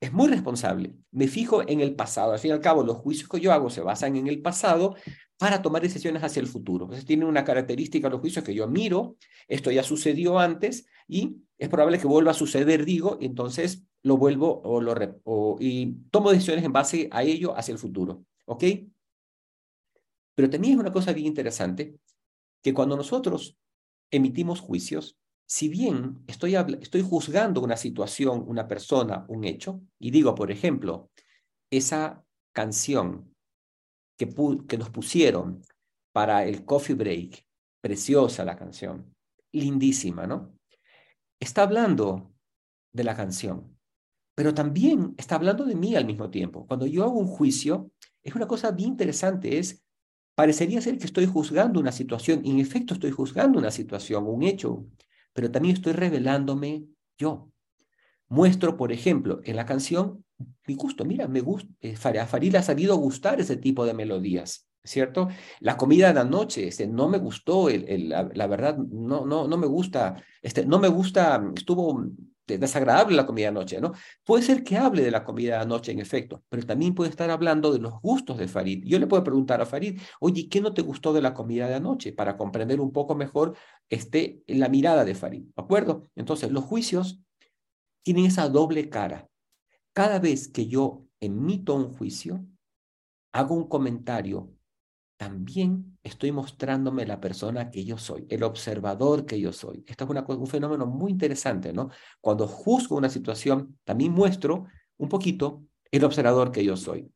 es 0.00 0.12
muy 0.12 0.28
responsable. 0.28 0.96
Me 1.12 1.28
fijo 1.28 1.62
en 1.68 1.80
el 1.80 1.94
pasado. 1.94 2.32
Al 2.32 2.40
fin 2.40 2.50
y 2.50 2.54
al 2.54 2.60
cabo, 2.60 2.82
los 2.82 2.96
juicios 2.96 3.28
que 3.28 3.38
yo 3.38 3.52
hago 3.52 3.70
se 3.70 3.82
basan 3.82 4.16
en 4.16 4.26
el 4.26 4.42
pasado 4.42 4.96
para 5.38 5.62
tomar 5.62 5.82
decisiones 5.82 6.24
hacia 6.24 6.40
el 6.40 6.48
futuro. 6.48 6.86
Entonces 6.86 7.06
tienen 7.06 7.28
una 7.28 7.44
característica 7.44 8.08
los 8.08 8.20
juicios 8.20 8.44
que 8.44 8.54
yo 8.54 8.66
miro, 8.66 9.16
esto 9.46 9.70
ya 9.70 9.84
sucedió 9.84 10.38
antes 10.38 10.86
y 11.06 11.36
es 11.58 11.68
probable 11.68 11.98
que 11.98 12.06
vuelva 12.06 12.32
a 12.32 12.34
suceder, 12.34 12.84
digo, 12.84 13.18
entonces 13.20 13.84
lo 14.02 14.16
vuelvo 14.16 14.60
o 14.64 14.80
lo 14.80 14.94
y 15.60 15.92
tomo 16.10 16.30
decisiones 16.30 16.64
en 16.64 16.72
base 16.72 17.08
a 17.12 17.22
ello 17.22 17.56
hacia 17.56 17.72
el 17.72 17.78
futuro. 17.78 18.24
¿Ok? 18.46 18.64
Pero 20.34 20.50
también 20.50 20.74
es 20.74 20.80
una 20.80 20.92
cosa 20.92 21.12
bien 21.12 21.26
interesante 21.26 21.96
que 22.62 22.74
cuando 22.74 22.96
nosotros 22.96 23.56
emitimos 24.10 24.60
juicios, 24.60 25.18
si 25.46 25.68
bien 25.68 26.22
estoy, 26.26 26.54
estoy 26.54 27.02
juzgando 27.02 27.60
una 27.60 27.76
situación, 27.76 28.44
una 28.46 28.66
persona, 28.66 29.24
un 29.28 29.44
hecho, 29.44 29.82
y 29.98 30.10
digo, 30.10 30.34
por 30.34 30.50
ejemplo, 30.50 31.10
esa 31.70 32.24
canción 32.52 33.34
que, 34.16 34.28
que 34.68 34.78
nos 34.78 34.90
pusieron 34.90 35.62
para 36.12 36.44
el 36.44 36.64
coffee 36.64 36.94
break, 36.94 37.44
preciosa 37.80 38.44
la 38.44 38.56
canción, 38.56 39.14
lindísima, 39.52 40.26
¿no? 40.26 40.58
Está 41.40 41.62
hablando 41.62 42.32
de 42.92 43.04
la 43.04 43.16
canción, 43.16 43.71
pero 44.34 44.54
también 44.54 45.14
está 45.16 45.36
hablando 45.36 45.64
de 45.64 45.74
mí 45.74 45.94
al 45.94 46.06
mismo 46.06 46.30
tiempo. 46.30 46.66
Cuando 46.66 46.86
yo 46.86 47.04
hago 47.04 47.18
un 47.18 47.26
juicio, 47.26 47.90
es 48.22 48.34
una 48.34 48.46
cosa 48.46 48.70
bien 48.70 48.90
interesante, 48.90 49.58
es, 49.58 49.82
parecería 50.34 50.80
ser 50.80 50.98
que 50.98 51.06
estoy 51.06 51.26
juzgando 51.26 51.80
una 51.80 51.92
situación, 51.92 52.40
y 52.44 52.50
en 52.50 52.60
efecto 52.60 52.94
estoy 52.94 53.10
juzgando 53.10 53.58
una 53.58 53.70
situación, 53.70 54.26
un 54.26 54.42
hecho, 54.42 54.86
pero 55.32 55.50
también 55.50 55.76
estoy 55.76 55.92
revelándome 55.92 56.84
yo. 57.18 57.50
Muestro, 58.28 58.76
por 58.76 58.92
ejemplo, 58.92 59.40
en 59.44 59.56
la 59.56 59.66
canción 59.66 60.24
mi 60.66 60.74
gusto. 60.74 61.04
Mira, 61.04 61.28
me 61.28 61.40
gusta, 61.40 61.68
eh, 61.80 61.94
ha 61.94 62.62
sabido 62.62 62.96
gustar 62.96 63.40
ese 63.40 63.56
tipo 63.56 63.84
de 63.84 63.94
melodías, 63.94 64.68
¿cierto? 64.82 65.28
La 65.60 65.76
comida 65.76 66.08
de 66.08 66.14
la 66.14 66.24
noche, 66.24 66.68
este, 66.68 66.86
no 66.86 67.08
me 67.08 67.18
gustó, 67.18 67.68
el, 67.68 68.08
la, 68.08 68.46
verdad, 68.46 68.76
no, 68.76 69.26
no, 69.26 69.46
no 69.46 69.56
me 69.56 69.66
gusta, 69.66 70.22
este, 70.40 70.66
no 70.66 70.78
me 70.78 70.88
gusta, 70.88 71.42
estuvo 71.54 72.06
desagradable 72.46 73.16
la 73.16 73.26
comida 73.26 73.44
de 73.46 73.48
anoche, 73.48 73.80
¿no? 73.80 73.92
Puede 74.24 74.42
ser 74.42 74.62
que 74.64 74.76
hable 74.76 75.02
de 75.02 75.10
la 75.10 75.24
comida 75.24 75.56
de 75.56 75.62
anoche 75.62 75.92
en 75.92 76.00
efecto, 76.00 76.42
pero 76.48 76.66
también 76.66 76.94
puede 76.94 77.10
estar 77.10 77.30
hablando 77.30 77.72
de 77.72 77.78
los 77.78 78.00
gustos 78.00 78.38
de 78.38 78.48
Farid. 78.48 78.84
Yo 78.84 78.98
le 78.98 79.06
puedo 79.06 79.22
preguntar 79.24 79.60
a 79.60 79.66
Farid, 79.66 80.00
oye, 80.20 80.48
¿qué 80.48 80.60
no 80.60 80.74
te 80.74 80.82
gustó 80.82 81.12
de 81.12 81.22
la 81.22 81.34
comida 81.34 81.68
de 81.68 81.74
anoche? 81.74 82.12
Para 82.12 82.36
comprender 82.36 82.80
un 82.80 82.92
poco 82.92 83.14
mejor 83.14 83.56
este, 83.88 84.42
la 84.46 84.68
mirada 84.68 85.04
de 85.04 85.14
Farid, 85.14 85.42
¿de 85.44 85.62
acuerdo? 85.62 86.08
Entonces, 86.16 86.50
los 86.50 86.64
juicios 86.64 87.20
tienen 88.02 88.26
esa 88.26 88.48
doble 88.48 88.88
cara. 88.88 89.28
Cada 89.92 90.18
vez 90.18 90.48
que 90.48 90.66
yo 90.66 91.04
emito 91.20 91.74
un 91.74 91.92
juicio, 91.92 92.44
hago 93.32 93.54
un 93.54 93.68
comentario 93.68 94.50
también 95.22 95.98
estoy 96.02 96.32
mostrándome 96.32 97.06
la 97.06 97.20
persona 97.20 97.70
que 97.70 97.84
yo 97.84 97.96
soy, 97.96 98.26
el 98.28 98.42
observador 98.42 99.24
que 99.24 99.38
yo 99.38 99.52
soy. 99.52 99.84
Esto 99.86 100.02
es 100.02 100.10
una, 100.10 100.24
un 100.26 100.48
fenómeno 100.48 100.84
muy 100.84 101.12
interesante, 101.12 101.72
¿no? 101.72 101.90
Cuando 102.20 102.48
juzgo 102.48 102.96
una 102.96 103.08
situación, 103.08 103.78
también 103.84 104.10
muestro 104.10 104.66
un 104.96 105.08
poquito 105.08 105.62
el 105.92 106.02
observador 106.02 106.50
que 106.50 106.64
yo 106.64 106.76
soy. 106.76 107.08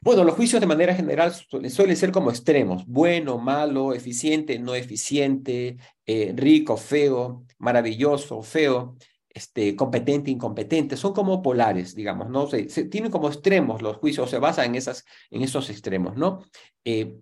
Bueno, 0.00 0.22
los 0.22 0.36
juicios 0.36 0.60
de 0.60 0.68
manera 0.68 0.94
general 0.94 1.34
suelen 1.34 1.96
ser 1.96 2.12
como 2.12 2.30
extremos, 2.30 2.86
bueno, 2.86 3.36
malo, 3.38 3.92
eficiente, 3.92 4.56
no 4.60 4.76
eficiente, 4.76 5.76
eh, 6.06 6.32
rico, 6.36 6.76
feo, 6.76 7.46
maravilloso, 7.58 8.42
feo 8.42 8.96
este, 9.32 9.76
competente, 9.76 10.30
incompetente, 10.30 10.96
son 10.96 11.12
como 11.12 11.40
polares, 11.40 11.94
digamos, 11.94 12.28
¿no? 12.28 12.46
Se, 12.48 12.64
tienen 12.86 13.10
como 13.10 13.28
extremos 13.28 13.80
los 13.80 13.96
juicios, 13.98 14.28
se 14.28 14.38
basan 14.38 14.66
en, 14.66 14.74
esas, 14.74 15.04
en 15.30 15.42
esos 15.42 15.70
extremos, 15.70 16.16
¿no? 16.16 16.44
Eh, 16.84 17.16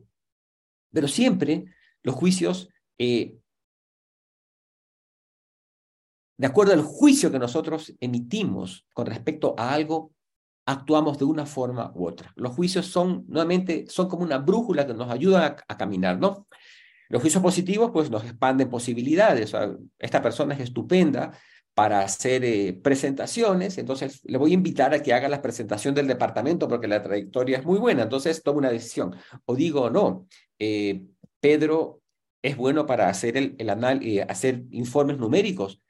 pero 0.90 1.06
siempre 1.06 1.66
los 2.02 2.14
juicios, 2.14 2.70
eh, 2.98 3.36
de 6.38 6.46
acuerdo 6.46 6.72
al 6.72 6.82
juicio 6.82 7.30
que 7.30 7.38
nosotros 7.38 7.94
emitimos 8.00 8.86
con 8.94 9.06
respecto 9.06 9.54
a 9.58 9.74
algo, 9.74 10.12
actuamos 10.66 11.18
de 11.18 11.24
una 11.24 11.46
forma 11.46 11.92
u 11.94 12.06
otra. 12.06 12.32
Los 12.36 12.54
juicios 12.54 12.86
son, 12.86 13.24
nuevamente, 13.28 13.86
son 13.88 14.08
como 14.08 14.22
una 14.22 14.38
brújula 14.38 14.86
que 14.86 14.94
nos 14.94 15.10
ayudan 15.10 15.42
a, 15.42 15.56
a 15.66 15.76
caminar, 15.76 16.18
¿no? 16.18 16.46
Los 17.08 17.22
juicios 17.22 17.42
positivos, 17.42 17.90
pues, 17.90 18.10
nos 18.10 18.24
expanden 18.24 18.68
posibilidades. 18.68 19.54
esta 19.98 20.22
persona 20.22 20.54
es 20.54 20.60
estupenda, 20.60 21.32
para 21.78 22.00
hacer 22.00 22.44
eh, 22.44 22.72
presentaciones, 22.72 23.78
entonces 23.78 24.20
le 24.24 24.36
voy 24.36 24.50
a 24.50 24.54
invitar 24.54 24.92
a 24.92 25.00
que 25.00 25.14
haga 25.14 25.28
la 25.28 25.40
presentación 25.40 25.94
del 25.94 26.08
departamento 26.08 26.66
porque 26.66 26.88
la 26.88 27.00
trayectoria 27.04 27.58
es 27.58 27.64
muy 27.64 27.78
buena, 27.78 28.02
entonces 28.02 28.42
tomo 28.42 28.58
una 28.58 28.72
decisión. 28.72 29.14
O 29.44 29.54
digo, 29.54 29.88
no, 29.88 30.26
eh, 30.58 31.04
Pedro 31.38 32.02
es 32.42 32.56
bueno 32.56 32.84
para 32.84 33.08
hacer, 33.08 33.36
el, 33.36 33.54
el 33.58 33.68
eh, 34.02 34.22
hacer 34.28 34.64
informes 34.72 35.18
numéricos, 35.18 35.80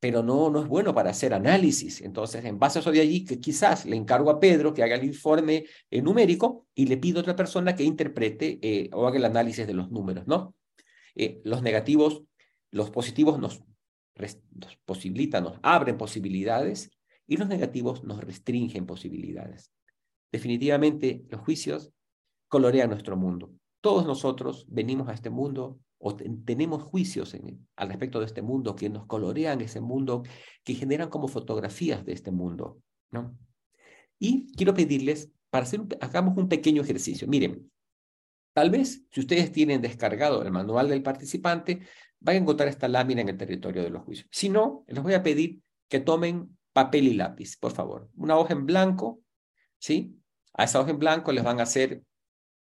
pero 0.00 0.22
no, 0.22 0.48
no 0.48 0.62
es 0.62 0.66
bueno 0.66 0.94
para 0.94 1.10
hacer 1.10 1.34
análisis. 1.34 2.00
Entonces, 2.00 2.42
en 2.46 2.58
base 2.58 2.78
a 2.78 2.80
eso 2.80 2.90
de 2.90 3.02
allí, 3.02 3.26
que 3.26 3.38
quizás 3.38 3.84
le 3.84 3.96
encargo 3.96 4.30
a 4.30 4.40
Pedro 4.40 4.72
que 4.72 4.82
haga 4.82 4.94
el 4.94 5.04
informe 5.04 5.66
numérico 5.90 6.68
y 6.74 6.86
le 6.86 6.96
pido 6.96 7.18
a 7.18 7.20
otra 7.20 7.36
persona 7.36 7.76
que 7.76 7.84
interprete 7.84 8.88
o 8.94 9.06
haga 9.06 9.18
el 9.18 9.26
análisis 9.26 9.66
de 9.66 9.74
los 9.74 9.90
números, 9.90 10.26
¿no? 10.26 10.54
los 11.44 11.60
negativos, 11.60 12.22
los 12.70 12.88
positivos 12.90 13.38
nos 13.38 13.62
nos 14.16 15.42
nos 15.42 15.58
abren 15.62 15.96
posibilidades 15.96 16.90
y 17.26 17.36
los 17.36 17.48
negativos 17.48 18.04
nos 18.04 18.20
restringen 18.20 18.86
posibilidades. 18.86 19.72
Definitivamente 20.30 21.24
los 21.30 21.40
juicios 21.40 21.90
colorean 22.48 22.90
nuestro 22.90 23.16
mundo. 23.16 23.52
Todos 23.80 24.06
nosotros 24.06 24.66
venimos 24.68 25.08
a 25.08 25.14
este 25.14 25.30
mundo 25.30 25.78
o 25.98 26.14
tenemos 26.14 26.82
juicios 26.82 27.34
al 27.76 27.88
respecto 27.88 28.20
de 28.20 28.26
este 28.26 28.42
mundo 28.42 28.76
que 28.76 28.90
nos 28.90 29.06
colorean 29.06 29.60
ese 29.60 29.80
mundo, 29.80 30.22
que 30.62 30.74
generan 30.74 31.08
como 31.08 31.28
fotografías 31.28 32.04
de 32.04 32.12
este 32.12 32.30
mundo. 32.30 32.78
¿no? 33.10 33.36
Y 34.18 34.52
quiero 34.54 34.74
pedirles, 34.74 35.30
para 35.50 35.64
hacer 35.64 35.82
hagamos 36.00 36.36
un 36.36 36.48
pequeño 36.48 36.82
ejercicio. 36.82 37.28
Miren, 37.28 37.70
tal 38.52 38.70
vez 38.70 39.06
si 39.10 39.20
ustedes 39.20 39.52
tienen 39.52 39.80
descargado 39.80 40.42
el 40.42 40.50
manual 40.50 40.88
del 40.88 41.02
participante, 41.02 41.80
van 42.24 42.36
a 42.36 42.38
encontrar 42.38 42.68
esta 42.68 42.88
lámina 42.88 43.20
en 43.20 43.28
el 43.28 43.36
territorio 43.36 43.82
de 43.82 43.90
los 43.90 44.02
juicios. 44.02 44.26
Si 44.32 44.48
no, 44.48 44.84
les 44.88 45.02
voy 45.02 45.12
a 45.12 45.22
pedir 45.22 45.60
que 45.88 46.00
tomen 46.00 46.56
papel 46.72 47.06
y 47.06 47.14
lápiz, 47.14 47.58
por 47.58 47.72
favor. 47.72 48.08
Una 48.16 48.38
hoja 48.38 48.54
en 48.54 48.64
blanco, 48.64 49.20
¿sí? 49.78 50.18
A 50.54 50.64
esa 50.64 50.80
hoja 50.80 50.90
en 50.90 50.98
blanco 50.98 51.32
les 51.32 51.44
van 51.44 51.60
a 51.60 51.64
hacer, 51.64 52.02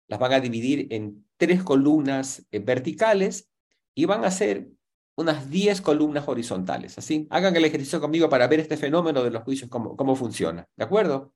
las 0.09 0.21
van 0.21 0.35
a 0.35 0.41
dividir 0.41 0.89
en 0.91 1.27
tres 1.39 1.63
columnas 1.63 2.47
eh, 2.51 2.59
verticales 2.59 3.51
y 3.95 4.05
van 4.05 4.25
a 4.25 4.29
hacer 4.29 4.69
unas 5.17 5.49
10 5.49 5.81
columnas 5.81 6.29
horizontales, 6.29 6.99
¿así? 6.99 7.27
Hagan 7.31 7.57
el 7.57 7.65
ejercicio 7.65 7.99
conmigo 7.99 8.29
para 8.29 8.47
ver 8.49 8.61
este 8.61 8.77
fenómeno 8.77 9.25
de 9.25 9.31
los 9.31 9.43
juicios, 9.43 9.71
cómo, 9.71 9.97
cómo 9.97 10.15
funciona, 10.15 10.69
¿de 10.77 10.85
acuerdo? 10.85 11.33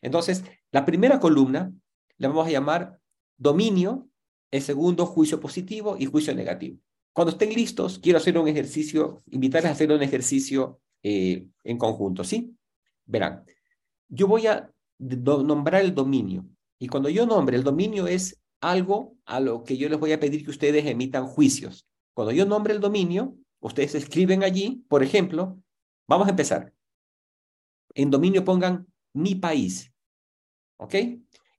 Entonces, 0.00 0.44
la 0.70 0.84
primera 0.84 1.18
columna 1.18 1.72
la 2.18 2.28
vamos 2.28 2.46
a 2.46 2.50
llamar 2.50 3.00
dominio, 3.36 4.08
el 4.52 4.62
segundo 4.62 5.04
juicio 5.06 5.40
positivo 5.40 5.96
y 5.98 6.06
juicio 6.06 6.32
negativo. 6.32 6.78
Cuando 7.16 7.32
estén 7.32 7.54
listos, 7.54 7.98
quiero 7.98 8.18
hacer 8.18 8.36
un 8.36 8.46
ejercicio, 8.46 9.22
invitarles 9.30 9.70
a 9.70 9.72
hacer 9.72 9.90
un 9.90 10.02
ejercicio 10.02 10.82
eh, 11.02 11.46
en 11.64 11.78
conjunto, 11.78 12.24
¿sí? 12.24 12.54
Verán, 13.06 13.42
yo 14.06 14.26
voy 14.26 14.46
a 14.46 14.70
nombrar 14.98 15.80
el 15.80 15.94
dominio. 15.94 16.44
Y 16.78 16.88
cuando 16.88 17.08
yo 17.08 17.24
nombre 17.24 17.56
el 17.56 17.64
dominio 17.64 18.06
es 18.06 18.38
algo 18.60 19.16
a 19.24 19.40
lo 19.40 19.64
que 19.64 19.78
yo 19.78 19.88
les 19.88 19.98
voy 19.98 20.12
a 20.12 20.20
pedir 20.20 20.44
que 20.44 20.50
ustedes 20.50 20.84
emitan 20.84 21.26
juicios. 21.26 21.88
Cuando 22.12 22.32
yo 22.32 22.44
nombre 22.44 22.74
el 22.74 22.80
dominio, 22.80 23.34
ustedes 23.60 23.94
escriben 23.94 24.44
allí, 24.44 24.84
por 24.86 25.02
ejemplo, 25.02 25.58
vamos 26.06 26.26
a 26.26 26.32
empezar. 26.32 26.74
En 27.94 28.10
dominio 28.10 28.44
pongan 28.44 28.88
mi 29.14 29.36
país, 29.36 29.90
¿ok? 30.76 30.94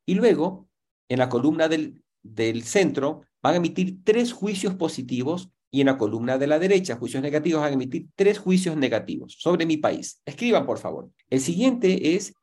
Y 0.05 0.13
luego, 0.13 0.69
en 1.09 1.17
la 1.17 1.29
columna 1.29 1.67
del, 1.67 2.03
del 2.21 2.61
centro, 2.61 3.23
van 3.47 3.53
a 3.53 3.57
emitir 3.57 4.03
tres 4.03 4.33
juicios 4.33 4.75
positivos 4.75 5.49
y 5.71 5.79
en 5.79 5.87
la 5.87 5.97
columna 5.97 6.37
de 6.37 6.47
la 6.47 6.59
derecha, 6.59 6.97
juicios 6.97 7.23
negativos, 7.23 7.61
van 7.61 7.71
a 7.71 7.75
emitir 7.75 8.07
tres 8.13 8.39
juicios 8.39 8.75
negativos 8.75 9.37
sobre 9.39 9.65
mi 9.65 9.77
país. 9.77 10.21
Escriban, 10.25 10.65
por 10.65 10.79
favor. 10.79 11.09
El 11.29 11.39
siguiente 11.39 12.15
es, 12.15 12.33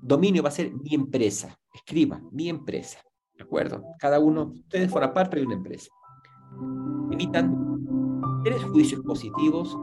dominio 0.00 0.40
va 0.40 0.50
a 0.50 0.52
ser 0.52 0.72
mi 0.72 0.94
empresa. 0.94 1.58
Escriban, 1.74 2.28
mi 2.30 2.48
empresa. 2.48 3.00
¿De 3.36 3.42
acuerdo? 3.42 3.82
Cada 3.98 4.20
uno, 4.20 4.52
ustedes 4.54 4.88
fueran 4.88 5.12
parte 5.12 5.40
de 5.40 5.46
una 5.46 5.56
empresa. 5.56 5.90
Emitan 7.10 8.40
tres 8.44 8.62
juicios 8.62 9.00
positivos 9.00 9.76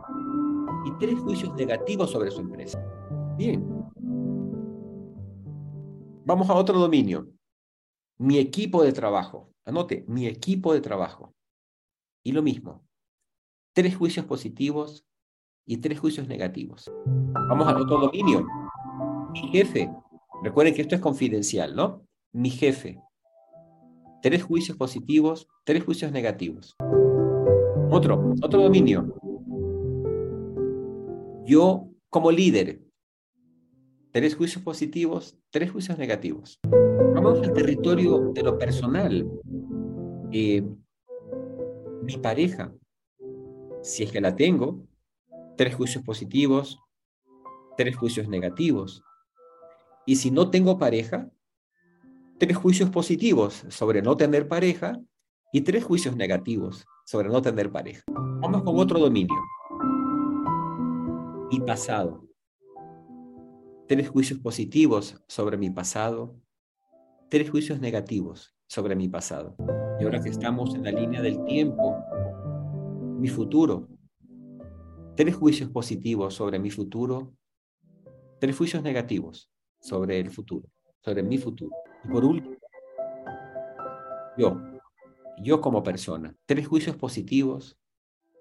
y 0.85 0.91
tres 0.97 1.19
juicios 1.19 1.53
negativos 1.55 2.09
sobre 2.09 2.31
su 2.31 2.39
empresa. 2.39 2.81
Bien. 3.37 3.67
Vamos 6.25 6.49
a 6.49 6.53
otro 6.53 6.79
dominio. 6.79 7.27
Mi 8.19 8.37
equipo 8.37 8.83
de 8.83 8.91
trabajo. 8.91 9.49
Anote, 9.65 10.03
mi 10.07 10.27
equipo 10.27 10.73
de 10.73 10.81
trabajo. 10.81 11.33
Y 12.21 12.33
lo 12.33 12.41
mismo, 12.41 12.85
tres 13.73 13.95
juicios 13.95 14.25
positivos 14.25 15.05
y 15.65 15.77
tres 15.77 16.01
juicios 16.01 16.27
negativos. 16.27 16.91
Vamos 17.05 17.65
al 17.65 17.77
otro 17.77 17.97
dominio. 17.97 18.45
Mi 19.31 19.39
jefe. 19.51 19.89
Recuerden 20.43 20.73
que 20.73 20.81
esto 20.81 20.95
es 20.95 21.01
confidencial, 21.01 21.73
¿no? 21.75 22.05
Mi 22.33 22.49
jefe. 22.49 23.01
Tres 24.21 24.43
juicios 24.43 24.77
positivos, 24.77 25.47
tres 25.63 25.85
juicios 25.85 26.11
negativos. 26.11 26.75
Otro, 27.89 28.33
otro 28.41 28.63
dominio. 28.63 29.15
Yo 31.45 31.87
como 32.09 32.31
líder. 32.31 32.81
Tres 34.11 34.35
juicios 34.35 34.63
positivos, 34.63 35.37
tres 35.51 35.71
juicios 35.71 35.97
negativos. 35.99 36.59
Vamos 37.13 37.39
al 37.45 37.53
territorio 37.53 38.31
de 38.33 38.41
lo 38.41 38.57
personal. 38.57 39.29
Eh, 40.31 40.63
mi 42.01 42.17
pareja, 42.17 42.73
si 43.83 44.03
es 44.03 44.11
que 44.11 44.19
la 44.19 44.35
tengo, 44.35 44.83
tres 45.57 45.75
juicios 45.75 46.03
positivos, 46.03 46.79
tres 47.77 47.95
juicios 47.95 48.27
negativos. 48.27 49.03
Y 50.07 50.15
si 50.15 50.31
no 50.31 50.49
tengo 50.49 50.79
pareja, 50.79 51.29
tres 52.39 52.57
juicios 52.57 52.89
positivos 52.89 53.63
sobre 53.69 54.01
no 54.01 54.17
tener 54.17 54.47
pareja 54.47 54.99
y 55.53 55.61
tres 55.61 55.83
juicios 55.83 56.15
negativos 56.15 56.83
sobre 57.05 57.29
no 57.29 57.43
tener 57.43 57.71
pareja. 57.71 58.01
Vamos 58.41 58.63
con 58.63 58.79
otro 58.79 58.99
dominio. 58.99 59.37
Mi 61.51 61.59
pasado. 61.59 62.28
Tres 63.89 64.07
juicios 64.07 64.37
positivos 64.37 65.19
sobre 65.27 65.57
mi 65.57 65.71
pasado, 65.71 66.39
tres 67.27 67.49
juicios 67.49 67.79
negativos 67.79 68.55
sobre 68.67 68.95
mi 68.95 69.09
pasado. 69.09 69.55
Y 69.99 70.03
ahora 70.03 70.21
que 70.21 70.29
estamos 70.29 70.75
en 70.75 70.83
la 70.83 70.91
línea 70.91 71.23
del 71.23 71.43
tiempo, 71.45 71.97
mi 73.17 73.29
futuro, 73.29 73.89
tres 75.15 75.35
juicios 75.35 75.71
positivos 75.71 76.35
sobre 76.35 76.59
mi 76.59 76.69
futuro, 76.69 77.33
tres 78.39 78.55
juicios 78.55 78.83
negativos 78.83 79.49
sobre 79.79 80.19
el 80.19 80.29
futuro, 80.29 80.69
sobre 81.03 81.23
mi 81.23 81.39
futuro. 81.39 81.75
Y 82.05 82.09
por 82.09 82.23
último, 82.25 82.57
yo, 84.37 84.55
yo 85.41 85.61
como 85.61 85.81
persona, 85.81 86.35
tres 86.45 86.67
juicios 86.67 86.95
positivos, 86.95 87.75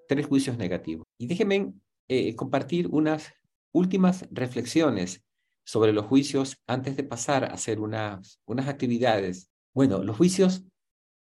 tres 0.09 0.27
juicios 0.27 0.59
negativos. 0.59 1.07
Y 1.17 1.27
déjenme 1.27 1.73
eh, 2.07 2.37
compartir 2.37 2.89
unas 2.89 3.33
últimas 3.73 4.29
reflexiones 4.31 5.25
sobre 5.69 5.93
los 5.93 6.07
juicios 6.07 6.57
antes 6.67 6.97
de 6.97 7.05
pasar 7.05 7.45
a 7.45 7.49
hacer 7.49 7.79
unas, 7.79 8.41
unas 8.47 8.69
actividades. 8.69 9.51
Bueno, 9.75 10.03
los 10.03 10.17
juicios, 10.17 10.65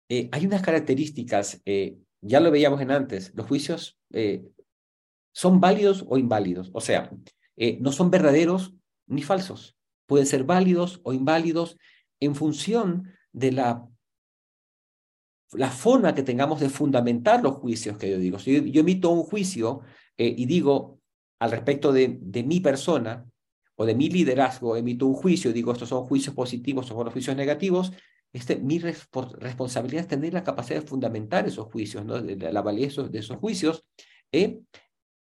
eh, 0.09 0.29
hay 0.31 0.45
unas 0.45 0.61
características, 0.61 1.59
eh, 1.65 1.97
ya 2.21 2.39
lo 2.39 2.51
veíamos 2.51 2.79
en 2.81 2.91
antes, 2.91 3.31
los 3.33 3.47
juicios 3.47 3.97
eh, 4.13 4.47
son 5.33 5.59
válidos 5.59 6.05
o 6.07 6.19
inválidos, 6.19 6.69
o 6.73 6.81
sea, 6.81 7.09
no 7.79 7.91
son 7.91 8.11
verdaderos 8.11 8.75
ni 9.07 9.23
falsos, 9.23 9.75
pueden 10.05 10.27
ser 10.27 10.43
válidos 10.43 11.01
o 11.03 11.13
inválidos 11.13 11.79
en 12.19 12.35
función 12.35 13.11
de 13.33 13.53
la, 13.53 13.87
la 15.53 15.71
forma 15.71 16.13
que 16.13 16.21
tengamos 16.21 16.59
de 16.59 16.69
fundamentar 16.69 17.41
los 17.41 17.55
juicios 17.55 17.97
que 17.97 18.11
yo 18.11 18.19
digo. 18.19 18.37
Si 18.37 18.53
yo, 18.53 18.61
yo 18.61 18.81
emito 18.81 19.09
un 19.09 19.23
juicio 19.23 19.81
y 20.15 20.45
digo 20.45 20.99
al 21.39 21.49
respecto 21.49 21.91
de, 21.91 22.19
de 22.21 22.43
mi 22.43 22.59
persona, 22.59 23.25
o 23.77 23.85
de 23.85 23.95
mi 23.95 24.09
liderazgo, 24.09 24.75
emito 24.75 25.05
un 25.05 25.13
juicio, 25.13 25.53
digo, 25.53 25.71
estos 25.71 25.89
son 25.89 26.03
juicios 26.03 26.35
positivos, 26.35 26.89
o 26.91 26.95
son 26.95 27.11
juicios 27.11 27.35
negativos, 27.35 27.93
este, 28.33 28.57
mi 28.57 28.79
responsabilidad 28.79 30.01
es 30.01 30.07
tener 30.07 30.33
la 30.33 30.43
capacidad 30.43 30.81
de 30.81 30.87
fundamentar 30.87 31.47
esos 31.47 31.67
juicios, 31.67 32.03
¿no? 32.03 32.19
la, 32.19 32.51
la 32.51 32.61
validez 32.61 32.97
de 33.09 33.19
esos 33.19 33.37
juicios, 33.37 33.85
eh, 34.31 34.59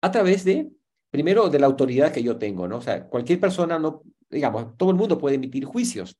a 0.01 0.11
través 0.11 0.43
de, 0.43 0.69
primero, 1.09 1.49
de 1.49 1.59
la 1.59 1.67
autoridad 1.67 2.11
que 2.11 2.23
yo 2.23 2.37
tengo, 2.37 2.67
¿no? 2.67 2.77
O 2.77 2.81
sea, 2.81 3.07
cualquier 3.07 3.39
persona, 3.39 3.79
no, 3.79 4.03
digamos, 4.29 4.77
todo 4.77 4.91
el 4.91 4.97
mundo 4.97 5.17
puede 5.17 5.35
emitir 5.35 5.65
juicios, 5.65 6.17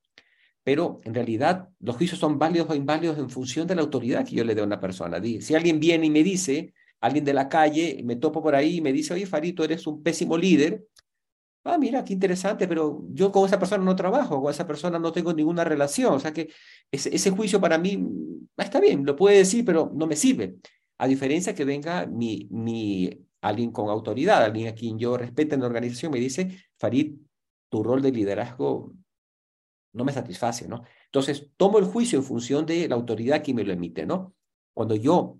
pero 0.63 1.01
en 1.03 1.13
realidad 1.13 1.69
los 1.79 1.95
juicios 1.97 2.19
son 2.19 2.39
válidos 2.39 2.69
o 2.69 2.75
inválidos 2.75 3.17
en 3.17 3.29
función 3.29 3.67
de 3.67 3.75
la 3.75 3.81
autoridad 3.81 4.25
que 4.25 4.35
yo 4.35 4.43
le 4.43 4.55
dé 4.55 4.61
a 4.61 4.65
una 4.65 4.79
persona. 4.79 5.21
Si 5.39 5.55
alguien 5.55 5.79
viene 5.79 6.05
y 6.05 6.09
me 6.09 6.23
dice, 6.23 6.73
alguien 6.99 7.25
de 7.25 7.33
la 7.33 7.49
calle, 7.49 8.01
me 8.03 8.15
topo 8.15 8.41
por 8.43 8.55
ahí 8.55 8.77
y 8.77 8.81
me 8.81 8.93
dice, 8.93 9.13
oye, 9.13 9.25
Farito, 9.25 9.63
eres 9.63 9.87
un 9.87 10.03
pésimo 10.03 10.37
líder, 10.37 10.85
ah, 11.63 11.77
mira, 11.77 12.03
qué 12.03 12.13
interesante, 12.13 12.67
pero 12.67 13.03
yo 13.11 13.31
con 13.31 13.45
esa 13.45 13.59
persona 13.59 13.83
no 13.83 13.95
trabajo, 13.95 14.41
con 14.41 14.51
esa 14.51 14.65
persona 14.67 14.99
no 14.99 15.11
tengo 15.11 15.33
ninguna 15.33 15.63
relación, 15.63 16.13
o 16.13 16.19
sea 16.19 16.33
que 16.33 16.49
ese, 16.91 17.31
juicio 17.31 17.61
para 17.61 17.77
mí 17.77 17.97
mm, 17.97 18.47
está 18.57 18.79
bien, 18.79 19.05
lo 19.05 19.15
puede 19.15 19.37
decir, 19.37 19.63
pero 19.65 19.91
no 19.93 20.07
me 20.07 20.15
sirve. 20.15 20.55
A 20.97 21.07
diferencia 21.07 21.55
que 21.55 21.65
venga 21.65 22.05
mi, 22.05 22.47
mi 22.51 23.09
alguien 23.41 23.71
con 23.71 23.89
autoridad, 23.89 24.43
alguien 24.43 24.67
a 24.67 24.75
quien 24.75 24.99
yo 24.99 25.17
respeto 25.17 25.55
en 25.55 25.61
la 25.61 25.67
organización, 25.67 26.11
me 26.11 26.19
dice, 26.19 26.57
Farid, 26.77 27.15
tu 27.69 27.83
rol 27.83 28.01
de 28.01 28.11
liderazgo 28.11 28.93
no 29.93 30.05
me 30.05 30.13
satisface, 30.13 30.67
¿no? 30.67 30.83
Entonces, 31.05 31.49
tomo 31.57 31.79
el 31.79 31.85
juicio 31.85 32.19
en 32.19 32.23
función 32.23 32.65
de 32.65 32.87
la 32.87 32.95
autoridad 32.95 33.41
que 33.41 33.53
me 33.53 33.63
lo 33.63 33.73
emite, 33.73 34.05
¿no? 34.05 34.35
Cuando 34.73 34.95
yo 34.95 35.39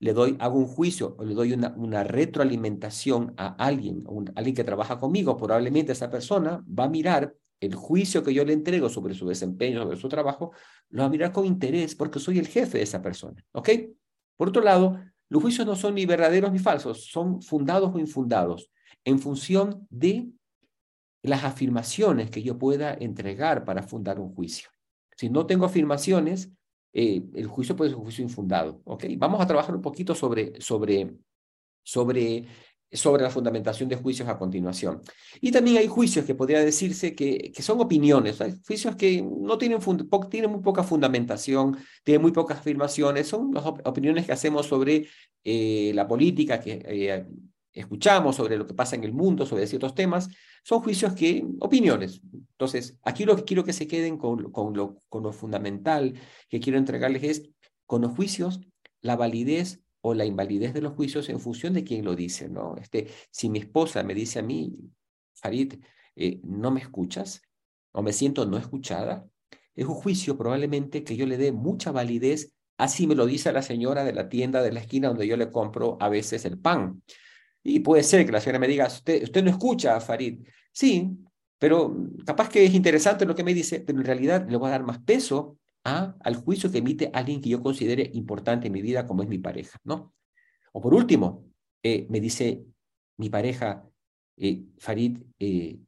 le 0.00 0.14
doy, 0.14 0.36
hago 0.40 0.58
un 0.58 0.66
juicio 0.66 1.14
o 1.18 1.24
le 1.24 1.34
doy 1.34 1.52
una, 1.52 2.02
retroalimentación 2.02 3.34
a 3.36 3.48
alguien, 3.54 4.04
a 4.34 4.38
alguien 4.38 4.56
que 4.56 4.64
trabaja 4.64 4.98
conmigo, 4.98 5.36
probablemente 5.36 5.92
esa 5.92 6.10
persona 6.10 6.64
va 6.66 6.84
a 6.84 6.88
mirar 6.88 7.34
el 7.60 7.74
juicio 7.74 8.24
que 8.24 8.32
yo 8.32 8.42
le 8.44 8.54
entrego 8.54 8.88
sobre 8.88 9.14
su 9.14 9.28
desempeño, 9.28 9.82
sobre 9.82 9.98
su 9.98 10.08
trabajo, 10.08 10.52
lo 10.88 11.02
va 11.02 11.06
a 11.06 11.10
mirar 11.10 11.32
con 11.32 11.44
interés 11.44 11.94
porque 11.94 12.18
soy 12.18 12.38
el 12.38 12.48
jefe 12.48 12.78
de 12.78 12.84
esa 12.84 13.02
persona, 13.02 13.44
¿ok? 13.52 13.68
Por 14.38 14.48
otro 14.48 14.62
lado, 14.62 14.98
los 15.28 15.42
juicios 15.42 15.66
no 15.66 15.76
son 15.76 15.94
ni 15.94 16.06
verdaderos 16.06 16.50
ni 16.50 16.58
falsos, 16.58 17.04
son 17.04 17.42
fundados 17.42 17.94
o 17.94 17.98
infundados 17.98 18.70
en 19.04 19.18
función 19.18 19.86
de 19.90 20.30
las 21.22 21.44
afirmaciones 21.44 22.30
que 22.30 22.42
yo 22.42 22.58
pueda 22.58 22.94
entregar 22.94 23.66
para 23.66 23.82
fundar 23.82 24.18
un 24.18 24.34
juicio. 24.34 24.70
Si 25.16 25.28
no 25.28 25.44
tengo 25.44 25.66
afirmaciones, 25.66 26.50
eh, 26.92 27.22
el 27.34 27.46
juicio 27.46 27.76
puede 27.76 27.90
ser 27.90 27.98
un 27.98 28.04
juicio 28.04 28.24
infundado. 28.24 28.80
¿ok? 28.84 29.04
Vamos 29.16 29.40
a 29.40 29.46
trabajar 29.46 29.74
un 29.74 29.82
poquito 29.82 30.14
sobre, 30.14 30.60
sobre, 30.60 31.14
sobre, 31.82 32.46
sobre 32.90 33.22
la 33.22 33.30
fundamentación 33.30 33.88
de 33.88 33.96
juicios 33.96 34.28
a 34.28 34.38
continuación. 34.38 35.00
Y 35.40 35.52
también 35.52 35.78
hay 35.78 35.86
juicios 35.86 36.24
que 36.24 36.34
podría 36.34 36.60
decirse 36.60 37.14
que, 37.14 37.52
que 37.52 37.62
son 37.62 37.80
opiniones, 37.80 38.40
hay 38.40 38.54
juicios 38.66 38.96
que 38.96 39.22
no 39.22 39.58
tienen, 39.58 39.80
tienen 40.30 40.50
muy 40.50 40.60
poca 40.60 40.82
fundamentación, 40.82 41.76
tienen 42.04 42.22
muy 42.22 42.32
pocas 42.32 42.58
afirmaciones, 42.58 43.28
son 43.28 43.52
las 43.54 43.64
opiniones 43.66 44.26
que 44.26 44.32
hacemos 44.32 44.66
sobre 44.66 45.06
eh, 45.44 45.92
la 45.94 46.06
política, 46.08 46.60
que 46.60 46.82
eh, 46.84 47.26
escuchamos 47.72 48.36
sobre 48.36 48.56
lo 48.56 48.66
que 48.66 48.74
pasa 48.74 48.96
en 48.96 49.04
el 49.04 49.12
mundo, 49.12 49.46
sobre 49.46 49.66
ciertos 49.66 49.94
temas, 49.94 50.28
son 50.62 50.80
juicios 50.80 51.12
que, 51.14 51.44
opiniones. 51.60 52.20
Entonces, 52.32 52.98
aquí 53.02 53.24
lo 53.24 53.36
que 53.36 53.44
quiero 53.44 53.64
que 53.64 53.72
se 53.72 53.86
queden 53.86 54.18
con, 54.18 54.50
con, 54.52 54.74
lo, 54.74 55.32
fundamental 55.32 56.14
que 56.48 56.60
quiero 56.60 56.78
entregarles 56.78 57.22
es, 57.22 57.50
con 57.86 58.02
los 58.02 58.12
juicios, 58.12 58.60
la 59.00 59.16
validez 59.16 59.82
o 60.02 60.14
la 60.14 60.24
invalidez 60.24 60.74
de 60.74 60.80
los 60.80 60.94
juicios 60.94 61.28
en 61.28 61.40
función 61.40 61.72
de 61.74 61.84
quién 61.84 62.04
lo 62.04 62.14
dice, 62.14 62.48
¿no? 62.48 62.76
Este, 62.76 63.08
si 63.30 63.48
mi 63.48 63.58
esposa 63.58 64.02
me 64.02 64.14
dice 64.14 64.38
a 64.38 64.42
mí, 64.42 64.74
Farid, 65.34 65.74
eh, 66.16 66.40
no 66.42 66.70
me 66.70 66.80
escuchas 66.80 67.42
o 67.92 68.02
me 68.02 68.12
siento 68.12 68.46
no 68.46 68.56
escuchada, 68.56 69.26
es 69.74 69.86
un 69.86 69.94
juicio 69.94 70.36
probablemente 70.36 71.04
que 71.04 71.16
yo 71.16 71.26
le 71.26 71.38
dé 71.38 71.52
mucha 71.52 71.92
validez, 71.92 72.54
así 72.76 73.06
me 73.06 73.14
lo 73.14 73.26
dice 73.26 73.52
la 73.52 73.62
señora 73.62 74.04
de 74.04 74.12
la 74.12 74.28
tienda 74.28 74.62
de 74.62 74.72
la 74.72 74.80
esquina 74.80 75.08
donde 75.08 75.26
yo 75.26 75.36
le 75.36 75.50
compro 75.50 75.96
a 76.00 76.08
veces 76.08 76.44
el 76.44 76.58
pan. 76.58 77.02
Y 77.62 77.80
puede 77.80 78.02
ser 78.02 78.24
que 78.24 78.32
la 78.32 78.40
señora 78.40 78.58
me 78.58 78.68
diga, 78.68 78.86
usted, 78.86 79.22
usted 79.22 79.44
no 79.44 79.50
escucha 79.50 79.96
a 79.96 80.00
Farid. 80.00 80.46
Sí, 80.72 81.10
pero 81.58 81.94
capaz 82.24 82.48
que 82.48 82.64
es 82.64 82.74
interesante 82.74 83.26
lo 83.26 83.34
que 83.34 83.44
me 83.44 83.54
dice, 83.54 83.80
pero 83.80 83.98
en 83.98 84.04
realidad 84.04 84.48
le 84.48 84.56
voy 84.56 84.68
a 84.68 84.72
dar 84.72 84.82
más 84.82 84.98
peso 85.00 85.58
a, 85.84 86.16
al 86.20 86.36
juicio 86.36 86.70
que 86.70 86.78
emite 86.78 87.10
alguien 87.12 87.40
que 87.40 87.50
yo 87.50 87.60
considere 87.60 88.10
importante 88.14 88.68
en 88.68 88.72
mi 88.72 88.82
vida, 88.82 89.06
como 89.06 89.22
es 89.22 89.28
mi 89.28 89.38
pareja, 89.38 89.78
¿no? 89.84 90.14
O 90.72 90.80
por 90.80 90.94
último, 90.94 91.44
eh, 91.82 92.06
me 92.08 92.20
dice 92.20 92.64
mi 93.18 93.28
pareja, 93.28 93.86
eh, 94.38 94.64
Farid, 94.78 95.18
eh, 95.38 95.78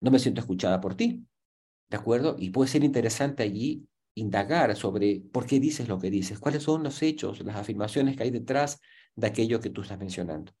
no 0.00 0.10
me 0.10 0.18
siento 0.18 0.40
escuchada 0.40 0.80
por 0.80 0.94
ti, 0.94 1.26
¿de 1.88 1.96
acuerdo? 1.96 2.36
Y 2.38 2.50
puede 2.50 2.68
ser 2.68 2.84
interesante 2.84 3.42
allí 3.42 3.86
indagar 4.14 4.76
sobre 4.76 5.22
por 5.32 5.46
qué 5.46 5.60
dices 5.60 5.88
lo 5.88 5.98
que 5.98 6.10
dices, 6.10 6.38
cuáles 6.38 6.62
son 6.62 6.82
los 6.82 7.02
hechos, 7.02 7.40
las 7.40 7.56
afirmaciones 7.56 8.16
que 8.16 8.24
hay 8.24 8.30
detrás 8.30 8.80
de 9.14 9.26
aquello 9.26 9.60
que 9.60 9.70
tú 9.70 9.82
estás 9.82 9.98
mencionando. 9.98 10.52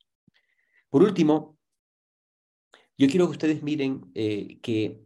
Por 0.96 1.02
último, 1.02 1.58
yo 2.96 3.06
quiero 3.06 3.26
que 3.26 3.32
ustedes 3.32 3.62
miren 3.62 4.10
eh, 4.14 4.58
que 4.62 4.98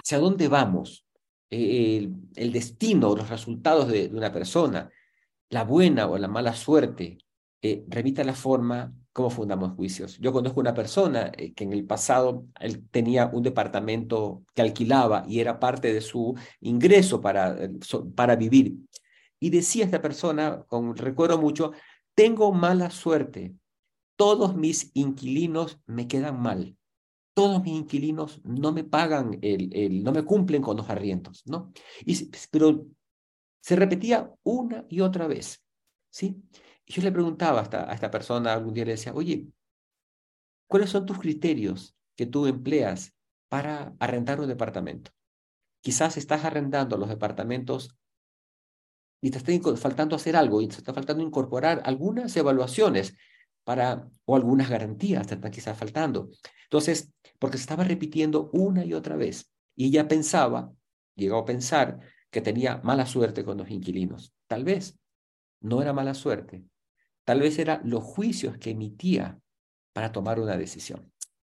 hacia 0.00 0.20
dónde 0.20 0.46
vamos, 0.46 1.08
eh, 1.50 2.08
el, 2.36 2.52
destino, 2.52 3.16
los 3.16 3.28
resultados 3.28 3.88
de, 3.88 4.06
una 4.06 4.32
persona, 4.32 4.88
la 5.48 5.64
buena 5.64 6.06
o 6.06 6.16
la 6.18 6.28
mala 6.28 6.54
suerte, 6.54 7.18
eh, 7.62 7.84
remita 7.88 8.22
la 8.22 8.34
forma 8.34 8.94
como 9.12 9.28
fundamos 9.28 9.72
juicios. 9.72 10.18
Yo 10.20 10.32
conozco 10.32 10.60
una 10.60 10.72
persona 10.72 11.32
que 11.32 11.64
en 11.64 11.72
el 11.72 11.84
pasado 11.84 12.46
tenía 12.92 13.26
un 13.26 13.42
departamento 13.42 14.44
que 14.54 14.62
alquilaba 14.62 15.24
y 15.26 15.40
era 15.40 15.58
parte 15.58 15.92
de 15.92 16.00
su 16.00 16.36
ingreso 16.60 17.20
para, 17.20 17.58
para 18.14 18.36
vivir. 18.36 18.76
Y 19.40 19.50
decía 19.50 19.84
esta 19.84 20.00
persona, 20.00 20.62
con 20.68 20.94
recuerdo 20.96 21.38
mucho, 21.40 21.72
tengo 22.14 22.52
mala 22.52 22.90
suerte 22.90 23.56
todos 24.20 24.54
mis 24.54 24.90
inquilinos 24.92 25.80
me 25.86 26.06
quedan 26.06 26.42
mal. 26.42 26.76
Todos 27.32 27.62
mis 27.62 27.72
inquilinos 27.72 28.38
no 28.44 28.70
me 28.70 28.84
pagan, 28.84 29.38
el, 29.40 29.74
el, 29.74 30.04
no 30.04 30.12
me 30.12 30.26
cumplen 30.26 30.60
con 30.60 30.76
los 30.76 30.90
arriendos, 30.90 31.42
¿no? 31.46 31.72
Y, 32.04 32.28
pero 32.50 32.86
se 33.62 33.76
repetía 33.76 34.30
una 34.42 34.84
y 34.90 35.00
otra 35.00 35.26
vez, 35.26 35.64
¿sí? 36.10 36.36
Y 36.84 36.92
yo 36.92 37.00
le 37.00 37.12
preguntaba 37.12 37.60
a 37.60 37.62
esta, 37.62 37.90
a 37.90 37.94
esta 37.94 38.10
persona, 38.10 38.52
algún 38.52 38.74
día 38.74 38.84
le 38.84 38.90
decía, 38.90 39.14
oye, 39.14 39.46
¿cuáles 40.66 40.90
son 40.90 41.06
tus 41.06 41.18
criterios 41.18 41.96
que 42.14 42.26
tú 42.26 42.46
empleas 42.46 43.14
para 43.48 43.94
arrendar 44.00 44.38
un 44.38 44.48
departamento? 44.48 45.12
Quizás 45.80 46.18
estás 46.18 46.44
arrendando 46.44 46.98
los 46.98 47.08
departamentos 47.08 47.96
y 49.22 49.30
te 49.30 49.38
está 49.38 49.76
faltando 49.78 50.14
hacer 50.14 50.36
algo 50.36 50.60
y 50.60 50.68
te 50.68 50.76
está 50.76 50.92
faltando 50.92 51.22
incorporar 51.22 51.80
algunas 51.86 52.36
evaluaciones 52.36 53.16
para, 53.64 54.08
o 54.24 54.36
algunas 54.36 54.68
garantías 54.68 55.26
te 55.26 55.34
están 55.34 55.50
quizás 55.50 55.76
faltando. 55.76 56.30
Entonces, 56.64 57.12
porque 57.38 57.56
se 57.56 57.62
estaba 57.62 57.84
repitiendo 57.84 58.50
una 58.52 58.84
y 58.84 58.94
otra 58.94 59.16
vez. 59.16 59.50
Y 59.74 59.86
ella 59.86 60.08
pensaba, 60.08 60.72
llegó 61.14 61.38
a 61.38 61.44
pensar, 61.44 62.00
que 62.30 62.40
tenía 62.40 62.80
mala 62.84 63.06
suerte 63.06 63.44
con 63.44 63.58
los 63.58 63.70
inquilinos. 63.70 64.32
Tal 64.46 64.64
vez 64.64 64.98
no 65.60 65.82
era 65.82 65.92
mala 65.92 66.14
suerte. 66.14 66.64
Tal 67.24 67.40
vez 67.40 67.58
eran 67.58 67.82
los 67.84 68.02
juicios 68.02 68.56
que 68.58 68.70
emitía 68.70 69.38
para 69.92 70.12
tomar 70.12 70.40
una 70.40 70.56
decisión. 70.56 71.12